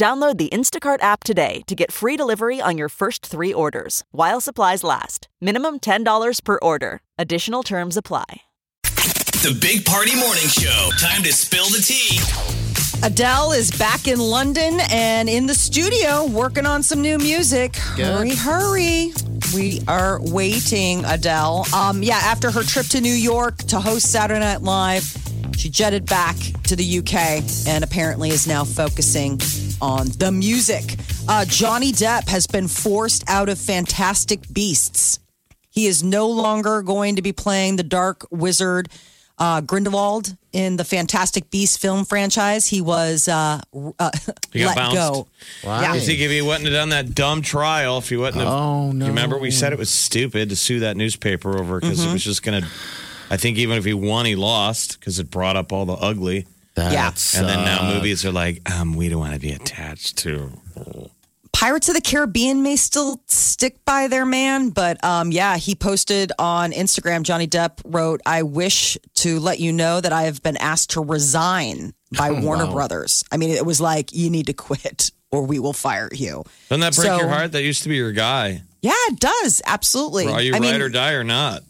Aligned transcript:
Download 0.00 0.38
the 0.38 0.48
Instacart 0.48 1.02
app 1.02 1.24
today 1.24 1.60
to 1.66 1.74
get 1.74 1.92
free 1.92 2.16
delivery 2.16 2.58
on 2.58 2.78
your 2.78 2.88
first 2.88 3.26
three 3.26 3.52
orders 3.52 4.02
while 4.12 4.40
supplies 4.40 4.82
last. 4.82 5.28
Minimum 5.42 5.80
$10 5.80 6.42
per 6.42 6.58
order. 6.62 7.02
Additional 7.18 7.62
terms 7.62 7.98
apply. 7.98 8.40
The 8.82 9.58
Big 9.60 9.84
Party 9.84 10.16
Morning 10.16 10.48
Show. 10.48 10.88
Time 10.98 11.22
to 11.22 11.34
spill 11.34 11.66
the 11.66 11.82
tea. 11.86 12.18
Adele 13.06 13.52
is 13.52 13.70
back 13.72 14.08
in 14.08 14.18
London 14.18 14.78
and 14.90 15.28
in 15.28 15.46
the 15.46 15.54
studio 15.54 16.24
working 16.24 16.64
on 16.64 16.82
some 16.82 17.02
new 17.02 17.18
music. 17.18 17.76
Hurry, 17.76 18.34
hurry. 18.34 19.12
We 19.54 19.82
are 19.86 20.18
waiting, 20.22 21.04
Adele. 21.04 21.66
Um, 21.74 22.02
yeah, 22.02 22.20
after 22.22 22.50
her 22.50 22.62
trip 22.62 22.86
to 22.86 23.02
New 23.02 23.12
York 23.12 23.58
to 23.64 23.78
host 23.78 24.10
Saturday 24.10 24.40
Night 24.40 24.62
Live, 24.62 25.29
she 25.60 25.68
jetted 25.68 26.06
back 26.06 26.36
to 26.64 26.74
the 26.74 26.98
UK 27.00 27.42
and 27.68 27.84
apparently 27.84 28.30
is 28.30 28.46
now 28.46 28.64
focusing 28.64 29.38
on 29.82 30.08
the 30.18 30.32
music. 30.32 30.96
Uh, 31.28 31.44
Johnny 31.44 31.92
Depp 31.92 32.28
has 32.28 32.46
been 32.46 32.66
forced 32.66 33.24
out 33.28 33.48
of 33.50 33.58
Fantastic 33.58 34.40
Beasts. 34.52 35.18
He 35.68 35.86
is 35.86 36.02
no 36.02 36.28
longer 36.28 36.80
going 36.82 37.16
to 37.16 37.22
be 37.22 37.32
playing 37.32 37.76
the 37.76 37.82
dark 37.82 38.26
wizard 38.30 38.88
uh, 39.38 39.60
Grindelwald 39.60 40.34
in 40.52 40.76
the 40.76 40.84
Fantastic 40.84 41.50
Beasts 41.50 41.76
film 41.76 42.04
franchise. 42.04 42.66
He 42.66 42.80
was 42.80 43.28
uh, 43.28 43.60
uh, 43.98 44.10
He 44.52 44.60
got 44.60 44.68
let 44.68 44.76
bounced. 44.76 44.96
go. 44.96 45.26
I 45.66 45.98
think 45.98 46.20
if 46.20 46.30
he 46.30 46.40
wouldn't 46.42 46.64
have 46.64 46.72
done 46.74 46.88
that 46.90 47.14
dumb 47.14 47.42
trial, 47.42 47.98
if 47.98 48.08
he 48.08 48.16
wouldn't 48.16 48.36
have. 48.42 48.48
Oh, 48.52 48.92
no. 48.92 49.04
You 49.04 49.10
remember 49.10 49.38
we 49.38 49.50
said 49.50 49.72
it 49.74 49.78
was 49.78 49.90
stupid 49.90 50.48
to 50.50 50.56
sue 50.56 50.80
that 50.80 50.96
newspaper 50.96 51.58
over 51.58 51.80
because 51.80 52.00
Mm-hmm. 52.00 52.10
it 52.10 52.12
was 52.14 52.24
just 52.24 52.42
going 52.42 52.62
to. 52.62 52.68
I 53.30 53.36
think 53.36 53.58
even 53.58 53.78
if 53.78 53.84
he 53.84 53.94
won, 53.94 54.26
he 54.26 54.34
lost 54.36 54.98
because 54.98 55.18
it 55.18 55.30
brought 55.30 55.56
up 55.56 55.72
all 55.72 55.86
the 55.86 55.94
ugly. 55.94 56.46
That's, 56.74 57.36
And 57.36 57.48
then 57.48 57.64
now 57.64 57.94
movies 57.94 58.24
are 58.24 58.32
like, 58.32 58.68
um, 58.70 58.94
we 58.94 59.08
don't 59.08 59.20
want 59.20 59.34
to 59.34 59.40
be 59.40 59.52
attached 59.52 60.18
to. 60.18 60.52
Pirates 61.52 61.88
of 61.88 61.94
the 61.94 62.00
Caribbean 62.00 62.62
may 62.62 62.76
still 62.76 63.20
stick 63.26 63.84
by 63.84 64.08
their 64.08 64.24
man, 64.24 64.70
but 64.70 65.02
um, 65.04 65.30
yeah, 65.30 65.56
he 65.56 65.74
posted 65.74 66.32
on 66.38 66.72
Instagram. 66.72 67.22
Johnny 67.22 67.46
Depp 67.46 67.80
wrote, 67.84 68.20
"I 68.24 68.44
wish 68.44 68.96
to 69.16 69.40
let 69.40 69.58
you 69.58 69.72
know 69.72 70.00
that 70.00 70.12
I 70.12 70.22
have 70.22 70.42
been 70.42 70.56
asked 70.56 70.90
to 70.90 71.02
resign 71.02 71.92
by 72.16 72.30
Warner 72.40 72.70
Brothers. 72.70 73.24
I 73.30 73.36
mean, 73.36 73.50
it 73.50 73.66
was 73.66 73.80
like 73.80 74.14
you 74.14 74.30
need 74.30 74.46
to 74.46 74.52
quit 74.54 75.10
or 75.32 75.42
we 75.44 75.58
will 75.58 75.72
fire 75.74 76.08
you." 76.12 76.44
Doesn't 76.70 76.80
that 76.80 76.94
break 76.94 77.08
So- 77.08 77.18
your 77.18 77.28
heart? 77.28 77.52
That 77.52 77.62
used 77.62 77.82
to 77.82 77.88
be 77.90 77.96
your 77.96 78.12
guy. 78.12 78.62
Yeah, 78.80 78.92
it 79.08 79.20
does 79.20 79.60
absolutely. 79.66 80.28
Are 80.28 80.40
you 80.40 80.52
I 80.54 80.58
ride 80.58 80.62
mean, 80.62 80.80
or 80.80 80.88
die 80.88 81.12
or 81.12 81.24
not? 81.24 81.62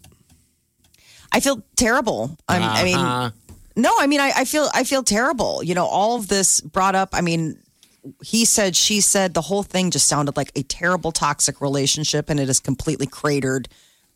I 1.31 1.39
feel 1.39 1.63
terrible. 1.77 2.37
I'm, 2.47 2.61
I 2.63 2.83
mean, 2.83 2.97
Uh-huh. 2.97 3.31
no, 3.75 3.93
I 3.99 4.07
mean, 4.07 4.19
I, 4.19 4.31
I 4.37 4.45
feel 4.45 4.69
I 4.73 4.83
feel 4.83 5.03
terrible. 5.03 5.63
You 5.63 5.75
know, 5.75 5.85
all 5.85 6.15
of 6.17 6.27
this 6.27 6.61
brought 6.61 6.95
up. 6.95 7.09
I 7.13 7.21
mean, 7.21 7.57
he 8.23 8.45
said, 8.45 8.75
she 8.75 8.99
said, 9.01 9.33
the 9.33 9.41
whole 9.41 9.63
thing 9.63 9.91
just 9.91 10.07
sounded 10.07 10.35
like 10.35 10.51
a 10.55 10.63
terrible, 10.63 11.11
toxic 11.11 11.61
relationship, 11.61 12.29
and 12.29 12.39
it 12.39 12.47
has 12.47 12.59
completely 12.59 13.05
cratered 13.07 13.67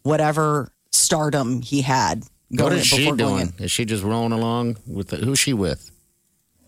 whatever 0.03 0.71
stardom 0.91 1.61
he 1.61 1.81
had. 1.81 2.23
What 2.49 2.73
is 2.73 2.85
she 2.85 3.11
doing? 3.11 3.53
Is 3.59 3.71
she 3.71 3.85
just 3.85 4.03
rolling 4.03 4.31
along 4.31 4.77
with 4.87 5.09
the, 5.09 5.17
who's 5.17 5.39
she 5.39 5.53
with? 5.53 5.91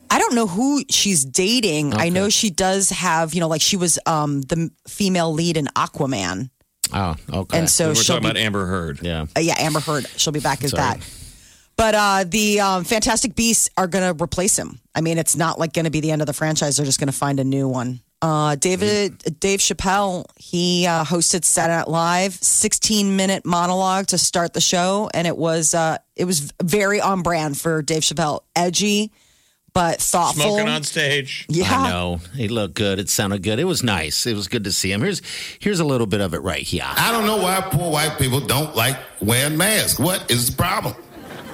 I 0.10 0.20
don't 0.20 0.36
know 0.36 0.48
who 0.48 0.84
she's 0.90 1.24
dating. 1.26 1.94
I 1.94 2.10
know 2.10 2.30
she 2.30 2.50
does 2.50 2.90
have, 2.92 3.34
you 3.34 3.40
know, 3.42 3.48
like 3.48 3.62
she 3.62 3.78
was 3.78 4.00
um, 4.06 4.42
the 4.44 4.72
female 4.88 5.34
lead 5.34 5.58
in 5.58 5.66
Aquaman, 5.76 6.50
Oh, 6.94 7.16
okay. 7.32 7.58
and 7.60 7.70
so 7.70 7.90
We're 7.90 7.96
she'll 7.96 8.16
talking 8.16 8.24
be 8.24 8.32
about 8.32 8.38
Amber 8.38 8.66
Heard. 8.66 9.00
yeah. 9.02 9.26
Uh, 9.36 9.40
yeah, 9.40 9.56
Amber 9.58 9.80
Heard. 9.80 10.08
She'll 10.18 10.34
be 10.34 10.40
back 10.40 10.64
as 10.64 10.72
Sorry. 10.72 10.82
that. 11.00 11.14
But 11.76 11.94
uh, 11.96 12.24
the 12.28 12.60
um, 12.60 12.84
Fantastic 12.86 13.36
Beasts 13.36 13.70
are 13.78 13.88
going 13.88 14.16
to 14.18 14.24
replace 14.24 14.58
him. 14.58 14.80
I 14.96 15.02
mean, 15.02 15.18
it's 15.20 15.36
not 15.36 15.60
like 15.60 15.74
going 15.74 15.86
to 15.86 15.92
be 15.92 16.00
the 16.00 16.10
end 16.12 16.22
of 16.22 16.26
the 16.26 16.34
franchise. 16.34 16.78
They're 16.78 16.86
just 16.86 17.00
going 17.00 17.08
to 17.08 17.14
find 17.14 17.40
a 17.40 17.44
new 17.44 17.68
one. 17.68 18.00
Uh, 18.20 18.56
David 18.56 19.40
Dave 19.40 19.60
Chappelle 19.60 20.26
he 20.38 20.88
uh, 20.88 21.04
hosted 21.04 21.44
Saturday 21.44 21.78
Night 21.78 21.88
Live, 21.88 22.34
16 22.34 23.16
minute 23.16 23.46
monologue 23.46 24.08
to 24.08 24.18
start 24.18 24.54
the 24.54 24.62
show, 24.62 25.08
and 25.14 25.28
it 25.28 25.38
was 25.38 25.76
uh, 25.76 25.98
it 26.16 26.26
was 26.26 26.52
very 26.64 27.00
on 27.00 27.22
brand 27.22 27.60
for 27.60 27.84
Dave 27.84 28.02
Chappelle, 28.02 28.40
edgy 28.56 29.12
but 29.78 30.02
thoughtful. 30.02 30.42
Smoking 30.42 30.68
on 30.68 30.82
stage. 30.82 31.46
yeah, 31.50 31.80
I 31.80 31.90
know. 31.90 32.20
He 32.34 32.48
looked 32.48 32.74
good. 32.74 32.98
It 32.98 33.10
sounded 33.10 33.44
good. 33.44 33.60
It 33.60 33.66
was 33.66 33.84
nice. 33.84 34.26
It 34.26 34.34
was 34.36 34.48
good 34.48 34.64
to 34.64 34.72
see 34.72 34.92
him. 34.92 35.02
Here's 35.02 35.22
here's 35.60 35.80
a 35.80 35.86
little 35.86 36.08
bit 36.08 36.20
of 36.20 36.34
it 36.34 36.40
right 36.40 36.64
here. 36.64 36.82
I 36.84 37.12
don't 37.12 37.28
know 37.28 37.38
why 37.38 37.62
poor 37.62 37.92
white 37.92 38.18
people 38.18 38.40
don't 38.40 38.76
like 38.76 38.98
wearing 39.22 39.56
masks. 39.56 40.00
What 40.00 40.32
is 40.32 40.50
the 40.50 40.58
problem? 40.58 40.96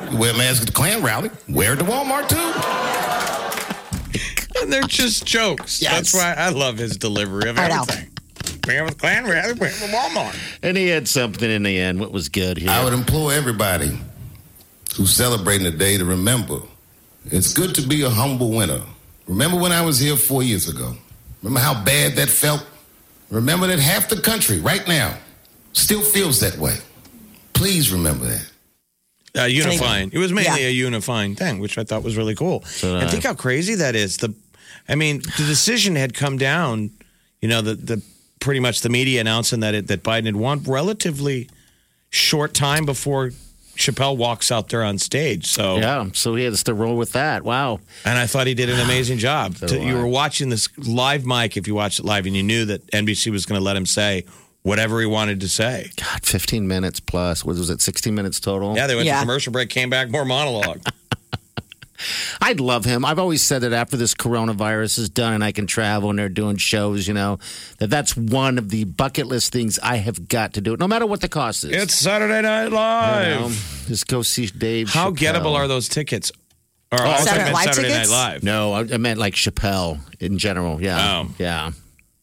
You 0.10 0.18
wear 0.18 0.34
masks 0.36 0.62
at 0.62 0.68
the 0.68 0.72
Klan 0.72 1.04
rally. 1.04 1.32
Wear 1.50 1.74
it 1.74 1.80
to 1.80 1.84
Walmart 1.84 2.30
too. 2.30 2.38
And 4.62 4.72
they're 4.72 4.84
just 4.84 5.26
jokes. 5.26 5.82
Yes. 5.82 5.92
That's 5.92 6.14
why 6.14 6.34
I 6.38 6.48
love 6.50 6.78
his 6.78 6.96
delivery 6.96 7.50
of 7.50 7.60
I 7.60 7.68
know. 7.68 7.82
everything. 7.82 8.10
We 8.66 8.76
have 8.76 8.90
a 8.90 8.96
clan 8.96 9.26
rally, 9.26 9.52
we 9.54 9.68
have 9.68 9.82
a 9.82 9.94
Walmart. 9.94 10.38
And 10.62 10.78
he 10.78 10.88
had 10.88 11.10
something 11.10 11.52
in 11.52 11.64
the 11.64 11.78
end. 11.78 12.00
What 12.00 12.14
was 12.14 12.30
good 12.30 12.58
here? 12.58 12.70
I 12.70 12.82
would 12.86 12.94
implore 12.94 13.34
everybody 13.34 14.00
who's 14.96 15.12
celebrating 15.14 15.66
the 15.66 15.78
day 15.78 15.98
to 15.98 16.06
remember 16.06 16.62
it's 17.26 17.54
good 17.54 17.76
to 17.76 17.82
be 17.88 18.04
a 18.04 18.10
humble 18.10 18.52
winner. 18.52 18.82
Remember 19.28 19.58
when 19.58 19.72
I 19.72 19.82
was 19.82 20.00
here 20.00 20.16
four 20.18 20.44
years 20.44 20.68
ago? 20.68 20.96
Remember 21.42 21.60
how 21.60 21.84
bad 21.84 22.16
that 22.16 22.30
felt? 22.30 22.66
Remember 23.30 23.68
that 23.68 23.80
half 23.80 24.10
the 24.10 24.20
country 24.20 24.60
right 24.60 24.86
now 24.88 25.18
still 25.74 26.02
feels 26.02 26.40
that 26.42 26.58
way. 26.58 26.76
Please 27.54 27.92
remember 27.92 28.26
that. 28.26 28.50
Uh, 29.36 29.46
unifying. 29.46 30.12
It 30.14 30.20
was 30.20 30.32
mainly 30.32 30.62
Yeah. 30.62 30.68
a 30.68 30.72
unifying 30.72 31.36
thing, 31.36 31.60
which 31.60 31.78
I 31.78 31.84
thought 31.84 32.04
was 32.04 32.16
really 32.18 32.36
cool. 32.36 32.60
did 32.82 32.84
and 32.96 33.06
I. 33.06 33.08
think 33.10 33.24
how 33.24 33.34
crazy 33.34 33.76
that 33.76 33.96
is. 33.96 34.18
The, 34.18 34.34
I 34.88 34.96
mean, 34.96 35.20
the 35.38 35.46
decision 35.48 35.96
had 35.96 36.14
come 36.14 36.38
down. 36.38 36.92
You 37.42 37.50
know, 37.50 37.62
the 37.62 37.74
the 37.76 38.02
pretty 38.40 38.60
much 38.60 38.82
the 38.82 38.90
media 38.90 39.20
announcing 39.22 39.62
that 39.62 39.74
it, 39.74 39.88
that 39.88 40.04
Biden 40.04 40.26
had 40.26 40.36
won 40.36 40.62
relatively 40.64 41.50
short 42.12 42.54
time 42.54 42.86
before 42.86 43.32
Chappelle 43.76 44.16
walks 44.18 44.52
out 44.52 44.70
there 44.70 44.84
on 44.84 44.98
stage. 45.00 45.48
So, 45.48 45.78
yeah, 45.78 46.08
so 46.14 46.36
he 46.36 46.44
has 46.44 46.64
to 46.64 46.74
roll 46.74 46.96
with 46.96 47.14
that. 47.14 47.44
Wow. 47.44 47.80
and 48.06 48.18
I 48.18 48.28
thought 48.28 48.46
he 48.48 48.54
did 48.54 48.70
an 48.70 48.80
amazing 48.86 49.18
job. 49.18 49.58
So 49.58 49.76
you 49.76 49.96
were 49.96 50.08
watching 50.08 50.50
this 50.50 50.70
live 50.78 51.26
mic 51.26 51.58
if 51.58 51.68
you 51.68 51.76
watched 51.76 52.00
it 52.00 52.06
live, 52.06 52.26
and 52.26 52.36
you 52.36 52.44
knew 52.44 52.66
that 52.66 52.86
NBC 52.88 53.32
was 53.32 53.46
going 53.46 53.60
to 53.60 53.64
let 53.66 53.76
him 53.76 53.86
say 53.86 54.26
whatever 54.62 55.00
he 55.02 55.06
wanted 55.06 55.42
to 55.42 55.50
say. 55.50 55.92
God, 55.98 56.24
15 56.26 56.68
minutes 56.68 57.00
plus. 57.02 57.44
What 57.44 57.58
was 57.58 57.70
it? 57.70 57.82
16 57.82 58.16
minutes 58.16 58.40
total? 58.40 58.76
Yeah, 58.76 58.88
they 58.88 58.96
went 58.96 59.08
Yeah. 59.08 59.16
to 59.16 59.22
commercial 59.22 59.52
break, 59.52 59.70
came 59.70 59.90
back, 59.90 60.10
more 60.10 60.24
monologue. 60.26 60.82
I'd 62.42 62.60
love 62.60 62.86
him. 62.86 63.06
I've 63.06 63.20
always 63.20 63.42
said 63.42 63.60
that 63.60 63.74
after 63.74 63.98
this 63.98 64.14
coronavirus 64.14 65.00
is 65.00 65.10
done 65.10 65.34
and 65.34 65.44
I 65.44 65.52
can 65.52 65.68
travel 65.68 66.10
and 66.10 66.20
they're 66.20 66.30
doing 66.30 66.58
shows, 66.58 67.08
you 67.08 67.14
know, 67.14 67.40
that 67.80 67.90
that's 67.90 68.16
one 68.16 68.58
of 68.58 68.70
the 68.70 68.84
bucket 68.86 69.28
list 69.28 69.52
things 69.52 69.80
I 69.82 69.98
have 69.98 70.28
got 70.28 70.54
to 70.54 70.62
do, 70.62 70.78
no 70.78 70.88
matter 70.88 71.06
what 71.06 71.22
the 71.22 71.30
cost 71.30 71.64
is. 71.64 71.72
it's 71.72 71.96
Saturday 71.96 72.42
Night 72.42 72.68
Live. 72.68 73.40
know, 73.42 73.48
just 73.88 74.08
go 74.08 74.22
see 74.22 74.48
Dave. 74.48 74.90
How 74.90 75.12
Chappelle. 75.12 75.18
gettable 75.18 75.56
are 75.56 75.68
those 75.68 75.88
tickets? 75.88 76.32
Or 76.92 77.00
oh, 77.02 77.18
Saturday 77.18 77.46
Night 77.46 77.54
Live 77.54 77.64
Saturday 77.74 77.88
tickets? 77.90 78.10
Night 78.12 78.34
Live. 78.34 78.44
No, 78.44 78.74
I, 78.74 78.80
I 78.82 78.98
meant 78.98 79.20
like 79.20 79.34
Chappelle 79.34 80.00
in 80.20 80.38
general. 80.38 80.82
Yeah. 80.82 81.24
Oh. 81.26 81.34
Yeah. 81.40 81.72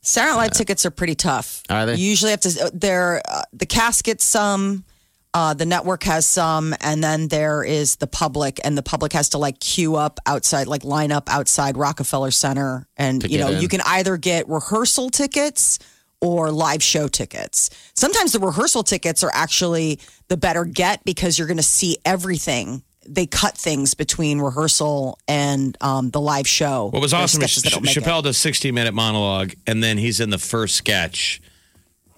Saturday 0.02 0.32
Night 0.32 0.42
Live 0.42 0.50
tickets 0.52 0.86
are 0.86 0.90
pretty 0.90 1.14
tough. 1.14 1.62
Are 1.68 1.86
they? 1.86 1.96
You 1.96 2.08
usually 2.08 2.30
have 2.30 2.40
to. 2.40 2.70
They're 2.72 3.20
uh, 3.28 3.42
the 3.52 3.66
cast 3.66 4.04
gets 4.04 4.24
some. 4.24 4.84
Uh, 5.32 5.54
the 5.54 5.66
network 5.66 6.02
has 6.02 6.26
some, 6.26 6.74
and 6.80 7.04
then 7.04 7.28
there 7.28 7.62
is 7.62 7.96
the 7.96 8.08
public, 8.08 8.58
and 8.64 8.76
the 8.76 8.82
public 8.82 9.12
has 9.12 9.28
to 9.28 9.38
like 9.38 9.60
queue 9.60 9.94
up 9.94 10.18
outside, 10.26 10.66
like 10.66 10.82
line 10.82 11.12
up 11.12 11.28
outside 11.32 11.76
Rockefeller 11.76 12.32
Center, 12.32 12.88
and 12.96 13.22
you 13.30 13.38
know 13.38 13.50
in. 13.50 13.60
you 13.60 13.68
can 13.68 13.80
either 13.86 14.16
get 14.16 14.48
rehearsal 14.48 15.08
tickets 15.08 15.78
or 16.20 16.50
live 16.50 16.82
show 16.82 17.06
tickets. 17.06 17.70
Sometimes 17.94 18.32
the 18.32 18.40
rehearsal 18.40 18.82
tickets 18.82 19.22
are 19.22 19.30
actually 19.32 20.00
the 20.28 20.36
better 20.36 20.64
get 20.64 21.04
because 21.04 21.38
you're 21.38 21.48
going 21.48 21.56
to 21.56 21.62
see 21.62 21.96
everything. 22.04 22.82
They 23.06 23.26
cut 23.26 23.56
things 23.56 23.94
between 23.94 24.40
rehearsal 24.40 25.18
and 25.26 25.76
um, 25.80 26.10
the 26.10 26.20
live 26.20 26.46
show. 26.46 26.90
What 26.90 27.00
was 27.00 27.14
awesome 27.14 27.42
is 27.42 27.52
sketches 27.52 27.62
that 27.62 27.96
it. 27.96 28.02
Chappelle 28.02 28.22
does 28.22 28.36
60 28.36 28.72
minute 28.72 28.94
monologue, 28.94 29.54
and 29.66 29.82
then 29.82 29.96
he's 29.96 30.18
in 30.18 30.30
the 30.30 30.38
first 30.38 30.74
sketch 30.74 31.40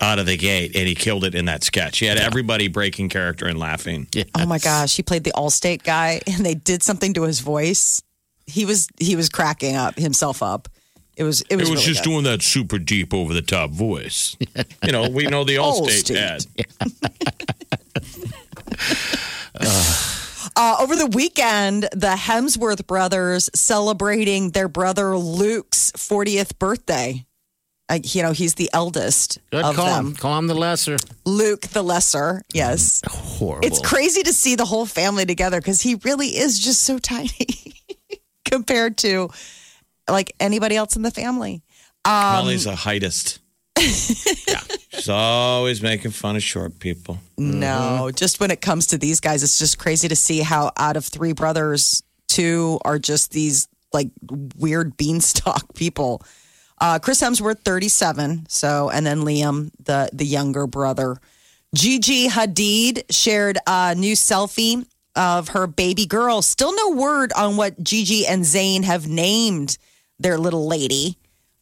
out 0.02 0.18
of 0.18 0.26
the 0.26 0.36
gate, 0.36 0.74
and 0.74 0.86
he 0.88 0.94
killed 0.94 1.24
it 1.24 1.34
in 1.34 1.44
that 1.46 1.62
sketch. 1.62 1.98
He 2.00 2.06
had 2.06 2.18
everybody 2.18 2.68
breaking 2.68 3.08
character 3.08 3.46
and 3.46 3.58
laughing. 3.58 4.08
Yeah. 4.12 4.24
Oh 4.34 4.44
my 4.44 4.58
gosh, 4.58 4.96
he 4.96 5.02
played 5.02 5.24
the 5.24 5.32
Allstate 5.32 5.84
guy 5.84 6.20
and 6.26 6.44
they 6.44 6.54
did 6.54 6.82
something 6.82 7.14
to 7.14 7.22
his 7.22 7.40
voice. 7.40 8.02
He 8.46 8.64
was 8.64 8.88
he 8.98 9.14
was 9.16 9.28
cracking 9.28 9.76
up 9.76 9.96
himself 9.96 10.42
up. 10.42 10.68
It 11.16 11.24
was 11.24 11.42
it 11.42 11.56
was, 11.56 11.68
It 11.68 11.70
was 11.70 11.70
really 11.70 11.82
just 11.82 12.04
good. 12.04 12.10
doing 12.10 12.24
that 12.24 12.42
super 12.42 12.78
deep 12.78 13.14
over 13.14 13.32
the 13.32 13.42
top 13.42 13.70
voice. 13.70 14.36
you 14.84 14.92
know, 14.92 15.08
we 15.08 15.26
know 15.26 15.44
the 15.44 15.56
Allstate 15.56 16.10
Allstate. 16.10 16.66
ad. 16.80 17.62
Uh, 20.54 20.76
over 20.80 20.94
the 20.96 21.06
weekend, 21.06 21.84
the 21.92 22.14
Hemsworth 22.14 22.86
brothers 22.86 23.48
celebrating 23.54 24.50
their 24.50 24.68
brother 24.68 25.16
Luke's 25.16 25.92
40th 25.92 26.58
birthday. 26.58 27.24
Uh, 27.88 27.98
you 28.02 28.22
know, 28.22 28.32
he's 28.32 28.54
the 28.54 28.70
eldest 28.72 29.38
Good. 29.50 29.64
of 29.64 29.74
Call 29.76 29.86
them. 29.86 30.06
him. 30.08 30.14
Call 30.14 30.38
him 30.38 30.46
the 30.46 30.54
lesser. 30.54 30.96
Luke 31.24 31.62
the 31.62 31.82
lesser, 31.82 32.42
yes. 32.54 33.02
Horrible. 33.06 33.66
It's 33.66 33.80
crazy 33.80 34.22
to 34.22 34.32
see 34.32 34.54
the 34.54 34.64
whole 34.64 34.86
family 34.86 35.26
together 35.26 35.60
because 35.60 35.80
he 35.80 35.96
really 35.96 36.28
is 36.28 36.58
just 36.58 36.82
so 36.82 36.98
tiny 36.98 37.74
compared 38.48 38.96
to 38.98 39.30
like 40.08 40.32
anybody 40.40 40.76
else 40.76 40.96
in 40.96 41.02
the 41.02 41.10
family. 41.10 41.62
Um, 42.04 42.12
Molly's 42.12 42.66
a 42.66 42.74
heightist. 42.74 43.40
She's 43.78 45.08
always 45.08 45.82
making 45.82 46.10
fun 46.12 46.36
of 46.36 46.42
short 46.42 46.78
people. 46.78 47.18
No, 47.36 48.10
just 48.14 48.38
when 48.40 48.50
it 48.50 48.60
comes 48.60 48.88
to 48.88 48.98
these 48.98 49.20
guys, 49.20 49.42
it's 49.42 49.58
just 49.58 49.78
crazy 49.78 50.08
to 50.08 50.16
see 50.16 50.40
how 50.40 50.70
out 50.76 50.96
of 50.96 51.04
three 51.04 51.32
brothers, 51.32 52.02
two 52.28 52.78
are 52.84 52.98
just 52.98 53.32
these 53.32 53.68
like 53.92 54.08
weird 54.56 54.96
beanstalk 54.96 55.74
people. 55.74 56.22
Uh, 56.82 56.98
Chris 56.98 57.22
Hemsworth, 57.22 57.60
37. 57.60 58.46
So, 58.48 58.90
and 58.90 59.06
then 59.06 59.20
Liam, 59.20 59.70
the, 59.84 60.10
the 60.12 60.26
younger 60.26 60.66
brother. 60.66 61.16
Gigi 61.76 62.28
Hadid 62.28 63.04
shared 63.08 63.56
a 63.68 63.94
new 63.94 64.14
selfie 64.16 64.84
of 65.14 65.48
her 65.50 65.68
baby 65.68 66.06
girl. 66.06 66.42
Still 66.42 66.74
no 66.74 66.90
word 67.00 67.32
on 67.36 67.56
what 67.56 67.80
Gigi 67.82 68.26
and 68.26 68.42
Zayn 68.42 68.82
have 68.82 69.06
named 69.06 69.78
their 70.18 70.38
little 70.38 70.66
lady. 70.66 71.16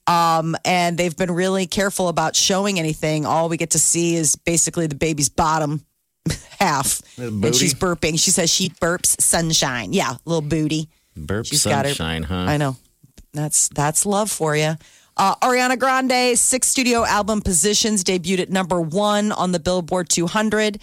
Um, 0.06 0.56
and 0.64 0.96
they've 0.96 1.16
been 1.16 1.30
really 1.30 1.66
careful 1.66 2.08
about 2.08 2.34
showing 2.34 2.78
anything. 2.78 3.26
All 3.26 3.50
we 3.50 3.58
get 3.58 3.70
to 3.72 3.78
see 3.78 4.16
is 4.16 4.36
basically 4.36 4.86
the 4.86 4.94
baby's 4.94 5.28
bottom 5.28 5.84
half. 6.58 7.02
And 7.18 7.54
she's 7.54 7.74
burping. 7.74 8.18
She 8.18 8.30
says 8.30 8.50
she 8.50 8.70
burps 8.70 9.20
sunshine. 9.20 9.92
Yeah, 9.92 10.14
little 10.24 10.40
booty. 10.40 10.88
Burp 11.14 11.44
She's 11.44 11.64
got 11.64 11.84
her- 11.84 11.92
sunshine, 11.92 12.22
huh? 12.22 12.34
I 12.34 12.56
know. 12.56 12.76
That's 13.32 13.68
that's 13.68 14.06
love 14.06 14.28
for 14.30 14.56
you. 14.56 14.74
Uh, 15.20 15.34
Ariana 15.42 15.78
Grande's 15.78 16.40
sixth 16.40 16.70
studio 16.70 17.04
album 17.04 17.42
Positions 17.42 18.02
debuted 18.02 18.38
at 18.40 18.48
number 18.48 18.80
one 18.80 19.32
on 19.32 19.52
the 19.52 19.60
Billboard 19.60 20.08
200. 20.08 20.80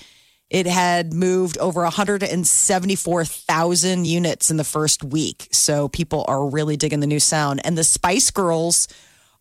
It 0.52 0.68
had 0.68 1.12
moved 1.12 1.58
over 1.58 1.82
174,000 1.82 4.06
units 4.06 4.52
in 4.52 4.58
the 4.58 4.64
first 4.64 5.04
week. 5.04 5.48
So 5.52 5.88
people 5.88 6.24
are 6.28 6.48
really 6.48 6.78
digging 6.78 7.00
the 7.00 7.08
new 7.08 7.20
sound. 7.20 7.62
And 7.66 7.76
the 7.76 7.84
Spice 7.84 8.30
Girls 8.30 8.88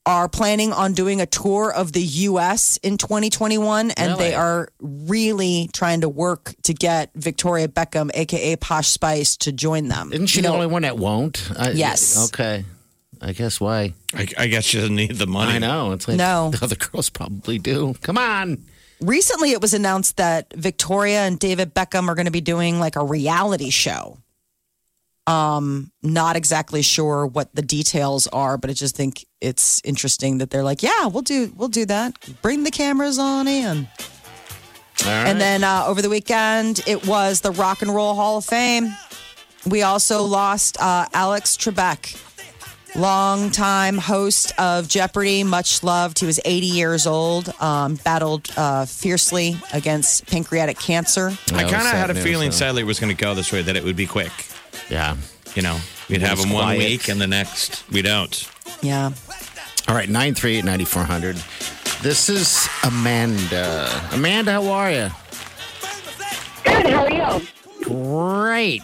are 0.07 0.31
planning 0.31 0.73
on 0.73 0.95
doing 0.95 1.21
a 1.21 1.27
tour 1.27 1.71
of 1.71 1.93
the 1.93 2.01
U.S. 2.03 2.79
in 2.79 2.97
2021, 2.97 3.91
and 3.91 4.13
Really? 4.13 4.31
they 4.31 4.35
are 4.35 4.71
really 4.81 5.69
trying 5.75 6.01
to 6.01 6.09
work 6.09 6.55
to 6.63 6.73
get 6.73 7.11
Victoria 7.15 7.69
Beckham, 7.69 8.11
aka 8.15 8.57
Posh 8.57 8.89
Spice, 8.89 9.37
to 9.39 9.53
join 9.53 9.89
them. 9.89 10.11
Isn't 10.15 10.29
she 10.29 10.39
You 10.39 10.45
the 10.45 10.49
know, 10.49 10.55
only 10.55 10.69
one 10.69 10.81
that 10.83 10.97
won't? 10.97 11.51
I, 11.59 11.73
Yes. 11.73 12.31
Okay. 12.33 12.65
I 13.21 13.33
guess 13.33 13.61
why? 13.61 13.95
I, 14.15 14.27
I 14.39 14.47
guess 14.47 14.65
she 14.65 14.79
doesn't 14.79 14.95
need 14.95 15.13
the 15.17 15.27
money. 15.27 15.53
I 15.55 15.59
know. 15.59 15.93
It's 15.93 16.07
like 16.09 16.17
No. 16.17 16.51
the 16.51 16.65
other 16.65 16.77
girls 16.77 17.11
probably 17.11 17.59
do. 17.59 17.95
Come 18.03 18.19
on. 18.19 18.65
recently 19.01 19.53
it 19.53 19.61
was 19.61 19.75
announced 19.75 20.17
that 20.17 20.53
Victoria 20.55 21.21
and 21.27 21.39
David 21.39 21.75
Beckham 21.75 22.09
are 22.09 22.15
going 22.15 22.27
to 22.27 22.31
be 22.33 22.41
doing 22.41 22.81
like 22.81 22.97
a 22.97 23.05
reality 23.05 23.71
show. 23.71 24.19
Um, 25.27 25.91
not 26.03 26.37
exactly 26.37 26.83
sure 26.83 27.27
what 27.27 27.53
the 27.55 27.63
details 27.63 28.29
are, 28.29 28.57
but 28.57 28.71
I 28.71 28.75
just 28.75 28.95
think 28.95 29.27
it's 29.41 29.81
interesting 29.85 30.39
that 30.39 30.51
they're 30.51 30.63
like, 30.63 30.85
yeah, 30.85 31.07
we'll 31.07 31.23
do, 31.23 31.53
we'll 31.57 31.69
do 31.69 31.85
that. 31.87 32.15
Bring 32.43 32.63
the 32.63 32.71
cameras 32.71 33.19
on 33.19 33.49
in. 33.49 33.89
All 35.05 35.07
right. 35.07 35.27
And 35.29 35.41
then 35.41 35.65
uh, 35.65 35.85
over 35.87 36.01
the 36.01 36.09
weekend, 36.09 36.81
it 36.87 37.07
was 37.07 37.41
the 37.41 37.51
Rock 37.51 37.83
and 37.83 37.93
Roll 37.93 38.15
Hall 38.15 38.39
of 38.39 38.45
Fame. 38.45 38.95
We 39.67 39.83
also 39.83 40.23
lost 40.23 40.81
uh, 40.81 41.07
Alex 41.13 41.57
Trebek, 41.57 42.17
longtime 42.97 43.99
host 43.99 44.53
of 44.59 44.89
Jeopardy, 44.89 45.45
much 45.45 45.83
loved. 45.83 46.19
He 46.19 46.27
was 46.27 46.41
80 46.45 46.67
years 46.67 47.07
old, 47.07 47.53
um, 47.61 47.97
battled 48.05 48.51
uh, 48.57 48.87
fiercely 48.87 49.57
against 49.73 50.27
pancreatic 50.27 50.79
cancer. 50.79 51.29
I 51.29 51.35
That 51.53 51.63
was 51.65 51.73
kind 51.73 51.87
of 51.87 51.93
had 51.93 52.11
a 52.11 52.15
news, 52.15 52.25
feeling, 52.25 52.51
though. 52.51 52.57
sadly, 52.57 52.83
it 52.83 52.87
was 52.87 52.99
going 53.01 53.15
to 53.15 53.21
go 53.21 53.35
this 53.35 53.53
way, 53.53 53.63
that 53.63 53.77
it 53.77 53.85
would 53.85 53.97
be 53.97 54.07
quick. 54.07 54.33
Yeah. 54.89 55.17
You 55.55 55.63
know, 55.63 55.79
we'd 56.09 56.21
have 56.23 56.39
was 56.39 56.45
him 56.47 56.53
one 56.53 56.77
week 56.79 57.09
and 57.09 57.21
the 57.21 57.27
next 57.27 57.89
we 57.91 58.03
don't. 58.03 58.51
Yeah. 58.83 59.11
All 59.89 59.95
right. 59.95 60.09
938 60.09 60.65
9400. 60.65 61.37
This 62.03 62.29
is 62.29 62.69
Amanda. 62.85 63.89
Amanda, 64.13 64.53
how 64.53 64.69
are 64.69 64.91
you? 64.91 65.09
Good. 66.65 66.87
How 66.87 67.05
are 67.07 67.41
you? 67.41 67.47
Great. 67.83 68.83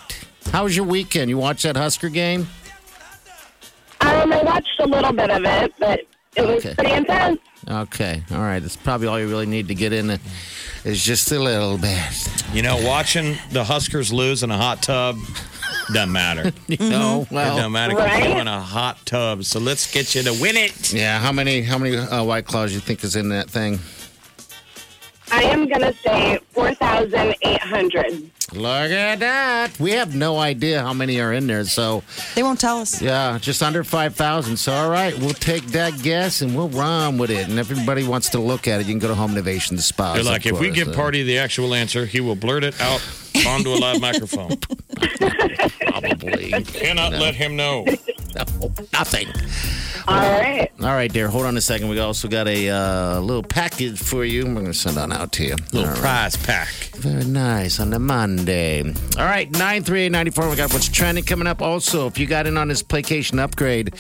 How 0.51 0.65
was 0.65 0.75
your 0.77 0.87
weekend? 0.87 1.29
You 1.29 1.37
watched 1.39 1.65
that 1.65 1.77
Husker 1.77 2.09
game? 2.09 2.47
I 4.83 4.87
watched 4.87 4.93
a 4.93 4.97
little 4.97 5.13
bit 5.13 5.31
of 5.31 5.45
it, 5.45 5.73
but 5.79 6.01
it 6.37 6.43
was 6.47 6.65
Okay. 6.65 6.75
pretty 6.75 6.93
intense. 6.93 7.39
Okay. 7.69 8.23
All 8.33 8.39
right. 8.39 8.61
That's 8.61 8.77
probably 8.77 9.07
all 9.07 9.19
you 9.21 9.29
really 9.29 9.47
need 9.47 9.69
to 9.69 9.75
get 9.75 9.93
in. 9.93 10.19
Is 10.85 11.05
just 11.05 11.31
a 11.31 11.39
little 11.39 11.79
bit. 11.79 11.99
You 12.53 12.63
know, 12.63 12.77
watching 12.85 13.37
the 13.53 13.63
Huskers 13.63 14.13
lose 14.13 14.43
in 14.43 14.51
a 14.51 14.57
hot 14.57 14.83
tub 14.83 15.17
doesn't 15.93 16.11
matter. 16.13 16.53
You 16.67 16.77
know? 16.91 17.23
It 17.23 17.31
Well, 17.33 17.57
doesn't 17.57 17.73
matter 17.73 17.95
'cause 17.95 18.05
Right? 18.07 18.29
you're 18.29 18.39
in 18.41 18.49
a 18.49 18.61
hot 18.61 18.99
tub. 19.07 19.45
So 19.45 19.61
let's 19.61 19.91
get 19.93 20.15
you 20.17 20.23
to 20.25 20.33
win 20.33 20.57
it. 20.57 20.93
yeah. 20.93 21.21
How 21.21 21.31
many 21.31 21.63
how 21.63 21.79
many 21.79 21.97
uh, 21.97 22.25
white 22.25 22.47
claws 22.47 22.73
you 22.73 22.81
think 22.81 23.05
is 23.05 23.15
in 23.15 23.29
that 23.29 23.49
thing? 23.49 23.79
I 25.31 25.45
am 25.45 25.69
gonna 25.69 25.93
say 26.05 26.39
four 26.53 26.75
thousand 26.75 27.37
eight 27.43 27.61
hundred. 27.61 28.29
Look 28.55 28.91
at 28.91 29.19
that. 29.21 29.79
We 29.81 29.93
have 29.93 30.15
no 30.15 30.39
idea 30.39 30.83
how 30.83 30.93
many 30.93 31.21
are 31.21 31.33
in 31.33 31.47
there. 31.47 31.65
So, 31.65 32.03
They 32.35 32.43
won't 32.43 32.61
tell 32.61 32.79
us. 32.81 33.01
yeah, 33.01 33.39
just 33.41 33.63
under 33.63 33.83
5,000. 33.85 34.57
So, 34.57 34.73
all 34.73 34.91
right, 34.91 35.17
we'll 35.19 35.31
take 35.31 35.65
that 35.69 36.03
guess 36.03 36.43
and 36.43 36.55
we'll 36.55 36.69
run 36.69 37.19
with 37.19 37.31
it. 37.31 37.49
And 37.49 37.59
if 37.59 37.71
everybody 37.71 38.07
wants 38.07 38.31
to 38.31 38.39
look 38.39 38.69
at 38.69 38.81
it, 38.81 38.87
you 38.87 38.93
can 38.93 38.99
go 38.99 39.09
to 39.09 39.15
Home 39.15 39.33
Innovation, 39.33 39.77
the 39.77 39.83
spas. 39.83 40.15
They're 40.15 40.25
like, 40.25 40.47
if 40.47 40.59
we 40.61 40.71
give 40.71 40.89
Uh, 40.89 40.93
Party 40.95 41.23
the 41.23 41.39
actual 41.39 41.75
answer, 41.75 42.05
he 42.07 42.21
will 42.21 42.37
blurt 42.37 42.65
it 42.65 42.79
out 42.81 43.01
onto 43.47 43.71
a 43.71 43.77
live 43.77 44.01
microphone. 44.01 44.57
Probably. 45.81 46.51
Cannot 46.65 47.13
let 47.13 47.35
him 47.35 47.57
know. 47.57 47.87
No, 48.35 48.73
nothing. 48.95 49.29
All 50.09 50.17
right. 50.17 50.71
All 50.81 50.87
right, 50.87 51.13
dear. 51.13 51.29
Hold 51.29 51.45
on 51.45 51.55
a 51.59 51.61
second. 51.61 51.89
We 51.89 51.99
also 51.99 52.29
got 52.29 52.49
a 52.49 52.71
uh, 52.71 53.21
little 53.21 53.43
package 53.43 53.99
for 53.99 54.25
you. 54.25 54.47
We're 54.47 54.55
going 54.55 54.65
to 54.65 54.73
send 54.73 54.97
on 54.97 55.13
out 55.13 55.33
to 55.33 55.45
you. 55.45 55.55
Little 55.73 55.81
All 55.81 55.93
right. 55.93 56.01
prize 56.01 56.37
pack. 56.39 56.69
Very 56.97 57.25
nice 57.25 57.79
on 57.79 57.91
the 57.91 57.99
Monday. 57.99 58.81
All 58.83 59.25
right, 59.27 59.51
93894. 59.51 60.49
We 60.49 60.57
got 60.57 60.73
what's 60.73 60.89
trending 60.89 61.25
coming 61.25 61.47
up. 61.47 61.61
Also, 61.61 62.07
if 62.07 62.19
you 62.19 62.27
got 62.27 62.47
in 62.47 62.57
on 62.57 62.69
this 62.69 62.83
Playcation 62.83 63.39
upgrade, 63.39 63.95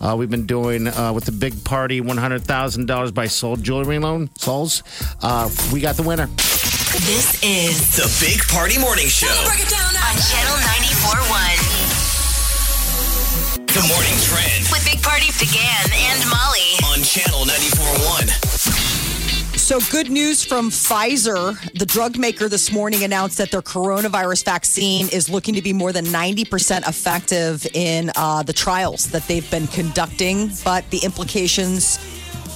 uh, 0.00 0.14
we've 0.18 0.28
been 0.28 0.44
doing 0.44 0.86
uh, 0.86 1.14
with 1.14 1.24
the 1.24 1.32
big 1.32 1.64
party 1.64 2.02
$100,000 2.02 3.14
by 3.14 3.26
Soul 3.26 3.56
Jewelry 3.56 3.98
Loan. 3.98 4.28
Souls. 4.36 4.82
Uh, 5.22 5.48
we 5.72 5.80
got 5.80 5.96
the 5.96 6.02
winner. 6.02 6.28
This 7.06 7.38
is 7.42 7.96
the 7.96 8.06
Big 8.24 8.40
Party 8.48 8.78
Morning 8.78 9.06
Show. 9.08 9.26
Break 9.46 9.60
it 9.60 9.68
down 9.70 9.92
now. 9.94 10.10
On 10.10 10.16
Channel 10.18 10.56
94.1. 10.66 13.66
The 13.66 13.82
morning 13.86 14.18
trend 14.26 14.66
With 14.72 14.84
Big 14.84 15.00
Party 15.02 15.30
began 15.38 15.84
and 15.94 16.20
Molly. 16.28 16.76
on 16.92 17.02
Channel 17.02 17.44
94.1. 17.46 18.28
So, 19.56 19.78
good 19.92 20.10
news 20.10 20.44
from 20.44 20.70
Pfizer. 20.70 21.56
The 21.78 21.86
drug 21.86 22.16
maker 22.18 22.48
this 22.48 22.72
morning 22.72 23.04
announced 23.04 23.36
that 23.38 23.50
their 23.50 23.62
coronavirus 23.62 24.44
vaccine 24.44 25.08
is 25.12 25.28
looking 25.28 25.54
to 25.54 25.62
be 25.62 25.72
more 25.74 25.92
than 25.92 26.04
90% 26.06 26.88
effective 26.88 27.66
in 27.74 28.10
uh, 28.16 28.42
the 28.42 28.52
trials 28.52 29.06
that 29.10 29.26
they've 29.28 29.48
been 29.50 29.66
conducting. 29.68 30.50
But 30.64 30.88
the 30.90 30.98
implications 31.04 31.98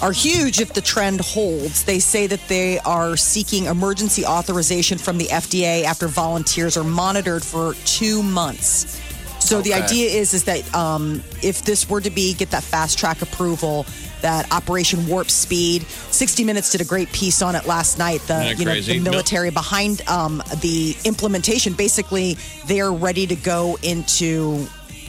are 0.03 0.13
huge 0.13 0.61
if 0.61 0.75
the 0.75 0.81
trend 0.81 1.21
holds. 1.21 1.85
They 1.85 2.01
say 2.01 2.27
that 2.27 2.41
they 2.49 2.81
are 2.81 3.17
seeking 3.17 3.67
emergency 3.67 4.27
authorization 4.27 4.99
from 4.99 5.17
the 5.17 5.27
FDA 5.27 5.85
after 5.85 6.09
volunteers 6.09 6.77
are 6.77 6.85
monitored 6.85 7.45
for 7.45 7.75
two 7.85 8.23
months. 8.23 9.01
So 9.39 9.61
the 9.61 9.75
idea 9.75 10.09
is 10.09 10.35
is 10.35 10.45
that 10.45 10.75
um, 10.75 11.23
if 11.43 11.63
this 11.63 11.89
were 11.89 12.01
to 12.01 12.11
be 12.11 12.35
get 12.35 12.51
that 12.51 12.63
fast 12.63 12.99
track 12.99 13.23
approval, 13.23 13.87
that 14.23 14.51
Operation 14.53 15.07
Warp 15.09 15.31
Speed, 15.31 15.83
60 15.83 16.45
Minutes 16.45 16.71
did 16.71 16.81
a 16.81 16.85
great 16.85 17.13
piece 17.13 17.43
on 17.43 17.55
it 17.55 17.67
last 17.67 17.99
night. 17.99 18.21
The 18.23 18.55
you 18.57 18.65
know 18.65 18.71
crazy? 18.71 18.99
the 18.99 19.11
military 19.11 19.51
behind 19.51 20.09
um, 20.09 20.43
the 20.61 20.97
implementation. 21.05 21.75
Basically, 21.75 22.37
they 22.67 22.81
are 22.81 22.93
ready 22.93 23.27
to 23.27 23.37
go 23.37 23.79
into 23.83 24.67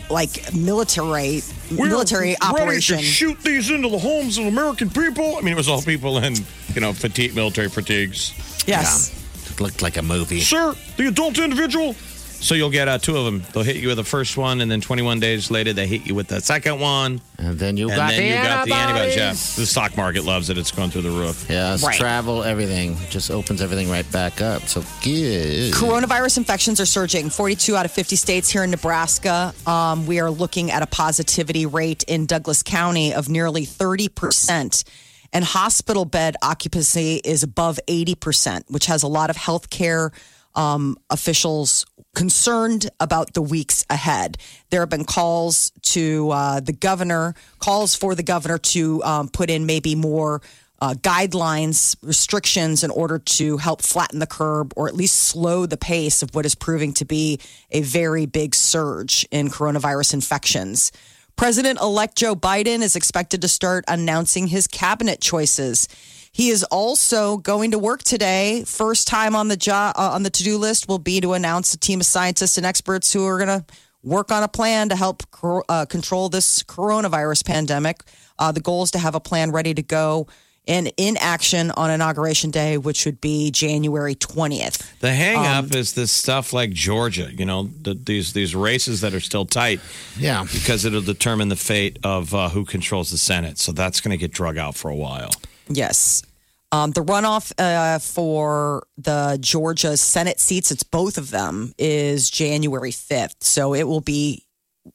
like 0.10 0.54
military 0.54 1.42
military 1.72 2.36
operation. 2.42 2.96
Ready 2.96 3.08
to 3.08 3.12
shoot 3.12 3.40
these 3.42 3.70
into 3.70 3.90
the 3.90 3.98
homes 3.98 4.38
of 4.38 4.46
American 4.46 4.90
people. 4.90 5.38
I 5.38 5.42
mean, 5.42 5.54
it 5.54 5.58
was 5.58 5.70
all 5.70 5.82
people 5.82 6.18
in, 6.20 6.36
you 6.74 6.82
know, 6.82 6.94
fatigue, 6.94 7.36
military 7.36 7.70
fatigues. 7.70 8.34
Yes. 8.68 9.20
It 9.52 9.60
looked 9.60 9.82
like 9.82 9.98
a 9.98 10.02
movie. 10.02 10.42
Sir, 10.42 10.76
the 10.98 11.08
adult 11.08 11.38
individual 11.38 11.96
So 12.44 12.56
you'll 12.56 12.70
get 12.72 12.90
uh, 12.90 12.98
two 12.98 13.16
of 13.16 13.24
them. 13.24 13.42
They'll 13.54 13.64
hit 13.64 13.78
you 13.78 13.88
with 13.88 13.96
the 13.96 14.04
first 14.04 14.36
one, 14.36 14.60
and 14.60 14.70
then 14.70 14.82
21 14.82 15.22
days 15.22 15.50
later, 15.50 15.72
they 15.72 15.88
hit 15.88 16.06
you 16.06 16.14
with 16.14 16.28
the 16.28 16.42
second 16.42 16.78
one. 16.82 17.22
And 17.38 17.58
then 17.58 17.78
you 17.78 17.88
and 17.88 17.96
got 17.96 18.10
then 18.12 18.20
the 18.20 18.28
you 18.28 18.34
got 18.36 18.68
the 18.68 18.74
antibodies. 18.74 19.16
Yeah. 19.16 19.30
The 19.32 19.66
stock 19.66 19.96
market 19.96 20.26
loves 20.26 20.50
it. 20.50 20.58
It's 20.58 20.70
going 20.72 20.90
through 20.92 21.04
the 21.04 21.10
roof. 21.10 21.46
Yes, 21.50 21.82
Right. 21.82 21.98
travel, 21.98 22.44
everything 22.44 22.98
just 23.10 23.32
opens 23.32 23.62
everything 23.62 23.90
right 23.90 24.10
back 24.12 24.42
up. 24.42 24.68
So 24.68 24.84
good. 25.02 25.74
Coronavirus 25.74 26.38
infections 26.40 26.82
are 26.82 26.86
surging. 26.86 27.30
42 27.30 27.78
out 27.78 27.86
of 27.86 27.92
50 27.94 28.18
states 28.18 28.50
here 28.50 28.66
in 28.66 28.72
Nebraska. 28.72 29.54
Um, 29.66 30.06
we 30.06 30.20
are 30.20 30.30
looking 30.30 30.70
at 30.70 30.82
a 30.82 30.88
positivity 30.88 31.66
rate 31.66 32.04
in 32.10 32.26
Douglas 32.26 32.62
County 32.62 33.14
of 33.14 33.30
nearly 33.30 33.66
30%. 33.66 34.84
And 35.32 35.46
hospital 35.46 36.04
bed 36.04 36.36
occupancy 36.44 37.22
is 37.24 37.42
above 37.42 37.80
80%, 37.88 38.64
which 38.68 38.88
has 38.88 39.02
a 39.02 39.08
lot 39.08 39.30
of 39.30 39.38
healthcare 39.38 40.12
um, 40.56 40.98
officials 41.10 41.86
concerned 42.16 42.90
about 43.00 43.34
the 43.34 43.42
weeks 43.42 43.86
ahead. 43.90 44.38
There 44.70 44.82
have 44.82 44.90
been 44.90 45.06
calls 45.06 45.72
to 45.94 46.30
uh, 46.32 46.60
the 46.60 46.74
governor, 46.74 47.36
calls 47.60 47.96
for 47.96 48.16
the 48.16 48.24
governor 48.24 48.58
to 48.58 49.04
um, 49.04 49.30
put 49.30 49.50
in 49.50 49.66
maybe 49.66 49.96
more 49.96 50.42
uh, 50.82 50.94
guidelines, 50.96 51.96
restrictions 52.02 52.84
in 52.84 52.92
order 52.92 53.18
to 53.18 53.58
help 53.58 53.82
flatten 53.82 54.20
the 54.20 54.28
curb 54.28 54.74
or 54.76 54.88
at 54.88 54.96
least 54.96 55.16
slow 55.16 55.66
the 55.66 55.78
pace 55.78 56.22
of 56.22 56.36
what 56.36 56.46
is 56.46 56.56
proving 56.56 56.94
to 56.94 57.06
be 57.06 57.40
a 57.72 57.82
very 57.82 58.26
big 58.26 58.54
surge 58.54 59.26
in 59.32 59.50
coronavirus 59.50 60.14
infections. 60.14 60.92
President 61.36 61.80
elect 61.80 62.16
Joe 62.16 62.36
Biden 62.36 62.82
is 62.82 62.96
expected 62.96 63.42
to 63.42 63.48
start 63.48 63.86
announcing 63.88 64.48
his 64.48 64.68
cabinet 64.68 65.20
choices. 65.20 65.88
He 66.34 66.50
is 66.50 66.64
also 66.64 67.38
going 67.38 67.72
to 67.72 67.80
work 67.80 68.02
today. 68.04 68.64
First 68.66 69.08
time 69.08 69.36
on 69.36 69.50
the 69.50 69.56
job 69.56 69.94
uh, 69.96 70.10
on 70.14 70.24
the 70.24 70.32
to 70.32 70.44
do 70.44 70.58
list 70.58 70.88
will 70.88 70.98
be 70.98 71.22
to 71.22 71.34
announce 71.34 71.76
a 71.76 71.78
team 71.78 72.00
of 72.00 72.08
scientists 72.08 72.58
and 72.58 72.66
experts 72.66 73.14
who 73.14 73.24
are 73.28 73.38
going 73.38 73.60
to 73.60 73.66
work 74.02 74.32
on 74.32 74.42
a 74.42 74.48
plan 74.48 74.90
to 74.90 74.96
help 74.96 75.30
cor- 75.30 75.64
uh, 75.70 75.86
control 75.86 76.30
this 76.30 76.64
coronavirus 76.64 77.46
pandemic. 77.46 78.02
Uh, 78.40 78.52
the 78.52 78.60
goal 78.62 78.82
is 78.82 78.90
to 78.92 78.98
have 78.98 79.14
a 79.14 79.20
plan 79.20 79.52
ready 79.52 79.76
to 79.76 79.84
go 79.84 80.26
and 80.68 80.92
in 80.98 81.18
action 81.18 81.70
on 81.72 81.92
inauguration 81.92 82.50
day, 82.50 82.80
which 82.80 83.06
would 83.06 83.22
be 83.22 83.52
January 83.52 84.16
twentieth. 84.16 85.00
The 85.02 85.14
hang 85.14 85.38
Um, 85.38 85.66
up 85.66 85.76
is 85.76 85.94
this 85.94 86.12
stuff 86.12 86.52
like 86.52 86.72
Georgia, 86.72 87.30
you 87.32 87.46
know, 87.46 87.70
the, 87.80 87.94
these 87.94 88.34
these 88.34 88.56
races 88.56 89.02
that 89.02 89.14
are 89.14 89.20
still 89.20 89.46
tight 89.46 89.82
Yeah. 90.18 90.46
because 90.52 90.84
it'll 90.84 91.02
determine 91.02 91.50
the 91.50 91.56
fate 91.58 92.00
of 92.04 92.34
uh, 92.34 92.50
who 92.50 92.66
controls 92.66 93.12
the 93.12 93.20
Senate. 93.20 93.60
So 93.60 93.72
that's 93.72 94.02
going 94.02 94.12
to 94.12 94.18
get 94.18 94.32
drug 94.32 94.58
out 94.58 94.76
for 94.76 94.90
a 94.90 94.96
while. 94.96 95.30
Yes. 95.76 96.24
Um, 96.72 96.90
the 96.90 97.04
runoff 97.04 97.54
uh, 97.60 98.00
for 98.00 98.88
the 98.98 99.38
Georgia 99.40 99.96
Senate 99.96 100.40
seats, 100.40 100.72
it's 100.72 100.82
both 100.82 101.20
of 101.20 101.30
them, 101.30 101.74
is 101.78 102.32
January 102.32 102.92
5th. 102.92 103.44
So 103.44 103.76
it 103.76 103.84
will 103.84 104.02
be, 104.02 104.48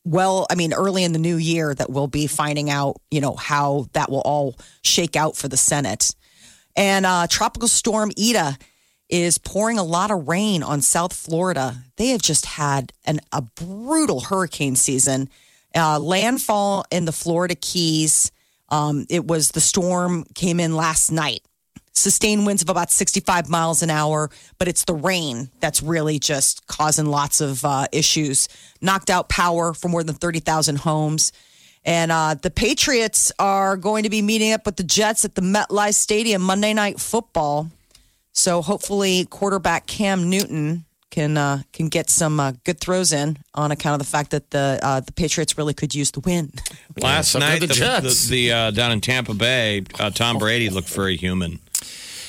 well, 0.05 0.47
I 0.51 0.57
mean, 0.57 0.73
early 0.73 1.05
in 1.05 1.13
the 1.13 1.21
new 1.21 1.37
year 1.37 1.73
that 1.73 1.89
we'll 1.89 2.09
be 2.09 2.27
finding 2.27 2.69
out, 2.69 2.97
you 3.13 3.21
know, 3.21 3.37
how 3.37 3.87
that 3.93 4.11
will 4.11 4.23
all 4.23 4.57
shake 4.83 5.15
out 5.15 5.37
for 5.37 5.47
the 5.47 5.57
Senate. 5.57 6.17
And 6.75 7.07
uh, 7.07 7.29
Tropical 7.29 7.69
Storm 7.69 8.11
Eta 8.19 8.59
is 9.09 9.39
pouring 9.39 9.79
a 9.79 9.85
lot 9.85 10.11
of 10.11 10.27
rain 10.27 10.65
on 10.65 10.81
South 10.81 11.13
Florida. 11.13 11.77
They 11.97 12.09
have 12.09 12.23
just 12.23 12.45
had 12.45 12.93
an, 13.05 13.21
a 13.33 13.43
brutal 13.43 14.21
hurricane 14.21 14.75
season. 14.75 15.29
Uh, 15.77 16.01
landfall 16.01 16.85
in 16.91 17.05
the 17.05 17.13
Florida 17.13 17.55
Keys. 17.55 18.33
Um, 18.71 19.07
it 19.09 19.27
was 19.27 19.51
the 19.51 19.61
storm 19.61 20.25
came 20.35 20.61
in 20.61 20.77
last 20.77 21.11
night. 21.11 21.43
Sustained 21.93 22.47
winds 22.47 22.63
of 22.63 22.69
about 22.69 22.93
65 22.93 23.49
miles 23.49 23.83
an 23.83 23.91
hour, 23.91 24.31
but 24.59 24.69
it's 24.69 24.85
the 24.85 24.95
rain 24.95 25.51
that's 25.59 25.83
really 25.83 26.19
just 26.19 26.67
causing 26.69 27.07
lots 27.07 27.41
of 27.41 27.65
uh, 27.65 27.87
issues. 27.91 28.49
Knocked 28.81 29.11
out 29.11 29.29
power 29.29 29.75
for 29.75 29.89
more 29.89 30.05
than 30.05 30.15
30,000 30.15 30.77
homes. 30.77 31.33
And 31.85 32.13
uh, 32.13 32.35
the 32.35 32.51
Patriots 32.51 33.33
are 33.39 33.77
going 33.77 34.05
to 34.05 34.11
be 34.11 34.23
meeting 34.23 34.53
up 34.53 34.67
with 34.67 34.77
the 34.77 34.85
Jets 34.85 35.25
at 35.25 35.35
the 35.35 35.43
MetLife 35.43 35.95
Stadium 35.95 36.43
Monday 36.43 36.75
Night 36.75 37.01
Football. 37.01 37.71
So 38.33 38.63
hopefully, 38.63 39.25
quarterback 39.25 39.87
Cam 39.87 40.31
Newton 40.31 40.85
can 41.11 41.37
uh, 41.37 41.63
can 41.73 41.89
get 41.89 42.11
some 42.11 42.39
uh, 42.41 42.53
good 42.65 42.81
throws 42.81 43.13
in 43.13 43.39
on 43.55 43.71
account 43.71 43.95
of 44.01 44.07
the 44.07 44.11
fact 44.11 44.31
that 44.33 44.51
the 44.51 44.79
uh, 44.83 45.01
the 45.01 45.13
Patriots 45.13 45.57
really 45.59 45.75
could 45.75 45.95
use 45.95 46.11
the 46.11 46.21
win. 46.21 46.53
Last 47.01 47.31
so 47.33 47.39
night, 47.39 47.61
did 47.61 47.71
the, 47.71 47.75
the 47.75 47.75
Jets. 47.75 48.29
the, 48.29 48.49
the, 48.49 48.53
uh, 48.53 48.71
down 48.73 48.93
in 48.93 49.01
Tampa 49.01 49.35
Bay, 49.35 49.85
uh, 49.99 50.11
Tom 50.11 50.39
Brady 50.39 50.69
looked 50.71 50.89
very 50.91 51.17
human. 51.17 51.61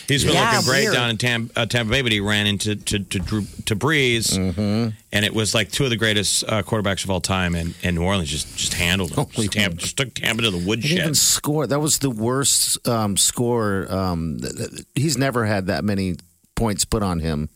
He's 0.08 0.24
been 0.24 0.34
Yeah, 0.34 0.50
looking 0.54 0.66
great 0.68 0.82
weird. 0.86 0.94
down 0.96 1.10
in 1.12 1.18
Tam- 1.18 1.52
uh, 1.56 1.68
Tampa 1.68 1.92
Bay, 1.92 2.02
but 2.02 2.12
he 2.12 2.20
ran 2.20 2.48
into 2.48 2.76
to 2.76 3.00
to, 3.00 3.20
Drew, 3.20 3.42
to 3.66 3.76
Brees, 3.76 4.36
Mm-hmm. 4.36 4.90
and 5.12 5.26
it 5.26 5.34
was 5.36 5.54
like 5.54 5.72
two 5.72 5.84
of 5.84 5.92
the 5.92 5.98
greatest 5.98 6.44
uh, 6.48 6.64
quarterbacks 6.64 7.04
of 7.04 7.12
all 7.12 7.22
time, 7.22 7.54
and, 7.54 7.76
and 7.84 7.96
New 7.96 8.04
Orleans 8.04 8.30
just 8.30 8.58
just 8.58 8.74
handled 8.74 9.12
him. 9.16 9.26
Just, 9.30 9.52
Tampa, 9.52 9.78
just 9.78 9.98
took 9.98 10.14
Tampa 10.16 10.42
to 10.44 10.50
the 10.52 10.58
He 10.58 10.66
didn't 10.66 10.84
even 10.86 10.98
woodshed. 11.10 11.18
score. 11.18 11.68
That 11.68 11.80
was 11.80 12.00
the 12.00 12.10
worst 12.10 12.88
um, 12.88 13.18
score. 13.18 13.86
Um, 13.94 14.40
th- 14.42 14.56
th- 14.56 14.86
he's 14.96 15.16
never 15.18 15.46
had 15.46 15.68
that 15.68 15.84
many 15.84 16.16
points 16.56 16.86
put 16.86 17.04
on 17.04 17.20
him 17.20 17.50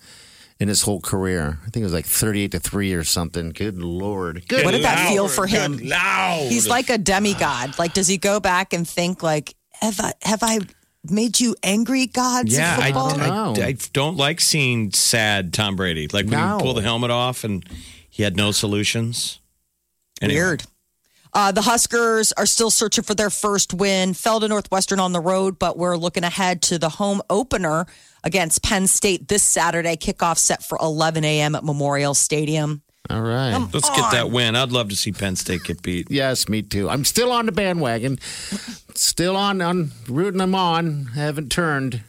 in 0.64 0.70
his 0.70 0.82
whole 0.82 1.02
career. 1.02 1.60
I 1.62 1.70
think 1.70 1.82
it 1.82 1.84
was 1.84 1.94
like 1.94 2.06
thirty-eight 2.06 2.52
to 2.52 2.60
three 2.60 2.94
or 2.94 3.04
something. 3.04 3.50
Good 3.50 3.78
lord. 3.78 4.48
Good. 4.48 4.64
What 4.64 4.72
did 4.72 4.86
that 4.86 5.10
feel 5.10 5.28
for 5.28 5.46
him? 5.46 5.76
Good 5.76 5.88
Loud. 5.88 6.48
He's 6.50 6.68
like 6.70 6.90
a 6.90 6.98
demigod. 6.98 7.78
Like, 7.78 7.94
does 7.94 8.08
he 8.08 8.18
go 8.18 8.40
back 8.40 8.72
and 8.72 8.88
think 8.88 9.22
like, 9.22 9.56
have 9.82 10.00
I 10.00 10.14
have 10.22 10.40
I 10.42 10.60
made 11.10 11.42
you 11.42 11.58
angry, 11.64 12.06
gods? 12.08 12.56
Yeah, 12.58 12.76
of 12.78 12.80
I, 12.80 12.86
football? 12.94 13.18
know. 13.18 13.62
I, 13.62 13.66
I 13.68 13.78
don't 13.92 14.16
like 14.16 14.40
seeing 14.40 14.94
sad 14.94 15.54
Tom 15.54 15.76
Brady. 15.76 16.08
Like 16.08 16.28
when 16.28 16.40
No. 16.40 16.58
he 16.58 16.64
pulled 16.64 16.78
the 16.78 16.82
helmet 16.82 17.12
off 17.12 17.44
and 17.44 17.68
he 18.10 18.24
had 18.24 18.38
no 18.38 18.52
solutions. 18.52 19.42
Anyway. 20.22 20.40
Weird. 20.40 20.64
Uh, 21.36 21.52
the 21.52 21.62
Huskers 21.62 22.32
are 22.34 22.46
still 22.46 22.70
searching 22.70 23.04
for 23.04 23.16
their 23.16 23.30
first 23.32 23.74
win. 23.74 24.14
Fell 24.14 24.40
to 24.40 24.48
Northwestern 24.48 25.00
on 25.00 25.14
the 25.14 25.20
road, 25.20 25.58
but 25.58 25.78
we're 25.78 25.98
looking 25.98 26.24
ahead 26.24 26.62
to 26.64 26.78
the 26.78 26.90
home 26.90 27.22
opener 27.30 27.88
against 28.24 28.62
Penn 28.64 28.86
State 28.88 29.28
this 29.28 29.42
Saturday. 29.44 29.96
Kickoff 29.96 30.38
set 30.38 30.64
for 30.64 30.78
11 30.80 31.24
a.m. 31.26 31.56
at 31.56 31.64
Memorial 31.64 32.14
Stadium. 32.14 32.84
All 33.10 33.22
right. 33.22 33.58
Let's 33.74 33.90
get 33.90 34.12
that 34.12 34.30
win. 34.32 34.56
I'd 34.56 34.72
love 34.72 34.90
to 34.90 34.96
see 34.96 35.12
Penn 35.12 35.36
State 35.36 35.64
get 35.64 35.82
beat. 35.82 36.10
Yes, 36.10 36.48
me 36.48 36.62
too. 36.62 36.90
I'm 36.90 37.04
still 37.04 37.32
on 37.32 37.48
the 37.48 37.52
bandwagon. 37.52 38.18
Still 38.96 39.36
on 39.36 39.60
on 39.62 39.92
rooting 40.08 40.38
them 40.38 40.56
on. 40.56 41.08
Haven't 41.08 41.52
turned 41.52 42.02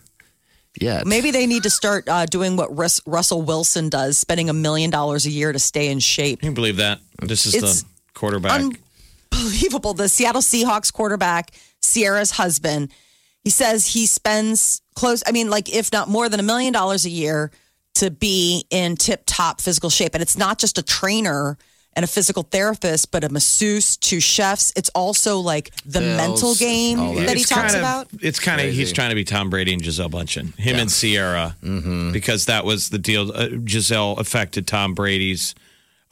yet. 0.81 1.07
Maybe 1.07 1.31
they 1.33 1.47
need 1.47 1.65
to 1.65 1.71
start 1.71 2.09
uh, 2.09 2.27
doing 2.27 2.57
what 2.57 2.77
Rus- 2.77 3.01
Russell 3.07 3.43
Wilson 3.43 3.89
does, 3.89 4.19
spending 4.19 4.49
a 4.49 4.53
million 4.53 4.91
dollars 4.91 5.27
a 5.27 5.31
year 5.31 5.51
to 5.51 5.59
stay 5.59 5.89
in 5.89 5.99
shape. 5.99 6.41
Can 6.41 6.51
you 6.51 6.55
believe 6.55 6.77
that? 6.77 7.01
This 7.23 7.47
is 7.47 7.55
It's 7.55 7.83
the 7.83 7.89
quarterback. 8.15 8.61
Unbelievable. 9.35 9.95
The 9.95 10.09
Seattle 10.09 10.43
Seahawks 10.43 10.93
quarterback, 10.93 11.51
Ciara's 11.83 12.33
husband, 12.33 12.91
he 13.43 13.51
says 13.51 13.87
he 13.89 14.07
spends 14.07 14.81
close, 14.95 15.23
I 15.27 15.33
mean, 15.33 15.51
like, 15.51 15.73
if 15.75 15.93
not 15.93 16.09
more 16.09 16.29
than 16.29 16.41
a 16.41 16.45
million 16.45 16.73
dollars 16.73 17.05
a 17.05 17.11
year 17.11 17.51
to 17.97 18.11
be 18.11 18.65
in 18.71 18.97
tip 18.97 19.23
top 19.27 19.61
physical 19.61 19.91
shape. 19.91 20.15
And 20.15 20.23
it's 20.23 20.37
not 20.39 20.59
just 20.59 20.79
a 20.79 20.83
trainer 20.83 21.57
and 21.97 22.03
a 22.03 22.09
physical 22.09 22.43
therapist, 22.43 23.13
but 23.13 23.23
a 23.23 23.29
masseuse, 23.29 23.97
two 23.97 24.19
chefs. 24.19 24.73
It's 24.75 24.89
also 24.97 25.39
like 25.39 25.71
the 25.85 26.01
Bills, 26.01 26.17
mental 26.17 26.55
game 26.57 26.99
that. 26.99 27.27
that 27.27 27.37
he 27.37 27.43
It's 27.43 27.49
talks 27.51 27.73
kind 27.73 27.75
of- 27.77 27.81
about. 27.81 28.09
It's 28.21 28.41
kind 28.41 28.61
of 28.61 28.73
he's 28.73 28.93
trying 28.93 29.11
to 29.11 29.15
be 29.15 29.23
Tom 29.25 29.49
Brady 29.51 29.73
and 29.75 29.83
Gisele 29.83 30.11
Bundchen, 30.11 30.57
him 30.59 30.77
and 30.77 30.91
Sierra, 30.91 31.55
Mm-hmm. 31.63 32.11
because 32.13 32.47
that 32.47 32.65
was 32.65 32.89
the 32.89 32.99
deal. 32.99 33.31
Uh, 33.33 33.47
Gisele 33.63 34.13
affected 34.19 34.67
Tom 34.67 34.95
Brady's. 34.95 35.55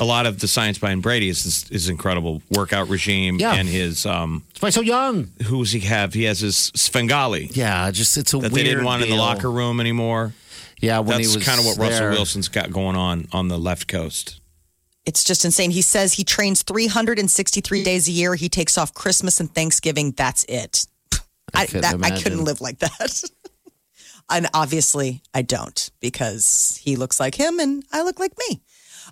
A 0.02 0.04
lot 0.04 0.26
of 0.26 0.40
the 0.40 0.48
science 0.48 0.78
behind 0.78 1.00
Brady 1.00 1.28
is 1.28 1.44
his, 1.44 1.68
his 1.68 1.88
incredible 1.88 2.42
workout 2.50 2.88
regime 2.88 3.36
Yeah. 3.38 3.54
and 3.54 3.68
his 3.68 4.04
um. 4.04 4.42
That's 4.48 4.62
why 4.62 4.66
he's 4.68 4.74
so 4.74 4.80
young. 4.80 5.30
Who 5.46 5.62
does 5.62 5.70
he 5.72 5.78
have? 5.80 6.12
He 6.12 6.24
has 6.24 6.40
his 6.40 6.72
Svengali 6.74 7.46
Yeah, 7.52 7.88
just 7.92 8.16
it's 8.16 8.34
a 8.34 8.38
that 8.38 8.50
weird 8.52 8.66
they 8.66 8.70
didn't 8.70 8.84
want 8.84 9.02
in 9.02 9.08
the 9.08 9.14
deal. 9.14 9.22
locker 9.22 9.48
room 9.50 9.78
anymore. 9.80 10.34
Yeah, 10.80 10.98
when 10.98 11.18
That's 11.22 11.36
was 11.36 11.44
kind 11.46 11.60
of 11.60 11.66
what 11.66 11.78
Russell 11.78 12.00
there. 12.00 12.10
Wilson's 12.10 12.48
got 12.48 12.72
going 12.72 12.96
on 12.96 13.28
on 13.30 13.46
the 13.46 13.58
left 13.58 13.86
coast. 13.86 14.40
It's 15.06 15.22
just 15.22 15.44
insane. 15.44 15.70
He 15.70 15.82
says 15.82 16.14
he 16.14 16.24
trains 16.24 16.62
363 16.64 17.84
days 17.84 18.08
a 18.08 18.12
year. 18.12 18.34
He 18.34 18.48
takes 18.48 18.76
off 18.76 18.92
Christmas 18.94 19.38
and 19.40 19.52
Thanksgiving. 19.54 20.12
That's 20.16 20.44
it. 20.48 20.86
I, 21.54 21.66
couldn't 21.66 22.00
that, 22.00 22.12
I 22.12 22.20
couldn't 22.20 22.42
live 22.44 22.60
like 22.60 22.78
that. 22.80 23.22
and 24.30 24.48
obviously, 24.54 25.22
I 25.34 25.42
don't 25.42 25.90
because 26.00 26.80
he 26.82 26.96
looks 26.96 27.20
like 27.20 27.34
him 27.36 27.60
and 27.60 27.84
I 27.92 28.02
look 28.02 28.18
like 28.18 28.32
me. 28.48 28.62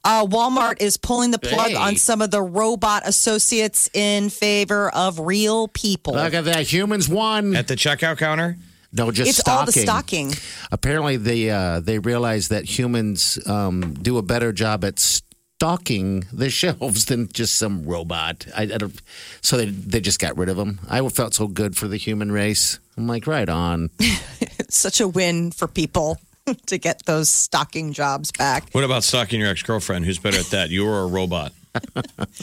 Uh, 0.02 0.24
Walmart 0.26 0.80
is 0.80 0.96
pulling 0.96 1.30
the 1.30 1.38
plug 1.38 1.68
Hey. 1.70 1.74
on 1.74 1.96
some 1.96 2.22
of 2.22 2.30
the 2.30 2.40
robot 2.42 3.02
associates 3.06 3.90
in 3.92 4.30
favor 4.30 4.88
of 4.94 5.18
real 5.20 5.68
people. 5.68 6.14
Look 6.14 6.32
at 6.34 6.44
that. 6.46 6.66
Humans 6.72 7.08
won. 7.08 7.54
At 7.54 7.68
the 7.68 7.74
checkout 7.76 8.16
counter, 8.18 8.56
no, 8.92 9.10
just 9.10 9.28
it's 9.28 9.38
stocking. 9.38 9.58
all 9.58 9.66
the 9.66 9.72
stocking. 9.72 10.32
Apparently, 10.72 11.16
they 11.16 11.50
uh, 11.50 11.80
they 11.80 11.98
realized 11.98 12.50
that 12.50 12.64
humans 12.64 13.38
um, 13.46 13.94
do 13.94 14.16
a 14.18 14.22
better 14.22 14.52
job 14.52 14.84
at 14.84 14.98
stocking 14.98 16.24
the 16.32 16.48
shelves 16.60 17.04
than 17.04 17.28
just 17.28 17.56
some 17.56 17.84
robot. 17.84 18.46
I, 18.56 18.62
I 18.62 18.66
don't, 18.78 19.02
so 19.42 19.58
they 19.58 19.66
they 19.66 20.00
just 20.00 20.18
got 20.18 20.36
rid 20.38 20.48
of 20.48 20.56
them. 20.56 20.80
I 20.88 21.06
felt 21.10 21.34
so 21.34 21.46
good 21.46 21.76
for 21.76 21.88
the 21.88 21.98
human 21.98 22.32
race. 22.32 22.78
I'm 22.96 23.06
like, 23.06 23.26
right 23.26 23.48
on. 23.48 23.90
Such 24.70 25.00
a 25.00 25.08
win 25.08 25.50
for 25.50 25.68
people. 25.68 26.18
to 26.66 26.78
get 26.78 27.04
those 27.06 27.28
stocking 27.28 27.92
jobs 27.92 28.32
back. 28.32 28.68
What 28.72 28.84
about 28.84 29.04
stalking 29.04 29.40
your 29.40 29.50
ex 29.50 29.62
girlfriend? 29.62 30.04
Who's 30.04 30.18
better 30.18 30.38
at 30.38 30.46
that? 30.46 30.70
You 30.70 30.86
or 30.86 31.00
a 31.00 31.06
robot? 31.06 31.52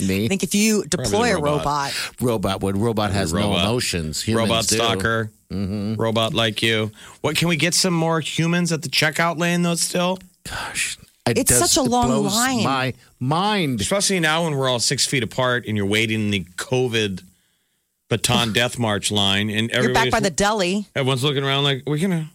Me, 0.02 0.26
I 0.26 0.28
think 0.30 0.44
if 0.44 0.56
you 0.56 0.86
deploy 0.86 1.36
a 1.36 1.42
robot. 1.42 1.66
robot, 1.66 2.22
robot. 2.22 2.62
What 2.62 2.78
robot 2.78 3.12
has 3.12 3.34
no 3.34 3.52
emotions? 3.54 4.22
Humans 4.24 4.50
robot 4.50 4.68
do. 4.68 4.76
stalker. 4.76 5.32
Mm-hmm. 5.52 5.96
Robot 6.02 6.34
like 6.34 6.62
you. 6.62 6.92
What 7.22 7.36
can 7.36 7.48
we 7.50 7.58
get 7.58 7.74
some 7.74 7.94
more 7.94 8.20
humans 8.22 8.72
at 8.72 8.82
the 8.84 8.90
checkout 8.90 9.38
lane 9.38 9.64
though? 9.64 9.76
Still, 9.76 10.20
Gosh, 10.44 10.98
it 11.28 11.38
It's 11.38 11.50
does- 11.58 11.72
such 11.72 11.82
a 11.84 11.86
it 11.86 11.90
long 11.92 12.08
blows 12.08 12.34
line. 12.36 12.64
My 12.64 12.94
mind. 13.20 13.82
especially 13.82 14.20
now 14.22 14.46
when 14.46 14.56
we're 14.56 14.70
all 14.70 14.80
six 14.80 15.06
feet 15.06 15.24
apart 15.24 15.66
and 15.68 15.76
you're 15.76 15.86
waiting 15.86 16.22
in 16.22 16.32
the 16.32 16.44
COVID 16.56 17.22
Bataan 18.10 18.54
death 18.54 18.80
march 18.80 19.12
line, 19.12 19.50
and 19.50 19.70
you're 19.70 19.94
back 19.94 20.10
by 20.10 20.22
the 20.22 20.30
deli. 20.30 20.86
everyone's 20.96 21.24
looking 21.26 21.44
around 21.44 21.66
like 21.66 21.84
we're 21.86 21.98
gonna 22.00 22.30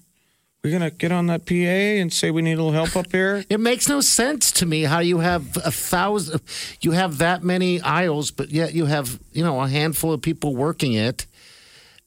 we're 0.62 0.70
gonna 0.70 0.90
get 0.90 1.10
on 1.10 1.26
that 1.26 1.44
PA 1.44 1.54
and 1.54 2.12
say 2.12 2.30
we 2.30 2.40
need 2.40 2.52
a 2.52 2.62
little 2.62 2.72
help 2.72 2.96
up 2.96 3.10
here. 3.10 3.44
It 3.50 3.58
makes 3.60 3.88
no 3.88 4.00
sense 4.00 4.52
to 4.52 4.66
me 4.66 4.82
how 4.82 5.00
you 5.00 5.18
have 5.18 5.56
a 5.56 5.72
thousand, 5.72 6.40
you 6.80 6.92
have 6.92 7.18
that 7.18 7.42
many 7.42 7.80
aisles, 7.80 8.30
but 8.30 8.50
yet 8.50 8.72
you 8.72 8.86
have 8.86 9.18
you 9.32 9.42
know 9.42 9.60
a 9.60 9.68
handful 9.68 10.12
of 10.12 10.22
people 10.22 10.54
working 10.54 10.92
it, 10.92 11.26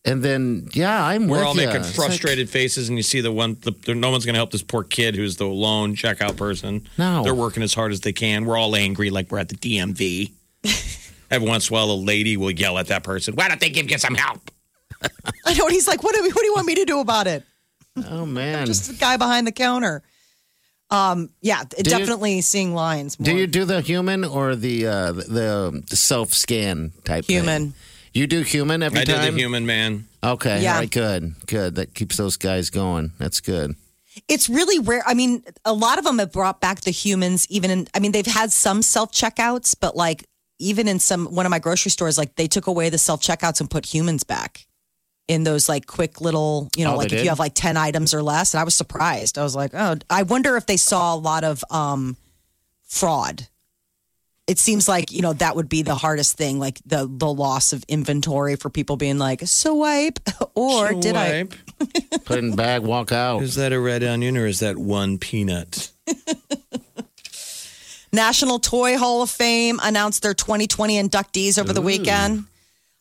and 0.05 0.23
then 0.23 0.69
yeah, 0.71 1.03
I'm 1.05 1.27
We're 1.27 1.39
with 1.39 1.45
all 1.47 1.55
ya. 1.57 1.65
making 1.65 1.81
It's 1.81 1.97
like- 1.97 2.07
frustrated 2.07 2.49
faces, 2.49 2.87
and 2.87 2.97
you 2.97 3.03
see 3.03 3.19
the 3.19 3.31
one. 3.31 3.57
The, 3.61 3.71
there- 3.71 3.93
no 3.95 4.09
one's 4.09 4.23
going 4.25 4.35
to 4.35 4.39
help 4.39 4.51
this 4.51 4.63
poor 4.63 4.83
kid 4.83 5.15
who's 5.15 5.35
the 5.35 5.45
lone 5.45 5.95
checkout 5.95 6.37
person. 6.37 6.87
No. 6.97 7.23
they're 7.23 7.35
working 7.35 7.61
as 7.63 7.73
hard 7.73 7.91
as 7.91 7.99
they 8.01 8.13
can. 8.13 8.45
We're 8.45 8.57
all 8.57 8.75
angry, 8.75 9.09
like 9.09 9.31
we're 9.31 9.39
at 9.39 9.49
the 9.49 9.55
DMV. 9.57 10.31
Every 11.31 11.47
once 11.47 11.69
in 11.69 11.73
a 11.73 11.77
while, 11.77 11.91
a 11.91 11.93
lady 11.99 12.37
will 12.37 12.51
yell 12.51 12.77
at 12.77 12.87
that 12.87 13.03
person. 13.03 13.35
Why 13.35 13.49
don't 13.49 13.59
they 13.59 13.69
give 13.69 13.91
you 13.91 13.97
some 13.97 14.15
help? 14.15 14.49
I 15.45 15.53
know. 15.55 15.65
And 15.65 15.73
he's 15.73 15.87
like, 15.87 16.03
what 16.03 16.15
do, 16.15 16.21
what 16.23 16.35
do 16.37 16.45
you 16.45 16.53
want 16.53 16.67
me 16.67 16.75
to 16.75 16.85
do 16.85 16.99
about 17.01 17.27
it? 17.27 17.43
Oh 18.09 18.25
man, 18.39 18.65
Just 18.65 18.87
the 18.87 18.93
guy 18.95 19.17
behind 19.17 19.47
the 19.47 19.51
counter. 19.51 20.03
Um, 20.91 21.29
yeah, 21.41 21.63
you- 21.77 21.83
definitely 21.83 22.41
seeing 22.41 22.73
lines. 22.75 23.19
More. 23.19 23.25
do 23.25 23.35
you 23.35 23.47
do 23.47 23.65
the 23.65 23.81
human 23.81 24.23
or 24.23 24.55
the 24.55 24.85
uh, 24.87 25.11
the, 25.13 25.83
the 25.89 25.95
self 25.95 26.33
scan 26.33 26.91
type? 27.03 27.25
thing? 27.25 27.37
Human. 27.37 27.73
You 28.13 28.27
do 28.27 28.41
human 28.43 28.81
every 28.83 28.99
time? 28.99 29.01
I 29.01 29.05
did 29.05 29.25
time. 29.25 29.33
the 29.35 29.39
human 29.41 29.65
man. 29.65 30.07
Okay, 30.23 30.61
Yeah. 30.63 30.75
all 30.75 30.79
right, 30.79 30.89
good, 30.91 31.33
good. 31.47 31.75
That 31.75 31.93
keeps 31.93 32.15
those 32.17 32.37
guys 32.37 32.69
going. 32.69 33.11
That's 33.19 33.41
good. 33.41 33.75
It's 34.29 34.47
really 34.49 34.79
rare. 34.79 35.03
I 35.05 35.13
mean, 35.13 35.43
a 35.65 35.73
lot 35.73 35.97
of 35.97 36.05
them 36.05 36.19
have 36.19 36.31
brought 36.31 36.61
back 36.61 36.81
the 36.81 36.91
humans. 36.91 37.45
Even 37.49 37.69
in, 37.69 37.87
I 37.93 37.99
mean, 37.99 38.11
they've 38.13 38.25
had 38.25 38.51
some 38.53 38.81
self 38.81 39.11
checkouts, 39.11 39.75
but 39.79 39.95
like 39.97 40.25
even 40.59 40.87
in 40.87 40.99
some 40.99 41.25
one 41.25 41.45
of 41.45 41.49
my 41.49 41.59
grocery 41.59 41.91
stores, 41.91 42.17
like 42.17 42.35
they 42.35 42.47
took 42.47 42.67
away 42.67 42.89
the 42.89 42.97
self 42.97 43.21
checkouts 43.21 43.59
and 43.59 43.69
put 43.69 43.85
humans 43.85 44.23
back 44.23 44.65
in 45.27 45.43
those 45.43 45.67
like 45.67 45.87
quick 45.87 46.21
little, 46.21 46.69
you 46.75 46.83
know, 46.85 46.93
Oh, 46.93 46.97
like 46.97 47.07
if 47.07 47.17
did? 47.17 47.23
you 47.23 47.29
have 47.29 47.39
like 47.39 47.53
ten 47.55 47.77
items 47.77 48.13
or 48.13 48.21
less. 48.21 48.53
And 48.53 48.61
I 48.61 48.63
was 48.63 48.75
surprised. 48.75 49.37
I 49.37 49.43
was 49.43 49.55
like, 49.55 49.71
oh, 49.73 49.95
I 50.09 50.23
wonder 50.23 50.55
if 50.57 50.65
they 50.65 50.77
saw 50.77 51.15
a 51.15 51.17
lot 51.17 51.43
of 51.43 51.63
um 51.71 52.15
fraud. 52.83 53.47
It 54.47 54.59
seems 54.59 54.87
like 54.87 55.11
you 55.11 55.23
know 55.23 55.33
that 55.33 55.55
would 55.55 55.67
be 55.69 55.81
the 55.81 55.95
hardest 55.95 56.37
thing, 56.37 56.59
like 56.59 56.79
the 56.85 57.09
the 57.11 57.31
loss 57.33 57.73
of 57.73 57.83
inventory 57.87 58.55
for 58.55 58.69
people 58.69 58.95
being 58.97 59.17
like 59.17 59.41
swipe 59.47 60.19
or 60.55 60.93
did 60.93 61.15
I? 61.15 61.45
Swipe. 61.45 61.53
Put 62.25 62.37
in 62.39 62.55
bag, 62.55 62.83
walk 62.83 63.11
out. 63.11 63.41
Is 63.41 63.55
that 63.55 63.73
a 63.73 63.79
red 63.79 64.03
onion 64.03 64.37
or 64.37 64.45
is 64.45 64.59
that 64.59 64.77
one 64.77 65.17
peanut? 65.17 65.91
National 68.13 68.59
Toy 68.59 68.97
Hall 68.97 69.21
of 69.23 69.29
Fame 69.29 69.79
announced 69.83 70.21
their 70.21 70.33
2020 70.33 71.01
inductees 71.01 71.59
over 71.59 71.73
the 71.73 71.81
weekend. 71.81 72.45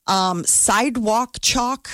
Um, 0.07 0.45
Sidewalk 0.45 1.37
Chalk, 1.41 1.89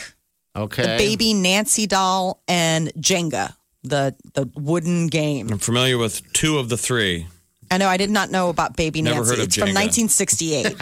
Okay, 0.56 0.82
the 0.82 0.88
Baby 0.98 1.34
Nancy 1.34 1.86
doll, 1.86 2.42
and 2.48 2.92
Jenga, 2.94 3.54
the 3.82 4.14
the 4.34 4.50
wooden 4.54 5.06
game. 5.06 5.48
I'm 5.50 5.58
familiar 5.58 5.96
with 5.98 6.22
two 6.32 6.58
of 6.58 6.68
the 6.68 6.76
three. 6.76 7.26
I 7.72 7.78
know 7.78 7.86
I 7.86 7.96
did 7.98 8.10
not 8.10 8.30
know 8.32 8.48
about 8.48 8.76
Baby 8.76 9.00
Never 9.00 9.16
Nancy. 9.18 9.30
heard 9.30 9.38
of 9.38 9.44
it's 9.44 9.56
from 9.56 9.68
Jenga. 9.68 10.08
1968. 10.08 10.76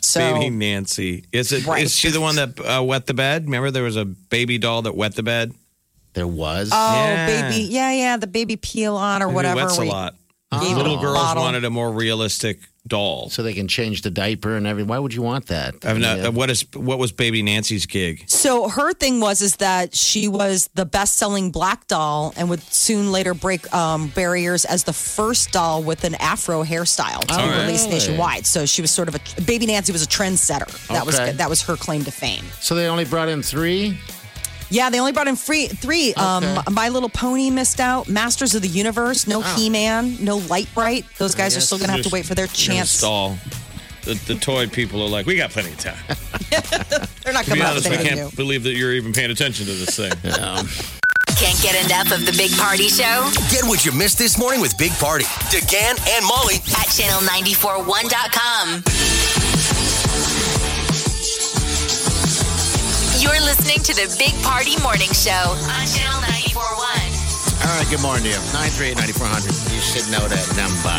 so 0.04 0.20
Baby 0.34 0.50
Nancy. 0.50 1.24
Is 1.32 1.50
it? 1.52 1.60
Is 1.60 1.66
Right. 1.66 1.82
Is 1.82 1.96
she 1.96 2.10
the 2.10 2.20
one 2.20 2.36
that 2.36 2.60
uh, 2.60 2.82
wet 2.82 3.06
the 3.06 3.14
bed? 3.14 3.44
Remember 3.44 3.70
there 3.70 3.84
was 3.84 3.96
a 3.96 4.04
baby 4.04 4.58
doll 4.58 4.82
that 4.82 4.94
wet 4.94 5.14
the 5.14 5.22
bed? 5.22 5.54
there 6.14 6.26
was. 6.26 6.70
oh 6.72 6.94
Yeah. 6.94 7.26
baby, 7.50 7.64
yeah, 7.64 7.90
yeah, 7.92 8.16
the 8.16 8.26
baby 8.26 8.56
peel 8.56 8.96
on 8.96 9.22
or 9.22 9.26
Maybe 9.26 9.34
whatever. 9.34 9.56
Wets 9.56 9.76
a 9.78 9.80
where 9.80 9.88
lot. 9.88 10.14
Gave 10.52 10.76
Little 10.76 10.94
it 10.94 10.98
a 10.98 11.00
girls 11.00 11.16
bottle. 11.16 11.42
wanted 11.42 11.64
a 11.64 11.70
more 11.70 11.90
realistic 11.90 12.58
doll. 12.86 13.30
so 13.30 13.42
they 13.42 13.54
can 13.54 13.66
change 13.66 14.02
the 14.02 14.10
diaper 14.10 14.56
and 14.56 14.66
everything. 14.66 14.88
Why 14.88 14.98
would 14.98 15.14
you 15.14 15.22
want 15.22 15.46
that? 15.46 15.74
I've 15.86 15.98
not, 15.98 16.18
Yeah. 16.18 16.28
what 16.28 16.50
is 16.50 16.66
what 16.74 16.98
was 16.98 17.12
baby 17.12 17.42
Nancy's 17.42 17.86
gig? 17.86 18.24
So 18.28 18.68
her 18.68 18.92
thing 18.92 19.20
was 19.20 19.40
is 19.40 19.56
that 19.56 19.94
she 19.96 20.28
was 20.28 20.68
the 20.74 20.84
best-selling 20.84 21.50
black 21.50 21.86
doll 21.86 22.34
and 22.36 22.50
would 22.50 22.62
soon 22.72 23.10
later 23.10 23.32
break 23.32 23.72
um, 23.74 24.08
barriers 24.08 24.66
as 24.66 24.84
the 24.84 24.92
first 24.92 25.50
doll 25.50 25.82
with 25.82 26.04
an 26.04 26.14
afro 26.16 26.62
hairstyle 26.62 27.20
to 27.22 27.26
be 27.28 27.42
Oh, 27.42 27.60
released 27.62 27.88
nationwide. 27.88 28.46
So 28.46 28.66
she 28.66 28.82
was 28.82 28.90
sort 28.90 29.08
of 29.08 29.14
a 29.14 29.20
baby 29.42 29.64
Nancy 29.64 29.90
was 29.90 30.02
a 30.04 30.06
trendsetter. 30.08 30.68
That 30.88 31.06
was 31.06 31.18
Okay. 31.18 31.32
that 31.32 31.48
was 31.48 31.62
her 31.62 31.76
claim 31.76 32.04
to 32.04 32.10
fame. 32.10 32.44
So 32.60 32.74
they 32.74 32.86
only 32.86 33.06
brought 33.06 33.30
in 33.30 33.42
three. 33.42 33.98
Yeah, 34.70 34.90
they 34.90 34.98
only 34.98 35.12
brought 35.12 35.28
in 35.28 35.36
free 35.36 35.66
three. 35.68 36.14
Um, 36.14 36.44
My 36.70 36.88
Little 36.88 37.08
Pony 37.08 37.50
missed 37.50 37.80
out. 37.80 38.08
Masters 38.08 38.54
of 38.54 38.62
the 38.62 38.68
Universe, 38.68 39.26
no 39.26 39.40
He 39.40 39.70
Man, 39.70 40.16
no 40.24 40.38
Lite-Brite. 40.38 41.06
Those 41.18 41.34
guys 41.34 41.56
are 41.56 41.60
still 41.60 41.78
going 41.78 41.88
to 41.90 41.94
have 41.96 42.04
to 42.04 42.10
wait 42.10 42.26
for 42.26 42.34
their 42.34 42.46
chance. 42.48 42.90
Stall. 42.90 43.36
The, 44.02 44.14
the 44.26 44.34
toy 44.34 44.66
people 44.68 45.02
are 45.02 45.08
like, 45.08 45.24
we 45.26 45.36
got 45.36 45.50
plenty 45.50 45.70
of 45.72 45.78
time. 45.78 45.96
They're 47.24 47.32
not 47.32 47.44
To 47.44 47.52
be 47.52 47.58
coming 47.58 47.62
out 47.62 47.70
honest, 47.70 47.88
with 47.88 47.98
we 48.00 48.04
can't 48.06 48.20
new. 48.20 48.30
believe 48.36 48.62
that 48.64 48.74
you're 48.74 48.92
even 48.92 49.12
paying 49.14 49.30
attention 49.30 49.64
to 49.66 49.72
this 49.72 49.96
thing. 49.96 50.12
Can't 51.36 51.60
get 51.62 51.84
enough 51.86 52.12
of 52.12 52.24
the 52.26 52.32
Big 52.38 52.52
Party 52.56 52.88
Show 52.88 53.28
Get 53.50 53.64
what 53.64 53.84
you 53.84 53.90
missed 53.90 54.18
this 54.18 54.38
morning 54.38 54.60
with 54.60 54.78
Big 54.78 54.92
Party, 54.92 55.24
DeGan 55.50 55.98
and 56.16 56.24
Molly 56.26 56.56
at 56.56 56.86
channel941.com. 56.94 58.84
You're 63.24 63.40
listening 63.40 63.80
to 63.88 63.94
the 63.96 64.04
Big 64.18 64.34
Party 64.44 64.76
Morning 64.82 65.08
Show 65.16 65.32
on 65.32 65.86
channel 65.88 66.20
941. 66.52 66.76
All 67.64 67.72
right, 67.72 67.88
good 67.88 68.02
morning 68.04 68.24
to 68.24 68.36
you. 68.36 68.36
938-9400. 68.52 69.72
You 69.72 69.80
should 69.80 70.04
know 70.12 70.20
that 70.28 70.44
number. 70.60 70.92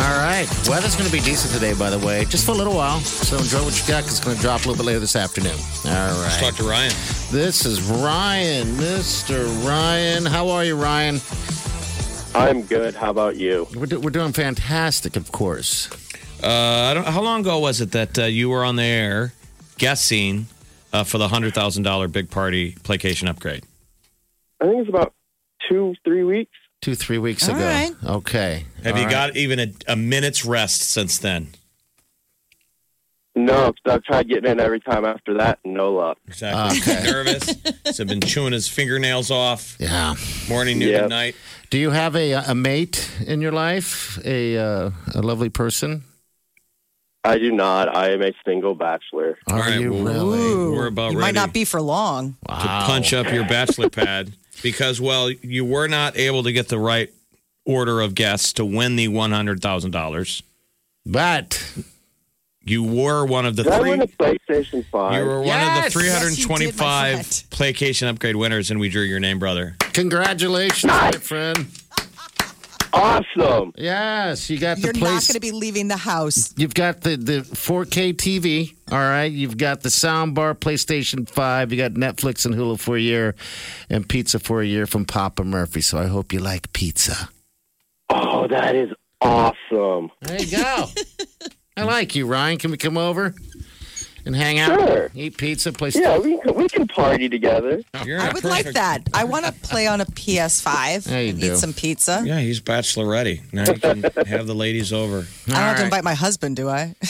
All 0.00 0.16
right. 0.16 0.48
Weather's 0.66 0.96
going 0.96 1.04
to 1.04 1.12
be 1.12 1.20
decent 1.20 1.52
today, 1.52 1.74
by 1.74 1.90
the 1.90 1.98
way, 1.98 2.24
just 2.24 2.46
for 2.46 2.52
a 2.52 2.54
little 2.54 2.72
while. 2.74 3.00
So 3.00 3.36
enjoy 3.36 3.62
what 3.64 3.78
you 3.78 3.86
got 3.86 4.04
because 4.04 4.16
it's 4.16 4.24
going 4.24 4.36
to 4.36 4.40
drop 4.40 4.64
a 4.64 4.68
little 4.68 4.76
bit 4.82 4.86
later 4.86 5.00
this 5.00 5.14
afternoon. 5.14 5.52
All 5.84 5.92
right. 5.92 6.22
Let's 6.22 6.40
talk 6.40 6.54
to 6.54 6.64
Ryan. 6.64 6.92
This 7.30 7.66
is 7.66 7.82
Ryan, 7.82 8.68
Mr. 8.78 9.44
Ryan. 9.68 10.24
How 10.24 10.48
are 10.48 10.64
you, 10.64 10.74
Ryan? 10.74 11.20
I'm 12.34 12.62
good. 12.62 12.94
How 12.94 13.10
about 13.10 13.36
you? 13.36 13.68
We're, 13.76 13.84
do- 13.84 14.00
we're 14.00 14.08
doing 14.08 14.32
fantastic, 14.32 15.16
of 15.16 15.32
course. 15.32 15.90
Uh, 16.42 16.48
I 16.48 16.94
don't, 16.94 17.06
how 17.06 17.20
long 17.20 17.42
ago 17.42 17.58
was 17.58 17.82
it 17.82 17.92
that 17.92 18.18
uh, 18.18 18.24
you 18.24 18.48
were 18.48 18.64
on 18.64 18.76
the 18.76 18.84
air 18.84 19.34
guessing 19.76 20.46
uh, 20.92 21.04
for 21.04 21.18
the 21.18 21.28
$100,000 21.28 22.12
big 22.12 22.30
party 22.30 22.72
playcation 22.82 23.28
upgrade? 23.28 23.64
I 24.60 24.66
think 24.66 24.80
it's 24.80 24.88
about 24.88 25.14
two, 25.68 25.94
three 26.04 26.24
weeks. 26.24 26.52
Two, 26.80 26.94
three 26.94 27.18
weeks 27.18 27.48
All 27.48 27.56
ago. 27.56 27.64
right. 27.66 27.92
Okay. 28.04 28.64
Have 28.84 28.94
All 28.94 29.00
you 29.00 29.06
right. 29.06 29.10
got 29.12 29.36
even 29.36 29.58
a, 29.58 29.66
a 29.88 29.96
minute's 29.96 30.44
rest 30.44 30.80
since 30.82 31.18
then? 31.18 31.48
No, 33.34 33.66
'cause 33.72 33.74
I've 33.86 34.02
tried 34.02 34.28
getting 34.28 34.50
in 34.50 34.58
every 34.58 34.80
time 34.80 35.04
after 35.04 35.34
that, 35.38 35.60
no 35.64 35.92
luck. 35.92 36.18
Exactly. 36.26 36.78
Okay. 36.94 37.04
Nervous. 37.10 37.48
He's 37.84 37.98
been 37.98 38.20
chewing 38.20 38.52
his 38.52 38.68
fingernails 38.68 39.30
off 39.30 39.76
Yeah. 39.78 40.14
morning, 40.48 40.78
noon, 40.80 40.88
Yep. 40.88 41.00
and 41.02 41.10
night. 41.10 41.36
Do 41.70 41.78
you 41.78 41.90
have 41.90 42.16
a, 42.16 42.32
a 42.32 42.54
mate 42.54 43.08
in 43.26 43.40
your 43.40 43.52
life? 43.52 44.18
A, 44.24 44.56
uh, 44.58 44.90
a 45.14 45.22
lovely 45.22 45.50
person? 45.50 46.02
I 47.24 47.38
do 47.38 47.50
not. 47.52 47.94
I 47.94 48.10
am 48.12 48.22
a 48.22 48.32
single 48.46 48.74
bachelor. 48.74 49.38
Are 49.48 49.54
All 49.54 49.60
right, 49.60 49.80
you 49.80 49.92
well, 49.92 50.04
really? 50.04 50.38
Ooh, 50.38 50.72
We're 50.72 50.86
about 50.86 51.12
you 51.12 51.18
ready 51.18 51.26
might 51.32 51.34
not 51.40 51.52
be 51.52 51.64
for 51.64 51.80
long. 51.82 52.36
Wow. 52.48 52.58
to 52.58 52.86
punch 52.86 53.12
up 53.12 53.32
your 53.32 53.44
bachelor 53.44 53.90
pad 53.90 54.32
because, 54.62 55.00
well, 55.00 55.30
you 55.30 55.64
were 55.64 55.88
not 55.88 56.16
able 56.16 56.42
to 56.44 56.52
get 56.52 56.68
the 56.68 56.78
right 56.78 57.12
order 57.66 58.00
of 58.00 58.14
guests 58.14 58.52
to 58.54 58.64
win 58.64 58.96
the 58.96 59.08
$100,000. 59.08 60.42
But 61.04 61.72
You 62.64 62.82
were 62.84 63.24
one 63.26 63.46
of 63.46 63.56
the 63.56 63.64
Did 63.64 63.72
I 63.72 63.78
three. 63.80 63.90
win 63.90 64.02
a 64.02 64.06
PlayStation 64.06 64.84
5? 64.86 65.14
You 65.14 65.24
were 65.26 65.38
one 65.38 65.46
Yes! 65.48 65.86
of 65.94 66.00
the 66.00 66.06
Yes, 66.06 66.38
you 66.38 66.46
did, 66.46 66.48
my 66.48 66.56
325 66.68 67.12
friend. 67.14 67.24
playcation 67.50 68.08
upgrade 68.08 68.36
winners, 68.36 68.70
and 68.70 68.78
we 68.78 68.88
drew 68.88 69.02
your 69.02 69.20
name, 69.20 69.38
brother. 69.38 69.76
congratulations, 69.92 70.84
my 70.90 71.10
friend. 71.12 71.66
Awesome. 72.92 73.72
Yes, 73.76 74.48
you 74.50 74.58
got 74.58 74.76
the 74.76 74.84
You're 74.84 74.92
not 74.94 75.00
place. 75.00 75.26
going 75.28 75.34
to 75.34 75.40
be 75.40 75.52
leaving 75.52 75.88
the 75.88 75.96
house. 75.96 76.54
You've 76.56 76.74
got 76.74 77.00
the, 77.02 77.16
the 77.16 77.40
4K 77.40 78.14
TV, 78.14 78.74
all 78.90 78.98
right? 78.98 79.30
You've 79.30 79.56
got 79.56 79.82
the 79.82 79.88
soundbar, 79.88 80.54
PlayStation 80.54 81.28
5. 81.28 81.72
You 81.72 81.78
got 81.78 81.92
Netflix 81.92 82.46
and 82.46 82.54
Hulu 82.54 82.78
for 82.80 82.96
a 82.96 83.00
year, 83.00 83.34
and 83.90 84.08
pizza 84.08 84.38
for 84.38 84.60
a 84.62 84.66
year 84.66 84.86
from 84.86 85.04
Papa 85.04 85.44
Murphy. 85.44 85.80
So 85.80 85.98
I 85.98 86.06
hope 86.06 86.32
you 86.32 86.40
like 86.40 86.72
pizza. 86.72 87.28
Oh, 88.10 88.46
that 88.48 88.74
is 88.74 88.90
awesome. 89.20 90.10
There 90.22 90.40
you 90.40 90.56
go. 90.56 90.86
I 91.76 91.84
like 91.84 92.16
you, 92.16 92.26
Ryan. 92.26 92.58
Can 92.58 92.70
we 92.72 92.76
come 92.76 92.96
over? 92.98 93.34
And 94.24 94.34
hang 94.36 94.58
out, 94.58 94.78
Sure. 94.78 95.10
eat 95.14 95.36
pizza, 95.36 95.72
play. 95.72 95.90
Stuff. 95.90 96.02
Yeah, 96.02 96.18
we 96.18 96.38
can, 96.40 96.54
we 96.54 96.68
can 96.68 96.86
party 96.88 97.28
together. 97.28 97.82
You're 98.04 98.20
I 98.20 98.28
a 98.28 98.32
would 98.32 98.44
like 98.44 98.72
that. 98.72 99.08
I 99.14 99.24
want 99.24 99.46
to 99.46 99.52
play 99.52 99.86
on 99.86 100.00
a 100.00 100.06
PS5 100.06 101.10
Yeah, 101.10 101.18
you 101.20 101.30
and 101.30 101.40
do. 101.40 101.52
eat 101.52 101.56
some 101.58 101.72
pizza. 101.72 102.22
Yeah, 102.24 102.40
he's 102.40 102.60
bachelorette. 102.60 103.52
Now 103.52 103.64
you 103.72 103.78
can 103.78 104.02
have 104.26 104.46
the 104.46 104.54
ladies 104.54 104.92
over. 104.92 105.26
I 105.48 105.50
don't 105.50 105.54
have 105.56 105.76
to 105.78 105.84
invite 105.84 106.04
my 106.04 106.14
husband, 106.14 106.56
do 106.56 106.68
I? 106.68 106.94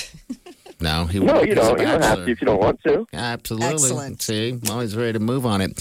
No, 0.81 1.07
he 1.07 1.19
No, 1.19 1.35
won't. 1.35 1.49
you 1.49 1.57
don't. 1.57 1.81
You 1.81 1.87
don't 1.87 2.03
have 2.05 2.19
to 2.25 2.31
if 2.31 2.41
you 2.41 2.47
don't 2.47 2.61
want 2.61 2.81
to. 2.85 3.05
Absolutely. 3.13 3.73
Excellent. 3.73 4.23
See, 4.23 4.57
always 4.71 4.95
ready 4.95 5.15
to 5.15 5.19
move 5.19 5.45
on 5.45 5.61
it. 5.61 5.73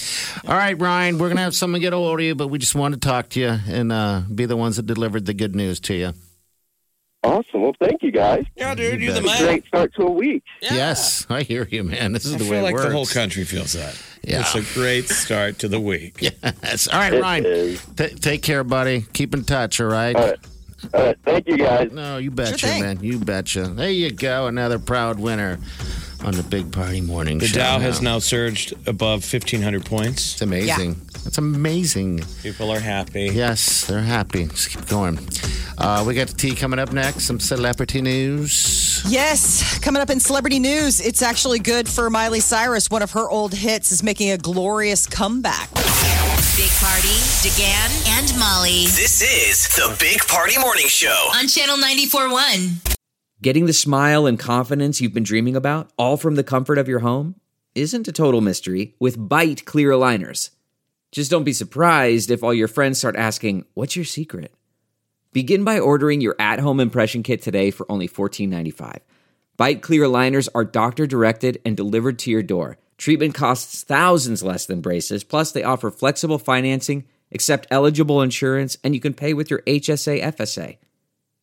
All 0.47 0.55
right, 0.57 0.73
Ryan, 0.81 1.19
we're 1.19 1.27
going 1.27 1.37
to 1.37 1.43
have 1.43 1.53
someone 1.53 1.81
get 1.81 1.93
a 1.93 1.97
hold 1.97 2.19
of 2.19 2.25
you, 2.25 2.33
but 2.33 2.47
we 2.47 2.57
just 2.57 2.73
want 2.73 2.95
to 2.95 2.99
talk 2.99 3.29
to 3.29 3.39
you 3.39 3.59
and 3.67 3.91
uh, 3.91 4.23
be 4.33 4.47
the 4.47 4.57
ones 4.57 4.77
that 4.77 4.87
delivered 4.87 5.27
the 5.27 5.35
good 5.35 5.55
news 5.55 5.79
to 5.81 5.93
you. 5.93 6.13
Awesome. 7.27 7.61
Well, 7.61 7.75
thank 7.79 8.01
you 8.03 8.11
guys. 8.11 8.45
Yeah, 8.55 8.73
dude, 8.75 9.01
you're 9.01 9.13
the 9.13 9.21
man. 9.21 9.43
Great 9.43 9.65
start 9.67 9.93
to 9.95 10.03
a 10.03 10.11
week. 10.11 10.43
Yes, 10.61 11.25
I 11.29 11.43
hear 11.43 11.67
you, 11.69 11.83
man. 11.83 12.13
This 12.13 12.25
is 12.25 12.35
I 12.35 12.37
the 12.37 12.43
way 12.45 12.49
feel 12.51 12.59
it 12.59 12.63
like 12.63 12.73
works. 12.75 12.85
the 12.85 12.91
whole 12.93 13.05
country 13.05 13.43
feels 13.43 13.73
that. 13.73 14.01
Yeah. 14.23 14.41
It's 14.41 14.55
a 14.55 14.73
great 14.79 15.09
start 15.09 15.59
to 15.59 15.67
the 15.67 15.79
week. 15.79 16.21
Yes. 16.63 16.87
All 16.87 16.99
right, 16.99 17.13
It 17.13 17.21
Ryan. 17.21 17.45
is. 17.45 17.85
T- 17.95 18.09
take 18.15 18.41
care, 18.43 18.63
buddy. 18.63 19.05
Keep 19.13 19.33
in 19.33 19.43
touch, 19.43 19.79
all 19.81 19.87
right? 19.87 20.15
All 20.15 20.27
right. 20.27 20.37
All 20.93 21.01
right. 21.03 21.17
Thank 21.23 21.47
you, 21.47 21.57
guys. 21.57 21.91
No, 21.91 22.17
you 22.17 22.31
betcha, 22.31 22.67
thing. 22.67 22.81
man. 22.83 22.99
You 23.01 23.19
betcha. 23.19 23.63
There 23.63 23.89
you 23.89 24.11
go. 24.11 24.47
Another 24.47 24.79
proud 24.79 25.19
winner 25.19 25.59
on 26.23 26.33
the 26.33 26.43
Big 26.43 26.71
Party 26.71 27.01
Morning 27.01 27.39
show. 27.39 27.47
The 27.47 27.53
Show. 27.53 27.59
Dow 27.59 27.79
has 27.79 28.01
now 28.01 28.19
surged 28.19 28.73
above 28.87 29.21
1,500 29.31 29.85
points. 29.85 30.33
It's 30.33 30.41
amazing. 30.41 31.01
It's 31.25 31.37
amazing. 31.37 32.21
People 32.41 32.71
are 32.71 32.79
happy. 32.79 33.25
Yes, 33.33 33.85
they're 33.85 34.01
happy. 34.01 34.45
Just 34.47 34.69
keep 34.69 34.87
going. 34.87 35.19
Uh, 35.77 36.03
we 36.07 36.13
got 36.13 36.27
the 36.27 36.33
tea 36.33 36.55
coming 36.55 36.79
up 36.79 36.91
next. 36.93 37.25
Some 37.25 37.39
celebrity 37.39 38.01
news. 38.01 39.03
Yes, 39.07 39.77
coming 39.79 40.01
up 40.01 40.09
in 40.09 40.19
celebrity 40.19 40.59
news, 40.59 40.99
it's 41.01 41.21
actually 41.21 41.59
good 41.59 41.87
for 41.87 42.09
Miley 42.09 42.39
Cyrus. 42.39 42.89
One 42.89 43.01
of 43.01 43.11
her 43.11 43.29
old 43.29 43.53
hits 43.53 43.91
is 43.91 44.01
making 44.03 44.31
a 44.31 44.37
glorious 44.37 45.05
comeback. 45.05 45.69
Big 47.07 47.15
Party, 47.15 47.47
DeGan, 47.47 48.19
and 48.19 48.37
Molly 48.39 48.83
This 48.87 49.21
is 49.21 49.67
the 49.77 49.95
Big 49.97 50.19
Party 50.27 50.59
Morning 50.59 50.87
Show. 50.87 51.29
on 51.35 51.47
Channel 51.47 51.77
94.1. 51.77 52.95
Getting 53.41 53.65
the 53.65 53.71
smile 53.71 54.25
and 54.25 54.37
confidence 54.37 54.99
you've 54.99 55.13
been 55.13 55.23
dreaming 55.23 55.55
about, 55.55 55.89
all 55.97 56.17
from 56.17 56.35
the 56.35 56.43
comfort 56.43 56.77
of 56.77 56.89
your 56.89 56.99
home, 56.99 57.35
isn't 57.75 58.09
a 58.09 58.11
total 58.11 58.41
mystery 58.41 58.93
with 58.99 59.17
Byte 59.17 59.63
Clear 59.63 59.91
Aligners. 59.91 60.49
Just 61.13 61.31
don't 61.31 61.45
be 61.45 61.53
surprised 61.53 62.29
if 62.29 62.43
all 62.43 62.53
your 62.53 62.67
friends 62.67 62.97
start 62.97 63.15
asking, 63.15 63.63
What's 63.73 63.95
your 63.95 64.03
secret? 64.03 64.53
Begin 65.31 65.63
by 65.63 65.79
ordering 65.79 66.19
your 66.19 66.35
at 66.39 66.59
home 66.59 66.81
impression 66.81 67.23
kit 67.23 67.41
today 67.41 67.71
for 67.71 67.89
only 67.89 68.09
$14.95. 68.09 68.99
Byte 69.57 69.81
Clear 69.81 70.03
Aligners 70.03 70.49
are 70.53 70.65
doctor 70.65 71.07
directed 71.07 71.61
and 71.63 71.77
delivered 71.77 72.19
to 72.19 72.31
your 72.31 72.43
door. 72.43 72.77
Treatment 72.97 73.35
costs 73.35 73.83
thousands 73.83 74.41
less 74.41 74.65
than 74.65 74.81
braces, 74.81 75.23
plus, 75.23 75.51
they 75.51 75.63
offer 75.63 75.91
flexible 75.91 76.39
financing, 76.39 77.05
accept 77.31 77.67
eligible 77.69 78.21
insurance, 78.21 78.77
and 78.83 78.95
you 78.95 79.01
can 79.01 79.13
pay 79.13 79.33
with 79.33 79.51
your 79.51 79.61
HSA 79.61 80.21
FSA. 80.21 80.77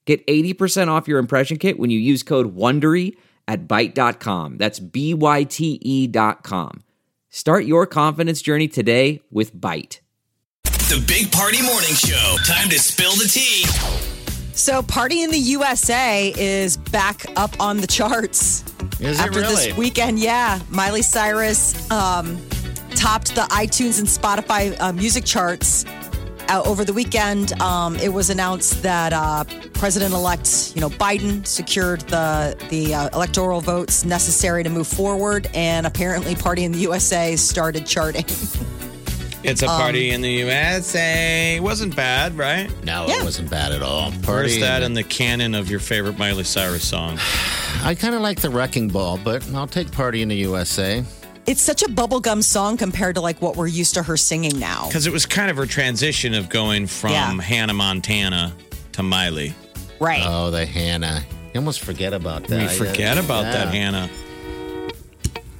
Get 0.05 0.27
80% 0.27 0.88
off 0.88 1.09
your 1.09 1.19
impression 1.19 1.57
kit 1.57 1.79
when 1.79 1.90
you 1.90 1.99
use 1.99 2.23
code 2.23 2.57
WONDERY 2.57 3.17
at 3.47 3.67
Byte.com. 3.67 4.59
That's 4.59 4.79
B-Y-T-E 4.79 5.81
E 5.83 6.07
dot 6.07 6.43
com. 6.43 6.83
Start 7.31 7.64
your 7.64 7.87
confidence 7.87 8.43
journey 8.43 8.69
today 8.69 9.23
with 9.31 9.55
Byte. 9.55 10.01
The 10.64 11.03
Big 11.07 11.33
Party 11.33 11.62
Morning 11.62 11.95
Show. 11.95 12.37
Time 12.45 12.69
to 12.69 12.79
spill 12.79 13.12
the 13.12 13.29
tea. 13.29 13.64
So, 14.53 14.83
Party 14.83 15.23
in 15.23 15.31
the 15.31 15.38
USA 15.38 16.33
is 16.37 16.77
back 16.77 17.25
up 17.37 17.59
on 17.61 17.79
the 17.79 17.87
charts. 17.87 18.62
Is 19.05 19.21
After 19.21 19.40
really? 19.40 19.55
this 19.69 19.77
weekend, 19.77 20.19
yeah. 20.19 20.61
Miley 20.71 21.03
Cyrus 21.03 21.90
um, 21.90 22.40
topped 22.95 23.35
the 23.35 23.43
iTunes 23.51 23.99
and 23.99 24.09
Spotify 24.09 24.81
uh, 24.81 24.93
music 24.93 25.27
charts 25.27 25.85
uh, 26.49 26.62
over 26.64 26.87
the 26.87 26.93
weekend. 26.95 27.53
Um, 27.61 27.97
it 27.97 28.11
was 28.12 28.31
announced 28.31 28.83
that 28.83 29.12
uh, 29.12 29.45
President-elect, 29.75 30.73
you 30.75 30.81
know, 30.81 30.88
Biden 30.88 31.47
secured 31.47 32.01
the 32.03 32.57
the 32.71 32.95
uh, 32.95 33.09
electoral 33.12 33.61
votes 33.61 34.07
necessary 34.07 34.62
to 34.62 34.71
move 34.71 34.87
forward, 34.87 35.49
and 35.53 35.87
apparently, 35.87 36.35
Party 36.35 36.64
in 36.64 36.73
the 36.73 36.79
USA 36.79 37.37
started 37.37 37.87
charting. 37.87 38.25
It's 39.45 39.63
Um, 39.63 39.69
a 39.69 39.73
party 39.79 40.11
in 40.11 40.23
the 40.23 40.31
USA. 40.31 41.57
It 41.57 41.63
wasn't 41.63 41.95
bad, 41.95 42.37
right? 42.37 42.71
No, 42.85 43.07
Yeah. 43.07 43.19
it 43.21 43.25
wasn't 43.25 43.51
bad 43.51 43.73
at 43.73 43.83
all. 43.83 44.11
Where's 44.11 44.25
Party. 44.53 44.61
that 44.61 44.83
in 44.83 44.95
the 44.95 45.03
canon 45.03 45.55
of 45.55 45.71
your 45.71 45.81
favorite 45.81 46.19
Miley 46.19 46.45
Cyrus 46.45 46.87
song? 46.87 47.19
I 47.85 47.95
kind 47.95 48.15
of 48.15 48.23
like 48.23 48.41
the 48.41 48.49
Wrecking 48.51 48.89
Ball, 48.89 49.19
but 49.23 49.45
I'll 49.55 49.67
take 49.67 49.91
Party 49.93 50.23
in 50.23 50.29
the 50.29 50.37
USA. 50.37 51.05
It's 51.47 51.61
such 51.61 51.83
a 51.83 51.87
bubblegum 51.89 52.43
song 52.43 52.79
compared 52.79 53.17
to 53.17 53.21
like 53.21 53.43
what 53.43 53.55
we're 53.55 53.67
used 53.67 53.93
to 53.95 54.03
her 54.03 54.17
singing 54.17 54.59
now. 54.59 54.87
Because 54.89 55.07
it 55.07 55.13
was 55.13 55.27
kind 55.27 55.51
of 55.51 55.59
her 55.59 55.67
transition 55.67 56.33
of 56.33 56.49
going 56.49 56.87
from 56.87 57.11
Yeah. 57.13 57.39
Hannah 57.43 57.75
Montana 57.75 58.55
to 58.93 59.03
Miley. 59.03 59.55
Right. 60.01 60.23
Oh, 60.25 60.51
the 60.51 60.65
Hannah. 60.65 61.23
You 61.53 61.61
almost 61.61 61.81
forget 61.81 62.15
about 62.15 62.45
that. 62.49 62.71
We 62.71 62.75
forget 62.79 63.19
about 63.19 63.43
that, 63.45 63.69
Hannah. 63.75 64.09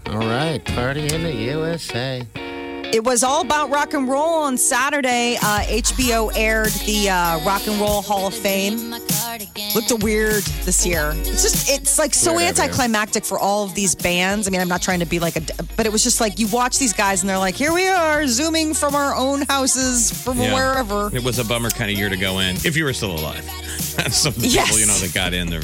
All 0.07 0.18
right, 0.18 0.64
Party 0.64 1.07
in 1.14 1.23
the 1.23 1.33
USA. 1.35 2.27
It 2.94 3.02
was 3.02 3.24
all 3.24 3.40
about 3.40 3.70
rock 3.70 3.92
and 3.92 4.09
roll 4.09 4.44
on 4.44 4.57
Saturday. 4.57 5.37
Uh, 5.42 5.62
HBO 5.62 6.30
aired 6.37 6.70
the 6.87 7.11
uh, 7.11 7.44
Rock 7.44 7.66
and 7.66 7.80
Roll 7.80 8.02
Hall 8.02 8.28
of 8.28 8.35
Fame. 8.35 8.92
Looked 9.74 10.04
weird 10.04 10.44
this 10.62 10.87
year. 10.87 11.11
It's 11.16 11.42
just, 11.42 11.68
it's 11.68 11.98
like 11.98 12.14
so 12.14 12.37
Weird 12.37 12.50
anticlimactic 12.57 13.24
for 13.24 13.37
all 13.37 13.64
of 13.64 13.74
these 13.74 13.96
bands. 13.96 14.46
I 14.46 14.52
mean, 14.52 14.61
I'm 14.61 14.68
not 14.68 14.80
trying 14.80 15.00
to 15.00 15.07
be 15.07 15.18
like 15.18 15.35
a, 15.35 15.40
but 15.76 15.87
it 15.87 15.92
was 15.92 16.04
just 16.04 16.20
like 16.20 16.38
you 16.38 16.46
watch 16.46 16.78
these 16.78 16.92
guys 16.92 17.20
and 17.24 17.28
they're 17.28 17.37
like, 17.37 17.57
here 17.57 17.72
we 17.72 17.85
are, 17.88 18.28
zooming 18.28 18.74
from 18.74 18.94
our 18.94 19.12
own 19.16 19.42
houses 19.42 20.12
from 20.22 20.38
Yeah. 20.38 20.54
wherever. 20.54 21.11
It 21.16 21.24
was 21.24 21.40
a 21.40 21.44
bummer 21.44 21.70
kind 21.70 21.90
of 21.90 21.98
year 21.98 22.09
to 22.09 22.16
go 22.16 22.38
in, 22.38 22.54
if 22.64 22.76
you 22.76 22.85
were 22.85 22.92
still 22.92 23.18
alive. 23.18 23.42
Some 24.12 24.35
of 24.35 24.40
the 24.40 24.46
Yes. 24.46 24.66
people, 24.66 24.78
you 24.78 24.87
know, 24.87 24.94
that 24.98 25.12
got 25.12 25.35
in 25.35 25.50
there. 25.50 25.62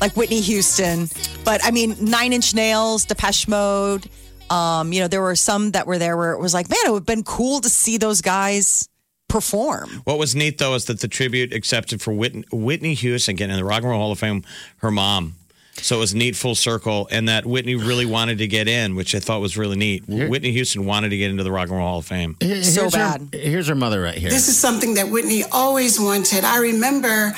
like 0.00 0.16
Whitney 0.16 0.40
Houston. 0.40 1.10
But 1.44 1.62
I 1.62 1.70
mean, 1.72 1.94
Nine 2.00 2.32
Inch 2.32 2.54
Nails, 2.54 3.04
Depeche 3.04 3.48
Mode. 3.48 4.08
Um, 4.50 4.92
you 4.92 5.00
know, 5.00 5.08
there 5.08 5.22
were 5.22 5.36
some 5.36 5.70
that 5.72 5.86
were 5.86 5.98
there 5.98 6.16
where 6.16 6.32
it 6.32 6.40
was 6.40 6.52
like, 6.54 6.68
man, 6.68 6.78
it 6.86 6.90
would 6.90 7.00
have 7.00 7.06
been 7.06 7.22
cool 7.24 7.60
to 7.60 7.68
see 7.68 7.96
those 7.96 8.20
guys 8.20 8.88
perform. 9.28 9.88
What 10.04 10.18
was 10.18 10.34
neat, 10.34 10.58
though, 10.58 10.74
is 10.74 10.84
that 10.86 11.00
the 11.00 11.08
tribute 11.08 11.52
accepted 11.54 12.02
for 12.02 12.12
Whitney, 12.12 12.44
Whitney 12.52 12.92
Houston 12.94 13.34
getting 13.36 13.52
in 13.54 13.58
the 13.58 13.64
Rock 13.64 13.78
and 13.80 13.88
Roll 13.90 13.98
Hall 14.00 14.12
of 14.12 14.18
Fame, 14.18 14.44
her 14.78 14.90
mom. 14.90 15.34
So 15.76 15.96
it 15.96 16.00
was 16.00 16.14
neat 16.14 16.36
full 16.36 16.54
circle, 16.54 17.08
and 17.10 17.28
that 17.30 17.46
Whitney 17.46 17.76
really 17.76 18.04
wanted 18.04 18.38
to 18.38 18.46
get 18.46 18.68
in, 18.68 18.94
which 18.94 19.14
I 19.14 19.20
thought 19.20 19.40
was 19.40 19.56
really 19.56 19.76
neat. 19.76 20.06
Whitney 20.06 20.52
Houston 20.52 20.84
wanted 20.84 21.08
to 21.08 21.16
get 21.16 21.30
into 21.30 21.44
the 21.44 21.50
Rock 21.50 21.68
and 21.70 21.78
Roll 21.78 21.88
Hall 21.88 21.98
of 22.00 22.06
Fame. 22.06 22.36
Here- 22.40 22.62
So 22.62 22.82
here's 22.82 22.94
her- 22.94 22.98
bad. 23.18 23.28
here's 23.32 23.68
her 23.68 23.74
mother 23.74 24.02
right 24.02 24.14
here. 24.18 24.28
This 24.28 24.48
is 24.48 24.58
something 24.58 24.94
that 24.94 25.08
Whitney 25.08 25.44
always 25.50 25.98
wanted. 25.98 26.44
I 26.44 26.58
remember 26.58 27.34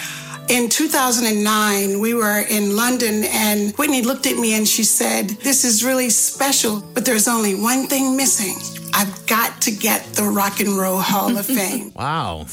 in 0.48 0.68
2009, 0.68 2.00
we 2.00 2.14
were 2.14 2.40
in 2.40 2.76
London 2.76 3.24
and 3.24 3.72
Whitney 3.76 4.02
looked 4.02 4.26
at 4.26 4.36
me 4.36 4.54
and 4.54 4.68
she 4.68 4.84
said, 4.84 5.28
This 5.28 5.64
is 5.64 5.84
really 5.84 6.10
special, 6.10 6.82
but 6.92 7.04
there's 7.04 7.28
only 7.28 7.54
one 7.54 7.86
thing 7.86 8.16
missing. 8.16 8.56
I've 8.92 9.26
got 9.26 9.60
to 9.62 9.70
get 9.70 10.04
the 10.14 10.24
Rock 10.24 10.60
and 10.60 10.76
Roll 10.76 10.98
Hall 10.98 11.36
of 11.36 11.46
Fame. 11.58 11.92
wow. 11.94 12.44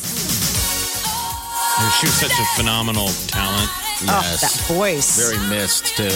She 2.00 2.06
was 2.06 2.14
such 2.14 2.32
a 2.32 2.46
phenomenal 2.56 3.08
talent. 3.28 3.70
Oh, 4.04 4.38
that 4.42 4.66
voice. 4.68 5.18
Very 5.18 5.40
missed, 5.50 5.98
too. 5.98 6.10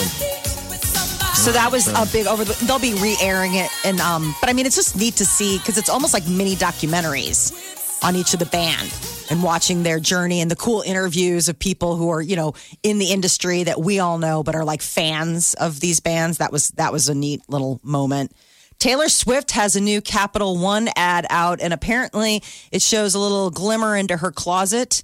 So 1.35 1.51
that 1.51 1.69
was 1.71 1.87
a 1.87 2.05
big 2.11 2.27
over. 2.27 2.43
The, 2.45 2.53
they'll 2.65 2.79
be 2.79 2.93
re-airing 2.95 3.55
it, 3.55 3.69
and 3.83 3.99
um, 3.99 4.33
but 4.39 4.49
I 4.49 4.53
mean, 4.53 4.65
it's 4.65 4.75
just 4.75 4.95
neat 4.95 5.15
to 5.17 5.25
see 5.25 5.57
because 5.57 5.77
it's 5.77 5.89
almost 5.89 6.13
like 6.13 6.27
mini 6.27 6.55
documentaries 6.55 7.51
on 8.03 8.15
each 8.15 8.33
of 8.33 8.39
the 8.39 8.45
band 8.45 8.91
and 9.29 9.43
watching 9.43 9.83
their 9.83 9.99
journey 9.99 10.41
and 10.41 10.49
the 10.49 10.55
cool 10.55 10.81
interviews 10.81 11.49
of 11.49 11.57
people 11.57 11.95
who 11.95 12.09
are 12.09 12.21
you 12.21 12.35
know 12.35 12.53
in 12.83 12.99
the 12.99 13.11
industry 13.11 13.63
that 13.63 13.79
we 13.79 13.99
all 13.99 14.17
know 14.17 14.43
but 14.43 14.55
are 14.55 14.65
like 14.65 14.81
fans 14.81 15.53
of 15.55 15.79
these 15.79 15.99
bands. 15.99 16.37
That 16.37 16.51
was 16.51 16.69
that 16.71 16.91
was 16.91 17.09
a 17.09 17.15
neat 17.15 17.41
little 17.47 17.79
moment. 17.83 18.31
Taylor 18.79 19.09
Swift 19.09 19.51
has 19.51 19.75
a 19.75 19.81
new 19.81 20.01
Capital 20.01 20.57
One 20.57 20.89
ad 20.95 21.25
out, 21.29 21.61
and 21.61 21.73
apparently 21.73 22.43
it 22.71 22.81
shows 22.81 23.15
a 23.15 23.19
little 23.19 23.49
glimmer 23.49 23.95
into 23.95 24.17
her 24.17 24.31
closet, 24.31 25.01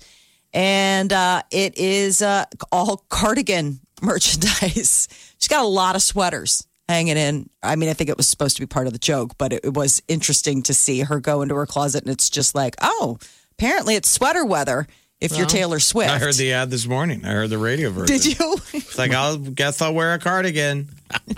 and 0.53 1.11
uh, 1.11 1.41
it 1.51 1.77
is 1.77 2.21
uh, 2.21 2.45
all 2.71 2.97
cardigan 3.09 3.79
merchandise. 4.01 5.07
She's 5.39 5.47
got 5.47 5.63
a 5.63 5.67
lot 5.67 5.95
of 5.95 6.01
sweaters 6.01 6.67
hanging 6.89 7.17
in. 7.17 7.49
I 7.63 7.75
mean, 7.75 7.89
I 7.89 7.93
think 7.93 8.09
it 8.09 8.17
was 8.17 8.27
supposed 8.27 8.57
to 8.57 8.61
be 8.61 8.67
part 8.67 8.87
of 8.87 8.93
the 8.93 8.99
joke, 8.99 9.37
but 9.37 9.53
it, 9.53 9.65
it 9.65 9.73
was 9.73 10.01
interesting 10.07 10.61
to 10.63 10.73
see 10.73 10.99
her 11.01 11.19
go 11.19 11.41
into 11.41 11.55
her 11.55 11.65
closet, 11.65 12.03
and 12.03 12.11
it's 12.11 12.29
just 12.29 12.53
like, 12.53 12.75
oh, 12.81 13.17
apparently 13.61 13.93
it's 13.95 14.09
sweater 14.09 14.43
weather 14.43 14.87
if 15.19 15.37
you're 15.37 15.45
Taylor 15.45 15.79
Swift. 15.79 16.09
I 16.09 16.17
heard 16.17 16.33
the 16.33 16.51
ad 16.51 16.71
this 16.71 16.87
morning. 16.87 17.23
I 17.23 17.29
heard 17.29 17.51
the 17.51 17.59
radio 17.59 17.91
version. 17.91 18.17
Did 18.17 18.25
you? 18.39 18.57
It's 18.73 18.97
like, 18.97 19.11
I'll 19.13 19.37
guess 19.37 19.79
I'll 19.81 19.93
wear 19.93 20.13
a 20.13 20.19
cardigan. 20.19 20.89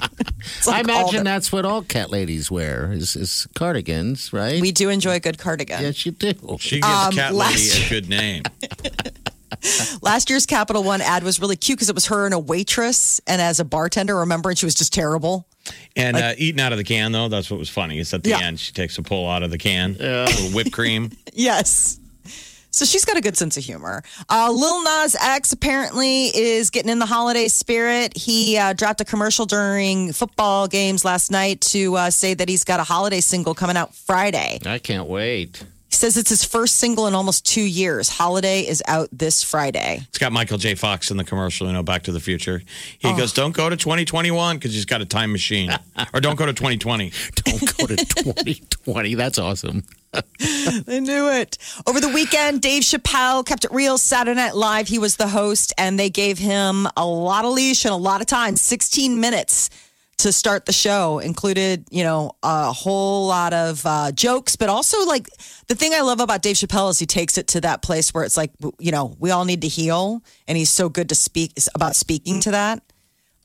It's 0.57 0.67
I 0.67 0.81
imagine 0.81 1.23
that's 1.23 1.53
what 1.53 1.63
all 1.63 1.83
cat 1.83 2.11
ladies 2.11 2.51
wear 2.51 2.91
is, 2.91 3.15
is 3.15 3.47
cardigans, 3.55 4.33
right? 4.33 4.59
we 4.61 4.73
do 4.73 4.89
enjoy 4.89 5.13
a 5.15 5.19
good 5.21 5.37
cardigan. 5.37 5.81
yes, 5.81 6.05
you 6.05 6.11
do. 6.11 6.33
She 6.59 6.81
gives 6.81 6.85
Um, 6.93 7.13
Cat 7.13 7.33
last 7.33 7.73
Lady 7.73 7.85
a 7.85 7.89
good 7.89 8.09
name. 8.09 8.43
Last 10.01 10.29
year's 10.29 10.45
Capital 10.45 10.83
One 10.83 10.99
ad 10.99 11.23
was 11.23 11.39
really 11.39 11.55
cute 11.55 11.77
because 11.77 11.87
it 11.87 11.95
was 11.95 12.07
her 12.07 12.25
and 12.25 12.33
a 12.33 12.39
waitress, 12.39 13.21
and 13.25 13.41
as 13.41 13.61
a 13.61 13.65
bartender, 13.65 14.17
remember, 14.17 14.49
and 14.49 14.57
she 14.59 14.65
was 14.65 14.75
just 14.75 14.91
terrible. 14.93 15.47
And 15.95 16.17
uh, 16.17 16.33
eating 16.37 16.59
out 16.59 16.73
of 16.73 16.77
the 16.77 16.83
can, 16.83 17.13
though, 17.13 17.29
that's 17.29 17.49
what 17.49 17.57
was 17.57 17.69
funny. 17.69 17.99
Is 17.99 18.13
at 18.13 18.23
the 18.23 18.31
Yeah. 18.31 18.39
end, 18.41 18.59
she 18.59 18.73
takes 18.73 18.97
a 18.97 19.01
pull 19.01 19.29
out 19.29 19.43
of 19.43 19.51
the 19.51 19.57
can, 19.57 19.95
a 19.99 20.25
little 20.25 20.49
whipped 20.49 20.73
cream. 20.73 21.11
Yes. 21.33 21.99
So 22.73 22.85
she's 22.85 23.05
got 23.05 23.17
a 23.17 23.21
good 23.21 23.37
sense 23.37 23.55
of 23.55 23.63
humor. 23.63 24.01
Uh, 24.29 24.51
Lil 24.51 24.83
Nas 24.83 25.15
X 25.21 25.53
apparently 25.53 26.25
is 26.35 26.71
getting 26.71 26.89
in 26.89 26.97
the 26.97 27.05
holiday 27.05 27.47
spirit. 27.47 28.17
He 28.17 28.57
uh, 28.57 28.73
dropped 28.73 28.99
a 28.99 29.05
commercial 29.05 29.45
during 29.45 30.11
football 30.11 30.67
games 30.67 31.05
last 31.05 31.29
night 31.29 31.61
to 31.61 31.95
uh, 31.95 32.09
say 32.09 32.33
that 32.33 32.49
he's 32.49 32.63
got 32.63 32.79
a 32.79 32.83
holiday 32.83 33.21
single 33.21 33.53
coming 33.53 33.77
out 33.77 33.93
Friday. 33.93 34.57
I 34.65 34.79
can't 34.79 35.07
wait. 35.07 35.63
He 35.89 35.95
says 35.95 36.17
it's 36.17 36.31
his 36.31 36.43
first 36.43 36.77
single 36.77 37.05
in 37.05 37.13
almost 37.13 37.45
two 37.45 37.61
years. 37.61 38.09
Holiday 38.09 38.61
is 38.61 38.81
out 38.87 39.07
this 39.11 39.43
Friday. 39.43 39.99
It's 40.09 40.17
got 40.17 40.31
Michael 40.31 40.57
J. 40.57 40.73
Fox 40.73 41.11
in 41.11 41.17
the 41.17 41.23
commercial, 41.23 41.67
you 41.67 41.73
know, 41.73 41.83
Back 41.83 42.01
to 42.05 42.11
the 42.11 42.19
Future. 42.19 42.63
He 42.97 43.13
goes, 43.15 43.33
Don't 43.33 43.55
go 43.55 43.69
to 43.69 43.77
2021 43.77 44.57
because 44.57 44.73
he's 44.73 44.85
got 44.85 45.01
a 45.01 45.05
time 45.05 45.31
machine. 45.31 45.69
or 46.11 46.19
don't 46.21 46.35
go 46.37 46.47
to 46.47 46.53
2020. 46.53 47.11
Don't 47.35 47.77
go 47.77 47.85
to 47.85 47.95
2020. 47.95 49.13
That's 49.13 49.37
awesome. 49.37 49.83
I 50.87 50.99
knew 50.99 51.29
it. 51.31 51.57
Over 51.87 51.99
the 51.99 52.09
weekend, 52.09 52.61
Dave 52.61 52.83
Chappelle 52.83 53.45
kept 53.45 53.65
it 53.65 53.71
real. 53.71 53.97
Saturday 53.97 54.35
Night 54.35 54.55
Live, 54.55 54.87
he 54.87 54.99
was 54.99 55.15
the 55.15 55.27
host, 55.27 55.73
and 55.77 55.99
they 55.99 56.09
gave 56.09 56.37
him 56.37 56.87
a 56.95 57.05
lot 57.05 57.45
of 57.45 57.53
leash 57.53 57.85
and 57.85 57.93
a 57.93 57.97
lot 57.97 58.21
of 58.21 58.27
time 58.27 58.55
16 58.55 59.19
minutes 59.19 59.69
to 60.17 60.31
start 60.31 60.65
the 60.65 60.73
show. 60.73 61.19
Included, 61.19 61.85
you 61.89 62.03
know, 62.03 62.31
a 62.43 62.71
whole 62.71 63.27
lot 63.27 63.53
of 63.53 63.83
uh, 63.85 64.11
jokes, 64.11 64.55
but 64.55 64.69
also 64.69 65.03
like 65.05 65.27
the 65.67 65.75
thing 65.75 65.93
I 65.93 66.01
love 66.01 66.19
about 66.19 66.41
Dave 66.41 66.55
Chappelle 66.57 66.91
is 66.91 66.99
he 66.99 67.05
takes 67.05 67.37
it 67.37 67.47
to 67.49 67.61
that 67.61 67.81
place 67.81 68.13
where 68.13 68.23
it's 68.23 68.37
like, 68.37 68.51
you 68.79 68.91
know, 68.91 69.15
we 69.19 69.31
all 69.31 69.45
need 69.45 69.61
to 69.61 69.67
heal, 69.67 70.21
and 70.47 70.57
he's 70.57 70.69
so 70.69 70.89
good 70.89 71.09
to 71.09 71.15
speak 71.15 71.53
about 71.73 71.95
speaking 71.95 72.39
to 72.41 72.51
that. 72.51 72.83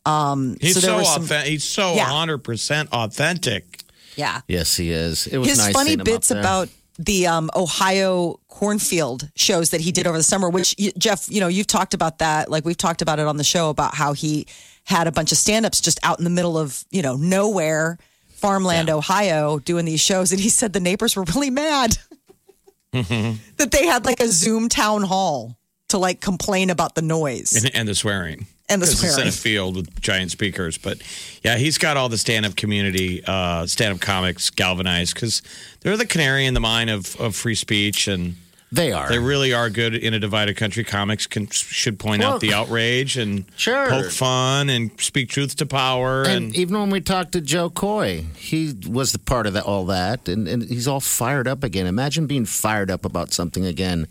Um, 0.06 0.56
He's 0.60 0.80
so 0.80 1.02
so, 1.02 1.02
some-. 1.26 1.44
He's 1.44 1.64
so 1.64 1.94
Yeah. 1.94 2.06
100% 2.06 2.88
authentic. 2.92 3.82
Yeah. 4.18 4.40
Yes, 4.48 4.76
he 4.76 4.90
is. 4.90 5.26
It 5.26 5.38
was 5.38 5.48
his 5.48 5.58
nice 5.58 5.72
funny 5.72 5.96
bits 5.96 6.30
about 6.30 6.68
the 6.98 7.26
um, 7.28 7.48
Ohio 7.54 8.40
cornfield 8.48 9.30
shows 9.36 9.70
that 9.70 9.80
he 9.80 9.92
did 9.92 10.06
over 10.06 10.16
the 10.18 10.22
summer. 10.24 10.50
Which 10.50 10.74
you- 10.76 10.92
Jeff, 10.98 11.30
you 11.30 11.40
know, 11.40 11.46
you've 11.48 11.68
talked 11.68 11.94
about 11.94 12.18
that. 12.18 12.50
Like 12.50 12.64
we've 12.64 12.76
talked 12.76 13.00
about 13.00 13.18
it 13.20 13.26
on 13.26 13.36
the 13.36 13.44
show 13.44 13.70
about 13.70 13.94
how 13.94 14.12
he 14.12 14.46
had 14.84 15.06
a 15.06 15.12
bunch 15.12 15.30
of 15.32 15.38
stand-ups 15.38 15.80
just 15.80 16.00
out 16.02 16.18
in 16.18 16.24
the 16.24 16.30
middle 16.30 16.58
of 16.58 16.84
you 16.90 17.00
know 17.02 17.14
nowhere, 17.16 17.98
farmland, 18.28 18.90
Ohio, 18.90 19.58
doing 19.60 19.84
these 19.84 20.00
shows, 20.00 20.32
and 20.32 20.40
he 20.40 20.48
said 20.48 20.72
the 20.72 20.80
neighbors 20.80 21.14
were 21.14 21.24
really 21.34 21.50
mad 21.50 21.96
that 22.92 23.68
they 23.70 23.86
had 23.86 24.04
like 24.04 24.20
a 24.20 24.28
Zoom 24.28 24.68
town 24.68 25.02
hall 25.02 25.56
to 25.88 25.98
like 25.98 26.20
complain 26.20 26.70
about 26.70 26.94
the 26.94 27.02
noise. 27.02 27.52
And, 27.64 27.74
and 27.74 27.88
the 27.88 27.94
swearing. 27.94 28.46
And 28.70 28.82
the 28.82 28.86
'Cause 28.86 29.02
It's 29.02 29.16
in 29.18 29.28
a 29.28 29.32
field 29.32 29.76
with 29.76 30.00
giant 30.02 30.30
speakers. 30.30 30.76
But 30.76 30.98
yeah, 31.42 31.56
he's 31.56 31.78
got 31.78 31.96
all 31.96 32.08
the 32.10 32.18
stand 32.18 32.44
up 32.44 32.54
community, 32.54 33.22
uh, 33.26 33.66
stand 33.66 33.94
up 33.94 34.00
comics 34.00 34.50
galvanized 34.50 35.14
because 35.14 35.40
they're 35.80 35.96
the 35.96 36.04
canary 36.06 36.44
in 36.44 36.52
the 36.54 36.60
mine 36.60 36.88
of, 36.90 37.16
of 37.16 37.34
free 37.34 37.54
speech. 37.54 38.08
And 38.08 38.36
They 38.70 38.92
are. 38.92 39.08
they 39.08 39.18
really 39.18 39.54
are 39.54 39.70
good 39.70 39.94
in 39.94 40.12
a 40.12 40.18
divided 40.18 40.58
country. 40.58 40.84
Comics 40.84 41.26
can, 41.26 41.48
should 41.48 41.98
point 41.98 42.20
Well, 42.22 42.34
out 42.34 42.40
the 42.42 42.52
outrage 42.52 43.16
and 43.16 43.46
Sure. 43.56 43.88
poke 43.88 44.10
fun 44.10 44.68
and 44.68 44.90
speak 45.00 45.30
truth 45.30 45.56
to 45.56 45.64
power. 45.64 46.24
And 46.24 46.48
And, 46.48 46.56
even 46.56 46.78
when 46.78 46.90
we 46.90 47.00
talked 47.00 47.32
to 47.32 47.40
Jo 47.40 47.70
Koy, 47.70 48.26
he 48.36 48.74
was 48.86 49.12
the 49.12 49.18
part 49.18 49.46
of 49.46 49.54
that, 49.54 49.64
all 49.64 49.86
that, 49.86 50.28
and, 50.28 50.46
and 50.46 50.62
he's 50.68 50.86
all 50.86 51.00
fired 51.00 51.48
up 51.48 51.64
again. 51.64 51.86
Imagine 51.86 52.26
being 52.26 52.44
fired 52.44 52.90
up 52.90 53.06
about 53.06 53.32
something 53.32 53.64
again 53.64 54.08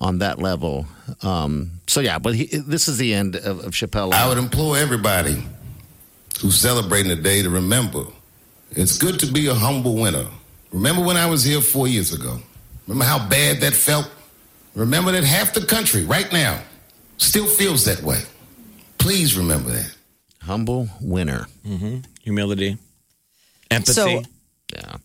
on 0.00 0.18
that 0.18 0.38
level. 0.38 0.86
Um, 1.22 1.72
so 1.86 2.00
yeah, 2.00 2.18
but 2.18 2.34
he, 2.34 2.46
this 2.46 2.88
is 2.88 2.98
the 2.98 3.14
end 3.14 3.36
of, 3.36 3.64
of 3.64 3.72
Chappelle. 3.72 4.12
I 4.12 4.28
would 4.28 4.38
implore 4.38 4.76
everybody 4.76 5.42
who's 6.40 6.56
celebrating 6.58 7.08
the 7.14 7.16
day 7.22 7.42
to 7.42 7.50
remember 7.50 8.04
it's 8.72 8.96
good 8.98 9.18
to 9.20 9.26
be 9.26 9.48
a 9.48 9.54
humble 9.54 9.96
winner. 9.96 10.26
Remember 10.72 11.02
when 11.04 11.16
I 11.16 11.26
was 11.26 11.42
here 11.42 11.60
four 11.60 11.88
years 11.88 12.12
ago? 12.14 12.38
Remember 12.86 13.04
how 13.04 13.28
bad 13.28 13.60
that 13.62 13.74
felt? 13.74 14.08
Remember 14.76 15.10
that 15.12 15.24
half 15.24 15.52
the 15.52 15.60
country 15.66 16.04
right 16.04 16.32
now 16.32 16.60
still 17.18 17.46
feels 17.46 17.84
that 17.86 18.00
way. 18.02 18.22
Please 18.98 19.36
remember 19.36 19.70
that. 19.70 19.92
Humble 20.42 20.88
winner. 21.00 21.46
humility, 22.22 22.78
empathy. 23.70 23.92
So- 23.92 24.22
Yeah. 24.72 24.96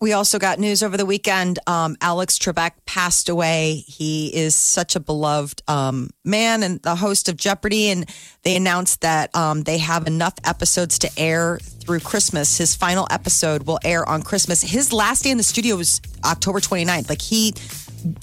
We 0.00 0.12
also 0.12 0.38
got 0.38 0.58
news 0.58 0.82
over 0.82 0.96
the 0.96 1.06
weekend. 1.06 1.58
Um, 1.66 1.96
Alex 2.00 2.38
Trebek 2.38 2.72
passed 2.84 3.28
away. 3.28 3.84
He 3.86 4.34
is 4.34 4.54
such 4.54 4.96
a 4.96 5.00
beloved 5.00 5.62
um, 5.68 6.10
man 6.24 6.62
and 6.62 6.82
the 6.82 6.96
host 6.96 7.28
of 7.28 7.36
Jeopardy. 7.36 7.88
And 7.88 8.08
they 8.42 8.56
announced 8.56 9.00
that 9.02 9.34
um, 9.34 9.62
they 9.62 9.78
have 9.78 10.06
enough 10.06 10.34
episodes 10.44 10.98
to 11.00 11.10
air 11.16 11.58
through 11.58 12.00
Christmas. 12.00 12.58
His 12.58 12.74
final 12.74 13.06
episode 13.10 13.66
will 13.66 13.78
air 13.84 14.06
on 14.06 14.22
Christmas. 14.22 14.60
His 14.62 14.92
last 14.92 15.22
day 15.22 15.30
in 15.30 15.36
the 15.36 15.42
studio 15.42 15.76
was 15.76 16.02
October 16.24 16.60
29th. 16.60 17.08
Like 17.08 17.22
he 17.22 17.54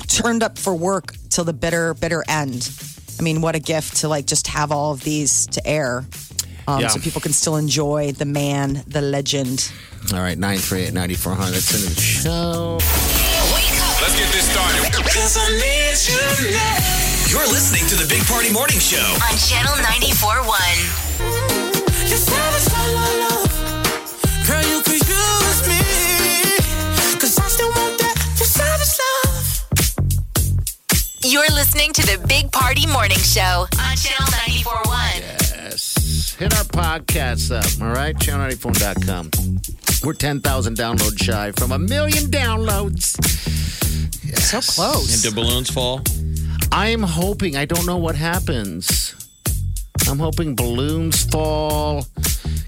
turned 0.08 0.44
up 0.44 0.58
for 0.58 0.76
work 0.76 1.16
till 1.30 1.46
the 1.46 1.54
bitter, 1.54 1.94
bitter 1.94 2.24
end. 2.28 2.70
I 3.18 3.24
mean, 3.24 3.42
what 3.42 3.56
a 3.56 3.60
gift 3.60 3.98
to 3.98 4.10
like 4.10 4.26
just 4.26 4.48
have 4.48 4.72
all 4.72 4.92
of 4.92 5.04
these 5.04 5.48
to 5.48 5.66
air. 5.66 6.06
Um, 6.68 6.82
Yeah. 6.82 6.88
So 6.90 7.00
people 7.00 7.22
can 7.22 7.34
still 7.34 7.56
enjoy 7.58 8.12
the 8.12 8.26
man, 8.26 8.84
the 8.88 9.02
legend. 9.02 9.72
All 10.14 10.20
right, 10.20 10.38
938 10.38 10.94
9400. 10.94 11.54
That's 11.54 11.74
into 11.74 11.90
the 11.96 12.02
show. 12.02 12.78
Let's 14.02 14.16
get 14.18 14.32
this 14.34 14.50
started. 14.50 14.82
You're 17.30 17.48
listening 17.48 17.86
to 17.88 17.96
the 17.96 18.06
Big 18.10 18.26
Party 18.28 18.52
Morning 18.52 18.80
Show. 18.80 18.98
On 18.98 19.38
Channel 19.38 19.76
94.1. 19.84 20.52
Girl, 24.48 24.64
you 24.68 24.82
could 24.84 25.00
use 25.08 25.62
me. 25.68 25.80
Cause 27.20 27.38
I 27.40 27.48
still 27.48 27.70
want 27.70 27.98
that 28.00 28.16
savage 28.36 29.00
love. 29.00 29.64
You're 31.24 31.48
listening 31.52 31.94
to 31.94 32.02
the 32.02 32.18
Big 32.28 32.52
Party 32.52 32.86
Morning 32.88 33.20
Show 33.20 33.66
on 33.80 33.96
Channel 33.96 34.28
94.1. 34.28 35.22
Yes. 35.22 35.41
Hit 36.42 36.58
our 36.58 36.64
podcasts 36.64 37.52
up, 37.56 37.84
all 37.84 37.94
right? 37.94 38.16
Channel94.com. 38.16 39.30
We're 40.04 40.16
10,000 40.16 40.76
downloads 40.76 41.22
shy 41.24 41.52
from 41.52 41.72
a 41.72 41.78
million 41.78 42.32
downloads. 42.32 43.16
So 44.40 44.60
close. 44.60 45.14
and 45.14 45.22
do 45.22 45.40
balloons 45.40 45.70
fall? 45.70 46.02
I'm 46.72 47.04
hoping, 47.04 47.58
I 47.58 47.66
don't 47.66 47.86
know 47.86 47.98
what 47.98 48.16
happens. 48.16 49.14
I'm 50.10 50.18
hoping 50.18 50.56
balloons 50.56 51.26
fall, 51.26 52.08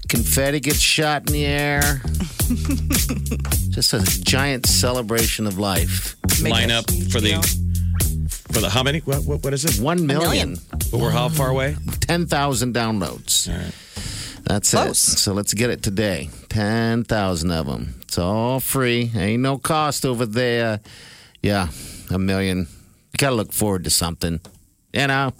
confetti 0.08 0.60
gets 0.60 0.78
shot 0.78 1.28
in 1.28 1.32
the 1.32 1.44
air. 1.44 1.80
Just 3.70 3.92
a 3.92 4.04
giant 4.22 4.66
celebration 4.66 5.48
of 5.48 5.58
life. 5.58 6.14
Line 6.40 6.70
up 6.70 6.88
for 7.10 7.20
the 7.20 7.42
for 7.42 7.63
the 8.60 8.70
how 8.70 8.82
many? 8.82 9.00
What, 9.00 9.24
what, 9.24 9.42
what 9.44 9.52
is 9.52 9.64
it? 9.64 9.82
One 9.82 10.06
million. 10.06 10.56
But 10.90 10.94
we're 11.00 11.10
how 11.10 11.28
far 11.28 11.48
away? 11.50 11.76
10,000 12.00 12.74
downloads. 12.74 13.48
All 13.48 13.56
right. 13.58 13.74
That's 14.44 14.70
Close. 14.70 15.08
it. 15.08 15.18
So 15.18 15.32
let's 15.32 15.54
get 15.54 15.70
it 15.70 15.82
today. 15.82 16.28
10,000 16.50 17.50
of 17.50 17.66
them. 17.66 17.94
It's 18.02 18.18
all 18.18 18.60
free. 18.60 19.10
Ain't 19.14 19.42
no 19.42 19.58
cost 19.58 20.04
over 20.04 20.26
there. 20.26 20.80
Yeah, 21.42 21.68
a 22.10 22.18
million. 22.18 22.60
You 22.60 23.16
got 23.18 23.30
to 23.30 23.36
look 23.36 23.52
forward 23.52 23.84
to 23.84 23.90
something, 23.90 24.40
you 24.92 25.06
know? 25.06 25.32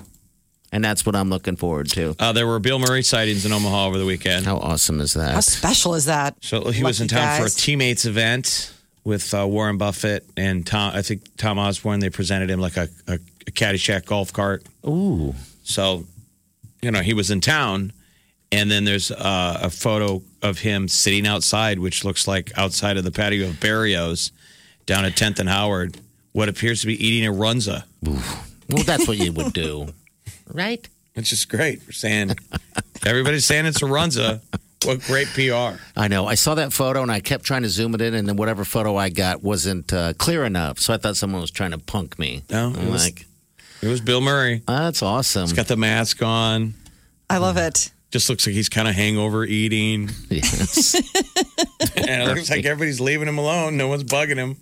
And 0.73 0.85
that's 0.85 1.07
what 1.07 1.15
I'm 1.15 1.31
looking 1.31 1.55
forward 1.55 1.89
to. 1.91 2.17
Uh, 2.19 2.33
there 2.33 2.47
were 2.49 2.59
Bill 2.59 2.81
Murray 2.81 3.03
sightings 3.03 3.47
in 3.47 3.53
Omaha 3.53 3.87
over 3.87 3.99
the 3.99 4.05
weekend. 4.05 4.45
How 4.45 4.57
awesome 4.57 5.01
is 5.01 5.15
that? 5.15 5.35
How 5.35 5.41
special 5.41 5.95
is 5.95 6.07
that? 6.07 6.37
So 6.41 6.71
he 6.71 6.83
was 6.83 7.01
in 7.01 7.07
Lucky 7.07 7.17
town 7.17 7.41
for 7.41 7.47
a 7.47 7.51
teammates 7.51 8.07
event 8.07 8.75
with 9.05 9.33
uh, 9.35 9.47
Warren 9.47 9.77
Buffett 9.79 10.25
and 10.37 10.67
Tom. 10.67 10.93
I 10.95 11.03
think 11.03 11.37
Tom 11.37 11.59
Osborne. 11.59 12.01
They 12.01 12.11
presented 12.11 12.51
him 12.51 12.61
like 12.61 12.77
a, 12.77 12.89
a, 13.07 13.15
a 13.15 13.51
Caddyshack 13.51 14.07
golf 14.07 14.33
cart. 14.33 14.65
Ooh. 14.87 15.35
So, 15.63 16.05
you 16.83 16.91
know, 16.91 17.01
he 17.01 17.15
was 17.15 17.31
in 17.31 17.41
town, 17.41 17.93
and 18.51 18.71
then 18.71 18.85
there's 18.85 19.11
uh, 19.11 19.61
a 19.63 19.71
photo 19.71 20.23
of 20.43 20.59
him 20.59 20.89
sitting 20.89 21.27
outside, 21.27 21.79
which 21.79 22.05
looks 22.05 22.27
like 22.27 22.51
outside 22.57 22.97
of 22.97 23.05
the 23.05 23.13
patio 23.13 23.49
of 23.49 23.61
Barrios 23.61 24.33
down 24.87 25.05
at 25.05 25.13
10th 25.13 25.39
and 25.39 25.49
Howard. 25.49 25.99
What 26.33 26.49
appears 26.49 26.81
to 26.81 26.89
be 26.89 27.07
eating 27.07 27.29
a 27.29 27.33
runza. 27.33 27.85
Well, 28.03 28.83
that's 28.83 29.07
what 29.07 29.19
you 29.19 29.33
would 29.33 29.53
do. 29.53 29.89
Right? 30.53 30.87
It's 31.15 31.31
just 31.31 31.49
great. 31.49 31.81
We're 31.87 31.93
saying 31.93 32.37
everybody's 33.07 33.47
saying 33.47 33.65
it's 33.65 33.81
a 33.81 33.87
runza. 33.87 34.43
What 34.85 35.01
great 35.03 35.29
PR. 35.29 35.79
I 35.97 36.09
know. 36.09 36.27
I 36.27 36.35
saw 36.35 36.55
that 36.57 36.73
photo 36.73 37.03
and 37.03 37.11
I 37.11 37.21
kept 37.21 37.45
trying 37.45 37.63
to 37.63 37.69
zoom 37.71 37.95
it 37.95 38.01
in, 38.03 38.13
and 38.15 38.29
then 38.29 38.37
whatever 38.37 38.65
photo 38.65 38.97
I 38.97 39.09
got 39.09 39.43
wasn't 39.43 39.93
uh, 39.93 40.13
clear 40.15 40.45
enough. 40.45 40.79
So 40.79 40.93
I 40.93 40.99
thought 40.99 41.17
someone 41.17 41.41
was 41.41 41.51
trying 41.51 41.71
to 41.71 41.79
punk 41.79 42.19
me. 42.19 42.43
No, 42.51 42.71
it 42.71 42.77
I'm 42.79 42.91
was- 42.91 43.05
like, 43.05 43.27
It 43.83 43.89
was 43.89 44.01
Bill 44.03 44.21
Murray. 44.21 44.63
that's 44.67 45.03
awesome. 45.03 45.43
He's 45.43 45.53
got 45.55 45.69
the 45.69 45.77
mask 45.77 46.23
on. 46.23 46.75
I 47.31 47.39
love 47.39 47.57
it. 47.57 47.91
Just 48.11 48.29
looks 48.29 48.47
like 48.47 48.55
he's 48.55 48.69
kind 48.69 48.87
of 48.87 48.95
hangover 48.95 49.45
eating. 49.45 50.11
Yes. 50.29 50.95
And 51.97 52.23
it 52.23 52.35
looks 52.35 52.51
like 52.51 52.65
everybody's 52.67 53.01
leaving 53.01 53.29
him 53.29 53.39
alone. 53.39 53.77
No 53.77 53.89
one's 53.89 54.05
bugging 54.05 54.37
him. 54.37 54.57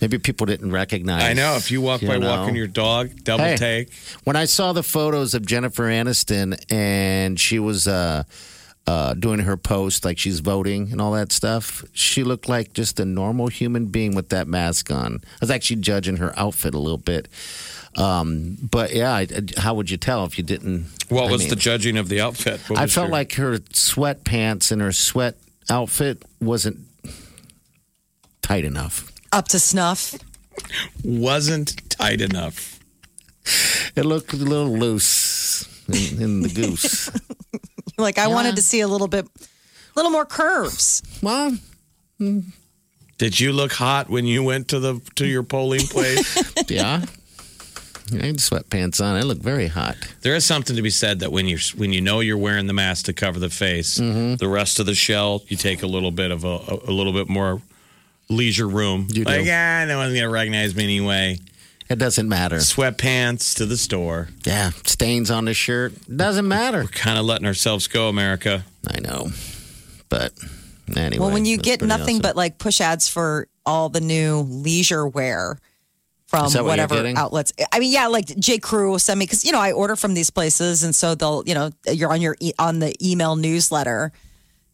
Maybe 0.00 0.18
people 0.18 0.46
didn't 0.46 0.72
recognize. 0.72 1.22
I 1.22 1.32
know. 1.32 1.54
If 1.56 1.70
you 1.70 1.80
walk 1.80 2.02
you 2.02 2.08
by 2.08 2.18
know. 2.18 2.28
walking 2.28 2.56
your 2.56 2.66
dog, 2.66 3.10
double 3.22 3.44
Hey. 3.44 3.56
take. 3.56 3.92
When 4.24 4.34
I 4.34 4.46
saw 4.46 4.72
the 4.72 4.82
photos 4.82 5.34
of 5.34 5.46
Jennifer 5.46 5.84
Aniston 5.84 6.58
and 6.72 7.38
she 7.38 7.58
was 7.58 7.86
uh, 7.86 8.24
uh, 8.86 9.14
doing 9.14 9.40
her 9.40 9.56
post, 9.56 10.04
like 10.04 10.18
she's 10.18 10.40
voting 10.40 10.92
and 10.92 11.00
all 11.00 11.12
that 11.12 11.32
stuff, 11.32 11.82
she 11.92 12.22
looked 12.22 12.48
like 12.48 12.72
just 12.74 13.00
a 13.00 13.04
normal 13.04 13.48
human 13.48 13.86
being 13.86 14.14
with 14.14 14.28
that 14.28 14.46
mask 14.46 14.90
on. 14.90 15.20
I 15.24 15.36
was 15.40 15.50
actually 15.50 15.80
judging 15.80 16.18
her 16.18 16.38
outfit 16.38 16.74
a 16.74 16.78
little 16.78 16.98
bit. 16.98 17.28
Um, 17.96 18.58
but 18.60 18.92
yeah, 18.92 19.12
I, 19.14 19.26
how 19.56 19.74
would 19.74 19.88
you 19.88 19.96
tell 19.96 20.24
if 20.26 20.36
you 20.36 20.44
didn't? 20.44 20.86
What 21.08 21.28
I 21.28 21.32
was 21.32 21.42
mean, 21.42 21.50
the 21.50 21.56
judging 21.56 21.96
of 21.96 22.08
the 22.08 22.20
outfit? 22.20 22.60
What 22.68 22.78
I 22.78 22.86
felt 22.88 23.06
your- 23.06 23.12
like 23.12 23.32
her 23.34 23.58
sweatpants 23.58 24.70
and 24.72 24.82
her 24.82 24.92
sweat 24.92 25.36
outfit 25.70 26.22
wasn't 26.40 26.80
tight 28.42 28.64
enough. 28.64 29.10
Up 29.32 29.48
to 29.48 29.58
snuff. 29.60 30.14
wasn't 31.02 31.88
tight 31.90 32.20
enough. 32.20 32.78
It 33.96 34.04
looked 34.04 34.32
a 34.32 34.36
little 34.36 34.76
loose 34.76 35.04
in, 35.88 36.22
in 36.22 36.40
the 36.42 36.48
goose. 36.48 37.10
Like 37.96 38.18
I 38.18 38.22
Yeah. 38.26 38.34
wanted 38.34 38.56
to 38.56 38.62
see 38.62 38.80
a 38.80 38.88
little 38.88 39.06
bit, 39.06 39.24
a 39.24 39.94
little 39.94 40.10
more 40.10 40.26
curves. 40.26 41.00
Well, 41.22 41.56
Did 43.18 43.38
you 43.38 43.52
look 43.52 43.72
hot 43.72 44.10
when 44.10 44.26
you 44.26 44.42
went 44.42 44.66
to 44.68 44.80
the 44.80 45.00
to 45.14 45.26
your 45.26 45.44
polling 45.44 45.86
place? 45.86 46.36
yeah. 46.68 47.04
I 48.12 48.26
had 48.26 48.36
sweatpants 48.38 49.00
on. 49.00 49.14
I 49.16 49.22
look 49.22 49.38
very 49.38 49.68
hot. 49.68 49.96
there 50.22 50.34
is 50.34 50.44
something 50.44 50.74
to 50.76 50.82
be 50.82 50.90
said 50.90 51.20
that 51.20 51.30
when 51.30 51.46
you 51.46 51.58
when 51.76 51.92
you 51.92 52.00
know 52.00 52.18
you're 52.20 52.36
wearing 52.36 52.66
the 52.66 52.72
mask 52.74 53.04
to 53.06 53.12
cover 53.12 53.38
the 53.38 53.48
face, 53.48 53.98
Mm-hmm. 54.00 54.34
the 54.36 54.48
rest 54.48 54.80
of 54.80 54.86
the 54.86 54.94
shell 54.94 55.42
you 55.48 55.56
take 55.56 55.82
a 55.84 55.86
little 55.86 56.10
bit 56.10 56.30
of 56.32 56.44
a, 56.44 56.48
a, 56.48 56.78
a 56.88 56.92
little 56.92 57.12
bit 57.12 57.28
more 57.28 57.62
leisure 58.28 58.68
room. 58.68 59.06
You 59.08 59.24
do. 59.24 59.30
like, 59.30 59.46
ah, 59.48 59.84
no 59.86 59.98
one's 59.98 60.14
gonna 60.14 60.28
recognize 60.28 60.74
me 60.74 60.82
anyway. 60.84 61.38
It 61.88 61.98
doesn't 61.98 62.28
matter. 62.28 62.56
Sweatpants 62.56 63.56
to 63.56 63.66
the 63.66 63.76
store. 63.76 64.28
Yeah, 64.44 64.70
stains 64.84 65.30
on 65.30 65.44
the 65.44 65.54
shirt. 65.54 65.92
Doesn't 66.14 66.48
matter. 66.48 66.82
We're 66.82 66.88
kind 66.88 67.18
of 67.18 67.26
letting 67.26 67.46
ourselves 67.46 67.88
go, 67.88 68.08
America. 68.08 68.64
I 68.88 69.00
know. 69.00 69.28
But 70.08 70.32
anyway. 70.96 71.18
well, 71.18 71.30
when 71.30 71.44
you 71.44 71.58
get 71.58 71.82
nothing 71.82 72.16
awesome. 72.16 72.22
but 72.22 72.36
like 72.36 72.58
push 72.58 72.80
ads 72.80 73.08
for 73.08 73.48
all 73.66 73.88
the 73.88 74.00
new 74.00 74.38
leisure 74.40 75.06
wear 75.06 75.58
from 76.26 76.52
what 76.52 76.64
whatever 76.64 77.12
outlets. 77.16 77.52
I 77.72 77.78
mean, 77.78 77.92
yeah, 77.92 78.06
like 78.06 78.26
J. 78.26 78.58
Crew 78.58 78.90
will 78.92 78.98
send 78.98 79.18
me 79.18 79.26
because 79.26 79.44
you 79.44 79.52
know 79.52 79.60
I 79.60 79.72
order 79.72 79.96
from 79.96 80.14
these 80.14 80.30
places, 80.30 80.82
and 80.82 80.94
so 80.94 81.14
they'll 81.14 81.42
you 81.46 81.54
know 81.54 81.70
you're 81.90 82.12
on 82.12 82.20
your 82.20 82.36
e- 82.40 82.54
on 82.58 82.78
the 82.78 82.94
email 83.06 83.36
newsletter. 83.36 84.12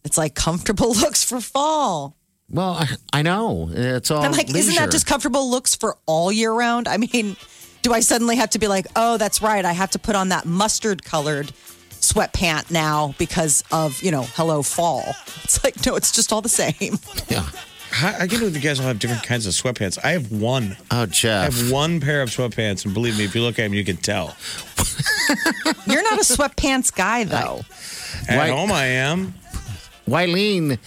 It's 0.03 0.17
like 0.17 0.33
comfortable 0.33 0.89
looks 0.95 1.23
for 1.23 1.41
fall. 1.41 2.15
Well, 2.51 2.73
I, 2.73 2.87
I 3.13 3.21
know. 3.21 3.69
It's 3.71 4.11
all 4.11 4.23
I'm 4.23 4.31
like, 4.33 4.53
isn't 4.53 4.75
that 4.75 4.91
just 4.91 5.07
comfortable 5.07 5.49
looks 5.49 5.73
for 5.75 5.97
all 6.05 6.31
year 6.31 6.51
round? 6.51 6.87
I 6.87 6.97
mean, 6.97 7.37
do 7.81 7.93
I 7.93 8.01
suddenly 8.01 8.35
have 8.35 8.49
to 8.51 8.59
be 8.59 8.67
like, 8.67 8.87
oh, 8.95 9.17
that's 9.17 9.41
right, 9.41 9.63
I 9.63 9.71
have 9.71 9.91
to 9.91 9.99
put 9.99 10.15
on 10.15 10.29
that 10.29 10.45
mustard 10.45 11.03
colored 11.03 11.51
sweatpant 11.91 12.71
now 12.71 13.13
because 13.17 13.63
of 13.71 14.01
you 14.03 14.11
know, 14.11 14.23
hello 14.35 14.61
fall? 14.63 15.03
It's 15.43 15.63
like, 15.63 15.85
no, 15.85 15.95
it's 15.95 16.11
just 16.11 16.33
all 16.33 16.41
the 16.41 16.49
same. 16.49 16.97
Yeah. 17.29 17.45
How, 17.93 18.15
I 18.19 18.25
get 18.27 18.39
with 18.41 18.55
you 18.55 18.61
guys 18.61 18.79
all 18.79 18.85
have 18.87 18.99
different 18.99 19.23
kinds 19.23 19.45
of 19.45 19.53
sweatpants. 19.53 19.99
I 20.01 20.11
have 20.11 20.31
one. 20.31 20.77
Oh, 20.91 21.07
I 21.23 21.27
have 21.43 21.69
one 21.71 21.99
pair 21.99 22.21
of 22.21 22.29
sweatpants, 22.29 22.85
and 22.85 22.93
believe 22.93 23.17
me, 23.17 23.25
if 23.25 23.35
you 23.35 23.41
look 23.41 23.59
at 23.59 23.63
them, 23.63 23.73
you 23.73 23.83
can 23.83 23.97
tell. 23.97 24.35
You're 25.87 26.01
not 26.03 26.13
a 26.19 26.23
sweatpants 26.23 26.93
guy 26.95 27.25
though. 27.25 27.61
At 28.29 28.37
Right. 28.37 28.49
home, 28.51 28.71
I 28.71 28.85
am. 28.85 29.33
Wileen 30.07 30.77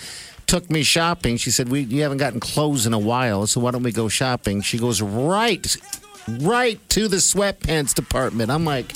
took 0.46 0.70
me 0.70 0.82
shopping. 0.82 1.36
She 1.36 1.50
said, 1.50 1.68
"We 1.68 1.80
you 1.80 2.02
haven't 2.02 2.18
gotten 2.18 2.40
clothes 2.40 2.86
in 2.86 2.92
a 2.92 2.98
while, 2.98 3.46
so 3.46 3.60
why 3.60 3.70
don't 3.70 3.82
we 3.82 3.92
go 3.92 4.08
shopping?" 4.08 4.62
She 4.62 4.78
goes 4.78 5.00
right, 5.02 5.76
right 6.28 6.80
to 6.90 7.08
the 7.08 7.16
sweatpants 7.16 7.94
department. 7.94 8.50
I'm 8.50 8.64
like, 8.64 8.92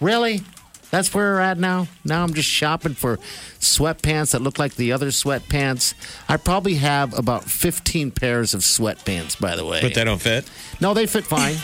really? 0.00 0.42
That's 0.90 1.12
where 1.12 1.34
we're 1.34 1.40
at 1.40 1.58
now. 1.58 1.88
Now 2.04 2.22
I'm 2.22 2.32
just 2.32 2.48
shopping 2.48 2.94
for 2.94 3.16
sweatpants 3.58 4.32
that 4.32 4.40
look 4.40 4.58
like 4.58 4.76
the 4.76 4.92
other 4.92 5.08
sweatpants. 5.08 5.94
I 6.28 6.36
probably 6.36 6.74
have 6.74 7.18
about 7.18 7.44
15 7.44 8.12
pairs 8.12 8.54
of 8.54 8.60
sweatpants, 8.60 9.38
by 9.38 9.56
the 9.56 9.64
way. 9.64 9.80
But 9.82 9.94
they 9.94 10.04
don't 10.04 10.20
fit. 10.20 10.48
No, 10.80 10.94
they 10.94 11.06
fit 11.06 11.24
fine. 11.24 11.56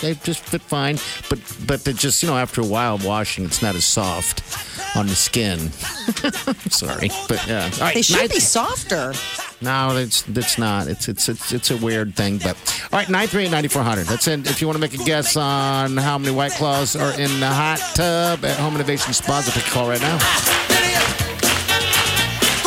they 0.00 0.14
just 0.14 0.40
fit 0.40 0.62
fine, 0.62 0.96
but 1.28 1.38
but 1.66 1.84
they 1.84 1.92
just 1.92 2.22
you 2.22 2.28
know 2.28 2.36
after 2.36 2.62
a 2.62 2.66
while 2.66 2.94
of 2.94 3.04
washing, 3.04 3.44
it's 3.44 3.60
not 3.60 3.74
as 3.74 3.84
soft 3.84 4.40
on 4.94 5.06
the 5.06 5.14
skin. 5.14 5.58
Sorry, 6.70 7.10
but 7.28 7.46
yeah, 7.46 7.70
All 7.74 7.80
right, 7.80 7.94
They 7.94 8.02
should 8.02 8.16
nine- 8.18 8.28
be 8.28 8.40
softer. 8.40 9.12
No, 9.60 9.96
it's 9.96 10.26
it's 10.28 10.58
not. 10.58 10.88
It's 10.88 11.08
it's 11.08 11.28
it's 11.28 11.52
it's 11.52 11.70
a 11.70 11.76
weird 11.76 12.14
thing. 12.16 12.38
But 12.38 12.56
all 12.92 12.98
right, 12.98 13.08
nine 13.08 13.28
three 13.28 13.44
eight 13.44 13.50
ninety 13.52 13.68
four 13.68 13.82
hundred. 13.82 14.06
That's 14.06 14.26
it. 14.26 14.46
If 14.50 14.60
you 14.60 14.66
want 14.66 14.76
to 14.76 14.80
make 14.80 14.94
a 14.94 15.04
guess 15.04 15.36
on 15.36 15.96
how 15.96 16.18
many 16.18 16.34
White 16.34 16.52
Claws 16.52 16.96
are 16.96 17.12
in 17.18 17.38
the 17.38 17.46
hot 17.48 17.78
tub 17.94 18.44
at 18.44 18.58
Home 18.58 18.74
Innovation 18.74 19.12
Spas, 19.12 19.46
I'll 19.46 19.54
pick 19.54 19.64
a 19.66 19.70
call 19.70 19.88
right 19.88 20.00
now. 20.00 20.18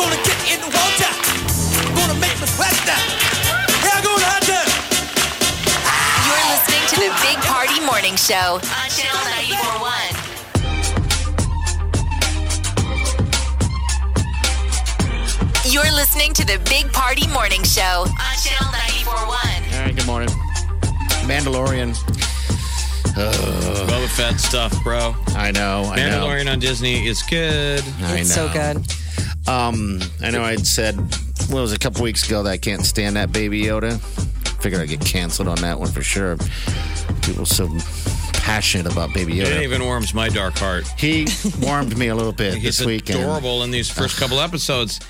Gonna 0.00 0.16
get 0.24 0.38
in 0.48 0.58
the 0.64 0.72
water. 0.72 1.12
Gonna 2.00 2.16
make 2.18 2.32
me 2.40 2.46
sweat 2.48 2.72
now. 2.88 2.96
Hell 3.84 4.00
gonna 4.00 4.24
happen. 4.24 4.64
You're 6.24 6.44
listening 6.48 6.84
to 6.88 6.96
the 6.96 7.12
Big 7.28 7.36
Party 7.44 7.78
Morning 7.84 8.16
Show 8.16 8.56
on 8.56 8.88
Channel 8.88 9.20
941. 9.52 9.85
You're 15.76 15.92
listening 15.92 16.32
to 16.32 16.46
the 16.46 16.58
Big 16.70 16.90
Party 16.90 17.26
Morning 17.28 17.62
Show 17.62 18.06
on 18.08 18.36
Channel 18.42 18.72
941. 18.72 19.74
All 19.74 19.84
right, 19.84 19.94
good 19.94 20.06
morning. 20.06 20.30
Mandalorian. 21.28 21.92
Boba 23.14 24.08
Fett 24.08 24.40
stuff, 24.40 24.72
bro. 24.82 25.14
I 25.36 25.50
know. 25.50 25.82
I 25.84 25.96
know. 25.96 26.24
Mandalorian 26.26 26.50
on 26.50 26.60
Disney 26.60 27.06
is 27.06 27.20
good. 27.28 27.84
I 28.00 28.20
It's 28.20 28.32
so 28.34 28.50
good. 28.54 28.78
Um, 29.46 30.00
I 30.22 30.30
know 30.30 30.42
I'd 30.42 30.66
said, 30.66 30.96
well, 31.50 31.58
it 31.58 31.62
was 31.62 31.74
a 31.74 31.78
couple 31.78 32.02
weeks 32.04 32.26
ago 32.26 32.42
that 32.44 32.50
I 32.50 32.56
can't 32.56 32.86
stand 32.86 33.16
that 33.16 33.30
Baby 33.30 33.64
Yoda. 33.64 34.00
Figured 34.62 34.80
I'd 34.80 34.88
get 34.88 35.00
canceled 35.02 35.48
on 35.48 35.56
that 35.58 35.78
one 35.78 35.90
for 35.92 36.02
sure. 36.02 36.38
People 37.20 37.44
so 37.44 37.68
passionate 38.32 38.90
about 38.90 39.12
Baby 39.12 39.40
It 39.40 39.46
Yoda. 39.48 39.62
even 39.62 39.84
warms 39.84 40.14
my 40.14 40.30
dark 40.30 40.56
heart. 40.56 40.86
He 40.96 41.26
warmed 41.60 41.98
me 41.98 42.08
a 42.08 42.14
little 42.14 42.32
bit 42.32 42.54
He's 42.58 42.78
this 42.78 42.86
weekend. 42.86 43.20
adorable 43.20 43.62
in 43.62 43.70
these 43.70 43.90
first 43.90 44.18
couple 44.18 44.40
episodes, 44.40 45.00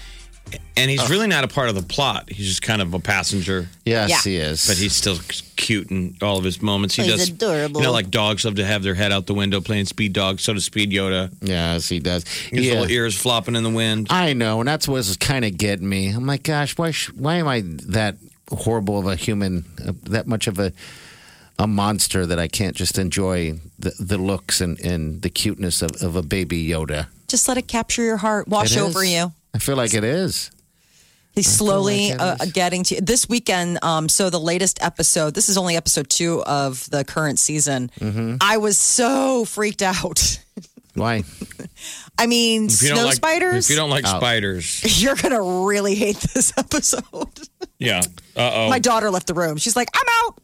and 0.76 0.90
he's 0.90 1.08
really 1.10 1.26
not 1.26 1.42
a 1.44 1.48
part 1.48 1.68
of 1.68 1.74
the 1.74 1.82
plot. 1.82 2.28
He's 2.30 2.46
just 2.46 2.62
kind 2.62 2.80
of 2.82 2.92
a 2.94 2.98
passenger. 3.00 3.68
Yes, 3.84 4.10
Yeah. 4.10 4.20
he 4.22 4.36
is. 4.36 4.66
But 4.66 4.76
he's 4.76 4.94
still 4.94 5.18
cute 5.56 5.90
in 5.90 6.16
all 6.22 6.38
of 6.38 6.44
his 6.44 6.60
moments. 6.62 6.94
He 6.94 7.02
He's 7.02 7.12
does 7.12 7.28
adorable. 7.30 7.80
You 7.80 7.86
know, 7.86 7.92
like 7.92 8.10
dogs 8.10 8.44
love 8.44 8.56
to 8.56 8.64
have 8.64 8.82
their 8.82 8.94
head 8.94 9.10
out 9.12 9.26
the 9.26 9.34
window 9.34 9.60
playing 9.60 9.86
speed 9.86 10.12
dog. 10.12 10.38
So 10.40 10.52
does 10.54 10.64
Speed 10.64 10.90
Yoda. 10.92 11.32
yes, 11.40 11.88
he 11.88 11.98
does. 11.98 12.24
His 12.50 12.66
Yeah. 12.66 12.72
little 12.74 12.90
ears 12.90 13.16
flopping 13.16 13.56
in 13.56 13.62
the 13.62 13.70
wind. 13.70 14.08
I 14.10 14.32
know, 14.34 14.60
and 14.60 14.68
that's 14.68 14.86
what's 14.86 15.16
kind 15.16 15.44
of 15.44 15.56
getting 15.56 15.88
me. 15.88 16.08
I'm 16.08 16.26
like, 16.26 16.42
gosh, 16.42 16.76
why? 16.76 16.90
Sh- 16.90 17.10
why 17.14 17.36
am 17.36 17.48
I 17.48 17.62
that 17.88 18.16
horrible 18.50 18.98
of 18.98 19.06
a 19.06 19.16
human? 19.16 19.64
Uh, 19.84 19.92
that 20.04 20.26
much 20.26 20.46
of 20.46 20.58
a 20.58 20.72
a 21.58 21.66
monster 21.66 22.26
that 22.26 22.38
I 22.38 22.48
can't 22.48 22.76
just 22.76 22.98
enjoy 22.98 23.58
the, 23.78 23.90
the 23.98 24.18
looks 24.18 24.60
and, 24.60 24.78
and 24.80 25.22
the 25.22 25.30
cuteness 25.30 25.80
of, 25.80 25.90
of 26.02 26.14
a 26.14 26.20
baby 26.22 26.68
Yoda. 26.68 27.06
Just 27.28 27.48
let 27.48 27.56
it 27.56 27.66
capture 27.66 28.02
your 28.02 28.18
heart, 28.18 28.46
wash 28.46 28.76
It 28.76 28.80
over 28.80 29.02
is. 29.02 29.10
you. 29.10 29.32
I 29.56 29.58
feel 29.58 29.76
like 29.76 29.94
it 29.94 30.04
is. 30.04 30.50
He's 31.34 31.46
slowly 31.48 32.10
like 32.12 32.20
uh, 32.20 32.46
getting 32.52 32.82
to 32.84 33.00
this 33.00 33.26
weekend. 33.28 33.78
Um, 33.82 34.08
so 34.08 34.28
the 34.30 34.38
latest 34.40 34.82
episode. 34.82 35.34
This 35.34 35.48
is 35.48 35.56
only 35.56 35.76
episode 35.76 36.08
two 36.10 36.42
of 36.44 36.88
the 36.90 37.04
current 37.04 37.38
season. 37.38 37.90
Mm-hmm. 38.00 38.36
I 38.42 38.58
was 38.58 38.76
so 38.78 39.44
freaked 39.46 39.80
out. 39.82 40.40
Why? 40.94 41.24
I 42.18 42.26
mean, 42.26 42.66
If 42.66 42.72
snow 42.72 43.04
like, 43.04 43.14
spiders. 43.14 43.66
If 43.66 43.70
you 43.70 43.76
don't 43.76 43.90
like 43.90 44.04
Oh. 44.06 44.16
spiders, 44.18 44.82
You're 45.02 45.14
gonna 45.16 45.42
really 45.66 45.94
hate 45.94 46.16
this 46.34 46.52
episode. 46.58 47.40
yeah. 47.78 48.00
Uh 48.36 48.50
oh. 48.54 48.68
My 48.70 48.78
daughter 48.78 49.10
left 49.10 49.26
the 49.26 49.34
room. 49.34 49.56
She's 49.58 49.76
like, 49.76 49.88
"I'm 49.94 50.06
out. 50.24 50.38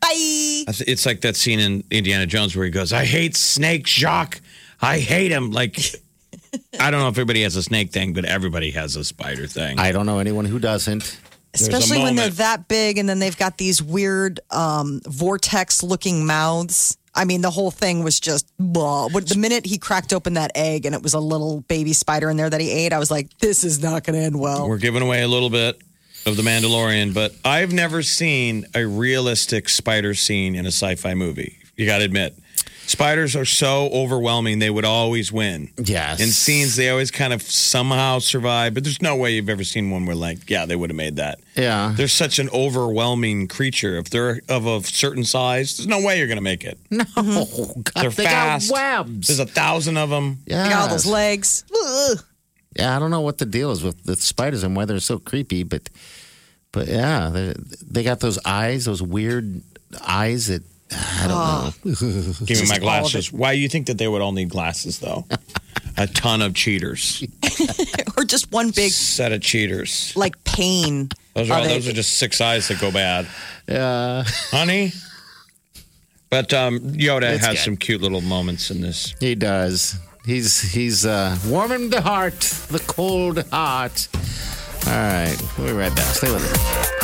Bye." 0.00 0.64
It's 0.86 1.06
like 1.06 1.20
that 1.22 1.34
scene 1.36 1.60
in 1.60 1.84
Indiana 1.90 2.26
Jones 2.26 2.54
where 2.56 2.64
he 2.64 2.70
goes, 2.72 2.92
"I 2.92 3.04
hate 3.04 3.36
snakes, 3.36 3.92
Jock. 3.92 4.40
I 4.80 4.98
hate 4.98 5.30
him." 5.30 5.52
Like, 5.52 5.78
I 6.80 6.90
don't 6.90 7.00
know 7.00 7.08
if 7.08 7.14
everybody 7.14 7.42
has 7.42 7.56
a 7.56 7.62
snake 7.62 7.90
thing, 7.90 8.12
but 8.12 8.24
everybody 8.24 8.70
has 8.72 8.96
a 8.96 9.04
spider 9.04 9.46
thing. 9.46 9.78
I 9.78 9.92
don't 9.92 10.06
know 10.06 10.18
anyone 10.18 10.44
who 10.44 10.58
doesn't. 10.58 11.20
Especially 11.54 11.98
when 12.02 12.16
they're 12.16 12.30
that 12.30 12.66
big, 12.66 12.98
and 12.98 13.08
then 13.08 13.20
they've 13.20 13.36
got 13.36 13.58
these 13.58 13.80
weird 13.80 14.40
um, 14.50 15.00
vortex-looking 15.06 16.26
mouths. 16.26 16.98
I 17.14 17.24
mean, 17.24 17.42
the 17.42 17.50
whole 17.50 17.70
thing 17.70 18.02
was 18.02 18.18
just 18.18 18.50
blah. 18.58 19.08
But 19.08 19.28
the 19.28 19.38
minute 19.38 19.64
he 19.64 19.78
cracked 19.78 20.12
open 20.12 20.34
that 20.34 20.50
egg 20.56 20.84
and 20.84 20.96
it 20.96 21.02
was 21.02 21.14
a 21.14 21.20
little 21.20 21.60
baby 21.62 21.92
spider 21.92 22.28
in 22.28 22.36
there 22.36 22.50
that 22.50 22.60
he 22.60 22.72
ate, 22.72 22.92
I 22.92 22.98
was 22.98 23.10
like, 23.10 23.38
"This 23.38 23.62
is 23.62 23.80
not 23.80 24.02
going 24.02 24.18
to 24.18 24.24
end 24.24 24.40
well." 24.40 24.68
We're 24.68 24.78
giving 24.78 25.02
away 25.02 25.22
a 25.22 25.28
little 25.28 25.50
bit 25.50 25.80
of 26.26 26.36
the 26.36 26.42
Mandalorian, 26.42 27.14
but 27.14 27.34
I've 27.44 27.72
never 27.72 28.02
seen 28.02 28.66
a 28.74 28.84
realistic 28.84 29.68
spider 29.68 30.14
scene 30.14 30.56
in 30.56 30.64
a 30.64 30.72
sci-fi 30.72 31.14
movie. 31.14 31.58
You 31.76 31.86
got 31.86 31.98
to 31.98 32.04
admit, 32.04 32.36
Spiders 32.86 33.34
are 33.36 33.44
so 33.44 33.88
overwhelming; 33.92 34.58
they 34.58 34.70
would 34.70 34.84
always 34.84 35.32
win. 35.32 35.70
Yes. 35.82 36.20
In 36.20 36.28
scenes, 36.28 36.76
they 36.76 36.90
always 36.90 37.10
kind 37.10 37.32
of 37.32 37.42
somehow 37.42 38.18
survive. 38.18 38.74
But 38.74 38.84
there's 38.84 39.00
no 39.02 39.16
way 39.16 39.34
you've 39.34 39.48
ever 39.48 39.64
seen 39.64 39.90
one 39.90 40.06
where, 40.06 40.14
like, 40.16 40.48
yeah, 40.50 40.66
they 40.66 40.76
would 40.76 40.90
have 40.90 40.96
made 40.96 41.16
that. 41.16 41.40
Yeah. 41.56 41.92
They're 41.96 42.08
such 42.08 42.38
an 42.38 42.48
overwhelming 42.50 43.48
creature. 43.48 43.96
If 43.96 44.10
they're 44.10 44.40
of 44.48 44.66
a 44.66 44.82
certain 44.82 45.24
size, 45.24 45.76
there's 45.76 45.86
no 45.86 46.00
way 46.02 46.18
you're 46.18 46.26
going 46.26 46.36
to 46.36 46.42
make 46.42 46.64
it. 46.64 46.78
No, 46.90 47.04
mm-hmm. 47.04 47.80
God, 47.94 48.02
They're 48.02 48.10
they 48.10 48.24
fast. 48.24 48.70
got 48.70 48.74
webs. 48.74 49.28
There's 49.28 49.38
a 49.40 49.46
thousand 49.46 49.96
of 49.96 50.10
them. 50.10 50.38
Yeah, 50.46 50.64
They 50.64 50.70
got 50.70 50.82
all 50.82 50.88
those 50.88 51.06
legs. 51.06 51.64
Ugh. 51.72 52.18
Yeah, 52.76 52.96
I 52.96 52.98
don't 52.98 53.10
know 53.10 53.20
what 53.20 53.38
the 53.38 53.46
deal 53.46 53.70
is 53.70 53.82
with 53.82 54.02
the 54.04 54.16
spiders 54.16 54.62
and 54.64 54.74
why 54.74 54.84
they're 54.84 54.98
so 55.00 55.18
creepy, 55.18 55.62
but 55.62 55.88
but 56.72 56.88
yeah, 56.88 57.30
they 57.30 57.54
they 57.88 58.02
got 58.02 58.18
those 58.18 58.38
eyes, 58.44 58.84
those 58.84 59.00
weird 59.00 59.62
eyes 60.04 60.48
that 60.48 60.62
I 60.96 61.26
don't 61.28 61.84
know. 61.84 62.34
Give 62.46 62.60
me 62.62 62.68
my 62.68 62.78
glasses. 62.78 63.32
Why 63.32 63.54
do 63.54 63.60
you 63.60 63.68
think 63.68 63.86
that 63.86 63.98
they 63.98 64.08
would 64.08 64.22
all 64.22 64.32
need 64.32 64.48
glasses, 64.50 64.98
though? 64.98 65.24
a 65.96 66.06
ton 66.06 66.42
of 66.42 66.54
cheaters. 66.54 67.24
or 68.16 68.24
just 68.24 68.50
one 68.52 68.70
big 68.70 68.90
Set 68.92 69.32
of 69.32 69.40
cheaters. 69.42 70.12
like 70.16 70.42
pain. 70.44 71.08
Those 71.34 71.50
are 71.50 71.58
of 71.60 71.64
it. 71.66 71.68
those 71.68 71.88
are 71.88 71.92
just 71.92 72.16
six 72.18 72.40
eyes 72.40 72.68
that 72.68 72.80
go 72.80 72.90
bad, 72.92 73.26
Yeah, 73.68 74.24
honey. 74.50 74.92
But 76.30 76.52
um, 76.52 76.80
Yoda 76.80 77.34
It's 77.34 77.44
has 77.44 77.54
good. 77.56 77.64
some 77.64 77.76
cute 77.76 78.00
little 78.02 78.20
moments 78.20 78.70
in 78.70 78.80
this. 78.80 79.14
he 79.20 79.34
does. 79.34 79.96
He's 80.26 80.60
he's 80.72 81.04
uh, 81.06 81.36
warming 81.46 81.90
the 81.90 82.00
heart, 82.00 82.40
the 82.70 82.78
cold 82.86 83.44
heart. 83.50 84.08
All 84.86 84.92
right, 84.92 85.36
we'll 85.58 85.68
be 85.68 85.72
right 85.74 85.94
back. 85.94 86.06
Stay 86.14 86.32
with 86.32 86.42
us. 86.44 87.03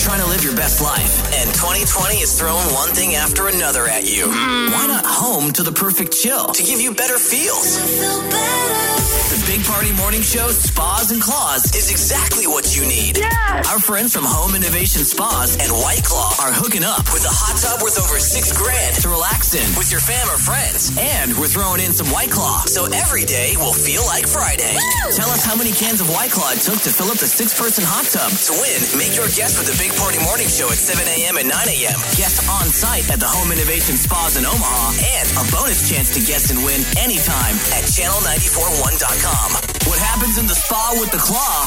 Trying 0.00 0.20
to 0.20 0.26
live 0.26 0.42
your 0.42 0.56
best 0.56 0.80
life, 0.80 1.20
and 1.34 1.46
2020 1.52 2.16
is 2.24 2.32
throwing 2.38 2.64
one 2.72 2.88
thing 2.90 3.14
after 3.16 3.48
another 3.48 3.86
at 3.86 4.04
you. 4.08 4.28
Why 4.28 4.86
not 4.88 5.04
home 5.04 5.52
to 5.52 5.62
the 5.62 5.72
perfect 5.72 6.12
chill 6.16 6.46
to 6.46 6.62
give 6.62 6.80
you 6.80 6.94
better 6.94 7.18
feels? 7.18 7.76
The 9.30 9.38
Big 9.46 9.62
Party 9.62 9.92
Morning 9.94 10.22
Show 10.22 10.48
Spas 10.50 11.12
and 11.12 11.22
Claws 11.22 11.70
is 11.76 11.90
exactly 11.90 12.46
what 12.48 12.74
you 12.74 12.82
need. 12.82 13.22
Our 13.70 13.78
friends 13.78 14.10
from 14.12 14.24
Home 14.26 14.56
Innovation 14.56 15.04
Spas 15.04 15.54
and 15.60 15.70
White 15.70 16.02
Claw 16.02 16.34
are 16.42 16.50
hooking 16.50 16.82
up 16.82 17.06
with 17.14 17.22
a 17.22 17.30
hot 17.30 17.54
tub 17.60 17.78
worth 17.78 17.94
over 18.00 18.18
six 18.18 18.50
grand 18.50 18.96
to 19.04 19.08
relax 19.08 19.54
in 19.54 19.62
with 19.78 19.92
your 19.92 20.02
fam 20.02 20.26
or 20.26 20.38
friends. 20.40 20.90
And 20.98 21.30
we're 21.38 21.46
throwing 21.50 21.78
in 21.78 21.92
some 21.94 22.10
White 22.10 22.34
Claw, 22.34 22.66
so 22.66 22.90
every 22.90 23.22
day 23.22 23.54
will 23.54 23.76
feel 23.76 24.02
like 24.10 24.26
Friday. 24.26 24.74
Tell 25.14 25.30
us 25.30 25.46
how 25.46 25.54
many 25.54 25.70
cans 25.70 26.00
of 26.02 26.10
White 26.10 26.34
Claw 26.34 26.50
it 26.50 26.62
took 26.66 26.82
to 26.82 26.90
fill 26.90 27.12
up 27.14 27.22
the 27.22 27.30
six 27.30 27.54
person 27.54 27.84
hot 27.86 28.10
tub. 28.10 28.34
To 28.50 28.52
win, 28.58 28.80
make 28.98 29.14
your 29.14 29.30
guess 29.38 29.54
with 29.62 29.70
the 29.70 29.76
Big 29.78 29.89
Party 29.98 30.18
Morning 30.22 30.48
Show 30.48 30.68
at 30.70 30.78
7 30.78 31.02
a.m. 31.06 31.36
and 31.36 31.48
9 31.48 31.56
a.m. 31.68 31.98
Guest 32.14 32.44
on 32.48 32.66
site 32.68 33.08
at 33.10 33.18
the 33.18 33.26
Home 33.26 33.50
Innovation 33.52 33.96
Spas 33.96 34.36
in 34.36 34.44
Omaha, 34.44 34.92
and 35.16 35.26
a 35.40 35.44
bonus 35.50 35.88
chance 35.88 36.12
to 36.14 36.20
guess 36.20 36.50
and 36.50 36.62
win 36.64 36.82
anytime 36.98 37.54
at 37.74 37.84
channel941.com. 37.88 39.48
What 39.88 39.98
happens 39.98 40.38
in 40.38 40.46
the 40.46 40.54
spa 40.54 40.96
with 41.00 41.10
the 41.10 41.18
claw? 41.18 41.66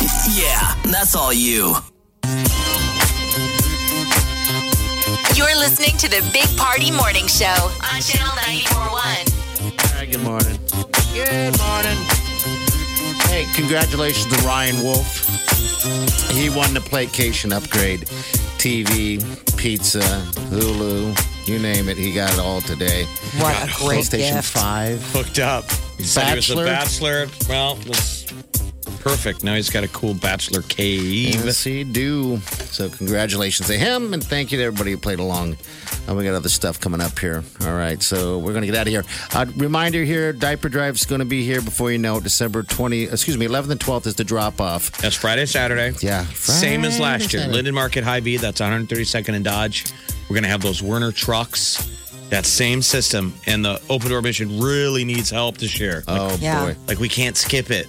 Yeah, 0.32 0.74
that's 0.90 1.14
all 1.14 1.32
you. 1.32 1.76
You're 5.36 5.56
listening 5.58 5.96
to 5.98 6.08
the 6.08 6.26
Big 6.32 6.48
Party 6.56 6.90
Morning 6.90 7.26
Show 7.26 7.46
on 7.92 8.00
Channel 8.00 8.32
941. 8.72 8.90
All 9.60 9.96
right, 9.98 10.10
good 10.10 10.22
morning. 10.22 10.58
Good 11.12 11.58
morning. 11.60 11.98
Hey, 13.28 13.46
congratulations 13.54 14.34
to 14.34 14.46
Ryan 14.46 14.82
Wolf. 14.82 15.49
He 16.34 16.50
won 16.50 16.74
the 16.74 16.80
Playcation 16.80 17.52
upgrade. 17.52 18.00
TV, 18.60 19.20
pizza, 19.56 20.00
Hulu, 20.50 21.48
you 21.48 21.58
name 21.58 21.88
it. 21.88 21.96
He 21.96 22.12
got 22.12 22.32
it 22.34 22.38
all 22.38 22.60
today. 22.60 23.04
What 23.38 23.56
a 23.56 23.66
great 23.82 24.04
PlayStation 24.04 24.34
gift. 24.34 24.48
5. 24.52 25.12
Hooked 25.12 25.38
up. 25.38 25.64
He 25.96 26.02
said 26.04 26.28
he 26.28 26.34
was 26.36 26.50
a 26.50 26.56
Bachelor? 26.56 27.26
bachelor. 27.26 27.48
Well, 27.48 27.74
that's 27.76 28.24
perfect. 29.00 29.42
Now 29.44 29.54
he's 29.54 29.70
got 29.70 29.82
a 29.84 29.88
cool 29.88 30.12
bachelor 30.14 30.62
cave. 30.62 31.34
Yes, 31.44 31.64
he 31.64 31.84
do. 31.84 32.38
So 32.38 32.90
congratulations 32.90 33.68
to 33.68 33.78
him, 33.78 34.12
and 34.12 34.22
thank 34.22 34.52
you 34.52 34.58
to 34.58 34.64
everybody 34.64 34.90
who 34.92 34.98
played 34.98 35.20
along. 35.20 35.56
And 36.10 36.18
we 36.18 36.24
got 36.24 36.34
other 36.34 36.48
stuff 36.48 36.80
coming 36.80 37.00
up 37.00 37.16
here. 37.20 37.44
All 37.62 37.72
right, 37.76 38.02
so 38.02 38.36
we're 38.38 38.50
going 38.52 38.62
to 38.62 38.66
get 38.66 38.74
out 38.74 38.88
of 38.88 38.92
here. 38.92 39.04
Uh, 39.32 39.46
reminder 39.56 40.02
here, 40.02 40.32
Diaper 40.32 40.68
Drive's 40.68 41.06
going 41.06 41.20
to 41.20 41.24
be 41.24 41.44
here 41.44 41.62
before 41.62 41.92
you 41.92 41.98
know 41.98 42.16
it. 42.16 42.24
December 42.24 42.64
20, 42.64 43.04
excuse 43.04 43.38
me, 43.38 43.46
11th 43.46 43.70
and 43.70 43.78
12th 43.80 44.06
is 44.08 44.16
the 44.16 44.24
drop-off. 44.24 44.90
That's 45.00 45.14
Friday, 45.14 45.46
Saturday. 45.46 45.96
Yeah. 46.00 46.24
Same 46.34 46.84
as 46.84 46.98
last 46.98 47.32
year. 47.32 47.42
Saturday. 47.42 47.54
Linden 47.54 47.74
Market 47.76 48.02
Hy-Vee, 48.02 48.38
that's 48.38 48.60
132nd 48.60 49.36
and 49.36 49.44
Dodge. 49.44 49.84
We're 50.28 50.34
going 50.34 50.42
to 50.42 50.48
have 50.48 50.62
those 50.62 50.82
Werner 50.82 51.12
trucks. 51.12 51.88
That 52.30 52.44
same 52.44 52.82
system. 52.82 53.32
And 53.46 53.64
the 53.64 53.80
open 53.88 54.10
door 54.10 54.20
mission 54.20 54.60
really 54.60 55.04
needs 55.04 55.30
help 55.30 55.58
this 55.58 55.78
year. 55.78 56.02
Like, 56.08 56.20
Oh, 56.20 56.36
Yeah. 56.40 56.64
boy. 56.64 56.76
like 56.88 56.98
we 56.98 57.08
can't 57.08 57.36
skip 57.36 57.70
it. 57.70 57.86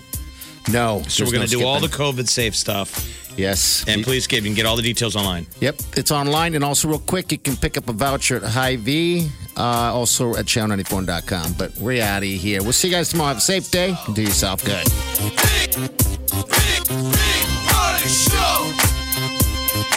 No. 0.72 1.02
So 1.08 1.26
we're 1.26 1.32
going 1.32 1.48
to 1.48 1.50
do 1.50 1.66
all 1.66 1.80
the 1.80 1.88
COVID 1.88 2.30
safe 2.30 2.56
stuff. 2.56 3.04
Yes. 3.38 3.86
And 3.88 4.04
please, 4.04 4.28
Gabe, 4.28 4.44
you 4.44 4.50
can 4.50 4.56
get 4.56 4.66
all 4.66 4.76
the 4.76 4.82
details 4.82 5.16
online. 5.16 5.48
Yep, 5.60 5.76
it's 5.98 6.12
online. 6.12 6.56
And 6.56 6.64
also, 6.64 6.88
real 6.88 7.00
quick, 7.00 7.32
you 7.32 7.38
can 7.38 7.56
pick 7.56 7.78
up 7.78 7.90
a 7.90 7.94
voucher 7.94 8.38
at 8.38 8.44
Hy-Vee, 8.44 9.30
uh, 9.58 9.62
also 9.62 10.36
at 10.36 10.46
channel94.com. 10.46 11.54
But 11.58 11.76
we're 11.78 12.04
out 12.04 12.24
of 12.24 12.30
here. 12.30 12.62
We'll 12.62 12.74
see 12.74 12.90
you 12.90 12.94
guys 12.94 13.10
tomorrow. 13.10 13.30
Have 13.30 13.38
a 13.38 13.42
safe 13.42 13.72
day. 13.72 13.96
Do 14.14 14.22
yourself 14.22 14.64
good. 14.64 14.86
Big, 15.18 15.74
big, 15.74 16.88
big 16.88 17.46
party 17.68 18.08
show. 18.10 18.72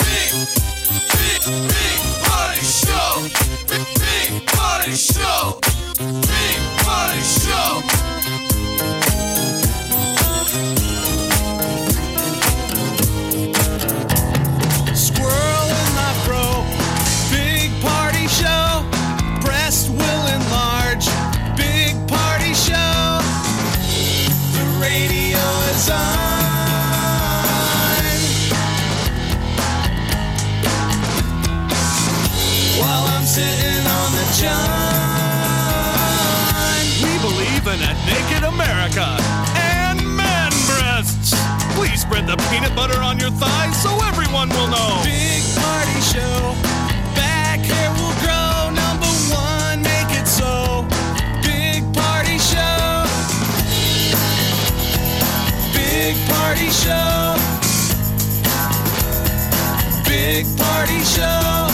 Big, 0.00 0.30
big, 1.12 1.42
big 1.68 2.00
party 2.24 2.60
show. 2.60 3.26
Big, 3.68 3.86
big 3.98 4.46
party 4.46 4.92
show. 4.92 5.60
Big 5.98 6.58
party 6.84 7.20
show. 7.20 7.83
The 42.36 42.42
peanut 42.50 42.74
butter 42.74 42.98
on 43.00 43.18
your 43.18 43.30
thighs 43.30 43.80
so 43.82 43.90
everyone 44.06 44.48
will 44.50 44.66
know. 44.66 45.00
Big 45.04 45.42
party 45.54 46.00
show. 46.00 46.54
Back 47.14 47.60
hair 47.60 47.90
will 47.94 48.14
grow. 48.22 48.74
Number 48.74 49.06
one, 49.30 49.82
make 49.82 50.10
it 50.10 50.26
so. 50.26 50.84
Big 51.42 51.82
party 51.94 52.38
show. 52.38 53.06
Big 55.74 56.14
party 56.26 56.70
show. 56.70 57.36
Big 60.02 60.44
party 60.58 61.00
show. 61.06 61.70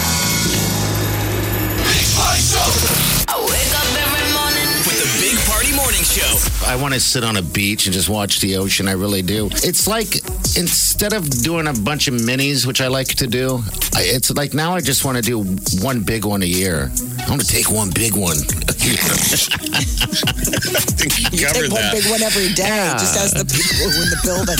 Big 1.88 2.04
party 2.12 2.42
show. 2.52 2.76
I 3.28 3.36
wake 3.48 3.72
up 3.80 3.88
every 3.96 4.26
morning 4.36 4.68
with 4.84 4.98
the 5.00 5.08
Big 5.24 5.38
Party 5.48 5.72
Morning 5.74 6.02
Show. 6.02 6.36
I 6.66 6.76
want 6.76 6.94
to 6.94 7.00
sit 7.00 7.24
on 7.24 7.36
a 7.36 7.42
beach 7.42 7.86
and 7.86 7.94
just 7.94 8.08
watch 8.08 8.40
the 8.40 8.56
ocean. 8.56 8.88
I 8.88 8.92
really 8.92 9.22
do. 9.22 9.48
It's 9.52 9.88
like 9.88 10.19
instead 10.56 11.12
of 11.12 11.28
doing 11.42 11.66
a 11.66 11.72
bunch 11.72 12.08
of 12.08 12.14
minis, 12.14 12.66
which 12.66 12.80
I 12.80 12.88
like 12.88 13.08
to 13.16 13.26
do, 13.26 13.62
I, 13.94 14.02
it's 14.04 14.30
like 14.30 14.54
now 14.54 14.74
I 14.74 14.80
just 14.80 15.04
want 15.04 15.16
to 15.16 15.22
do 15.22 15.42
one 15.82 16.02
big 16.02 16.24
one 16.24 16.42
a 16.42 16.46
year. 16.46 16.90
I 17.26 17.28
want 17.28 17.40
to 17.42 17.46
take 17.46 17.70
one 17.70 17.90
big 17.90 18.14
one. 18.16 18.36
You 21.32 21.46
covered 21.46 21.70
Take 21.70 21.72
one 21.72 21.80
that. 21.82 21.92
big 21.94 22.10
one 22.10 22.22
every 22.22 22.52
day, 22.54 22.66
Yeah. 22.68 22.92
just 22.98 23.16
as 23.16 23.32
the 23.32 23.44
people 23.44 23.88
in 23.88 24.10
the 24.10 24.20
building. 24.24 24.58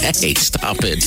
hey, 0.22 0.34
stop 0.34 0.78
it. 0.80 1.00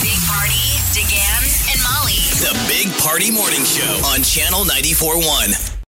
Big 0.00 0.18
Party, 0.28 0.78
DeGan, 0.94 1.42
and 1.72 1.80
Molly. 1.82 2.20
The 2.38 2.54
Big 2.68 2.92
Party 3.02 3.30
Morning 3.30 3.64
Show 3.64 3.90
on 4.06 4.22
Channel 4.22 4.64
94.1. 4.64 5.69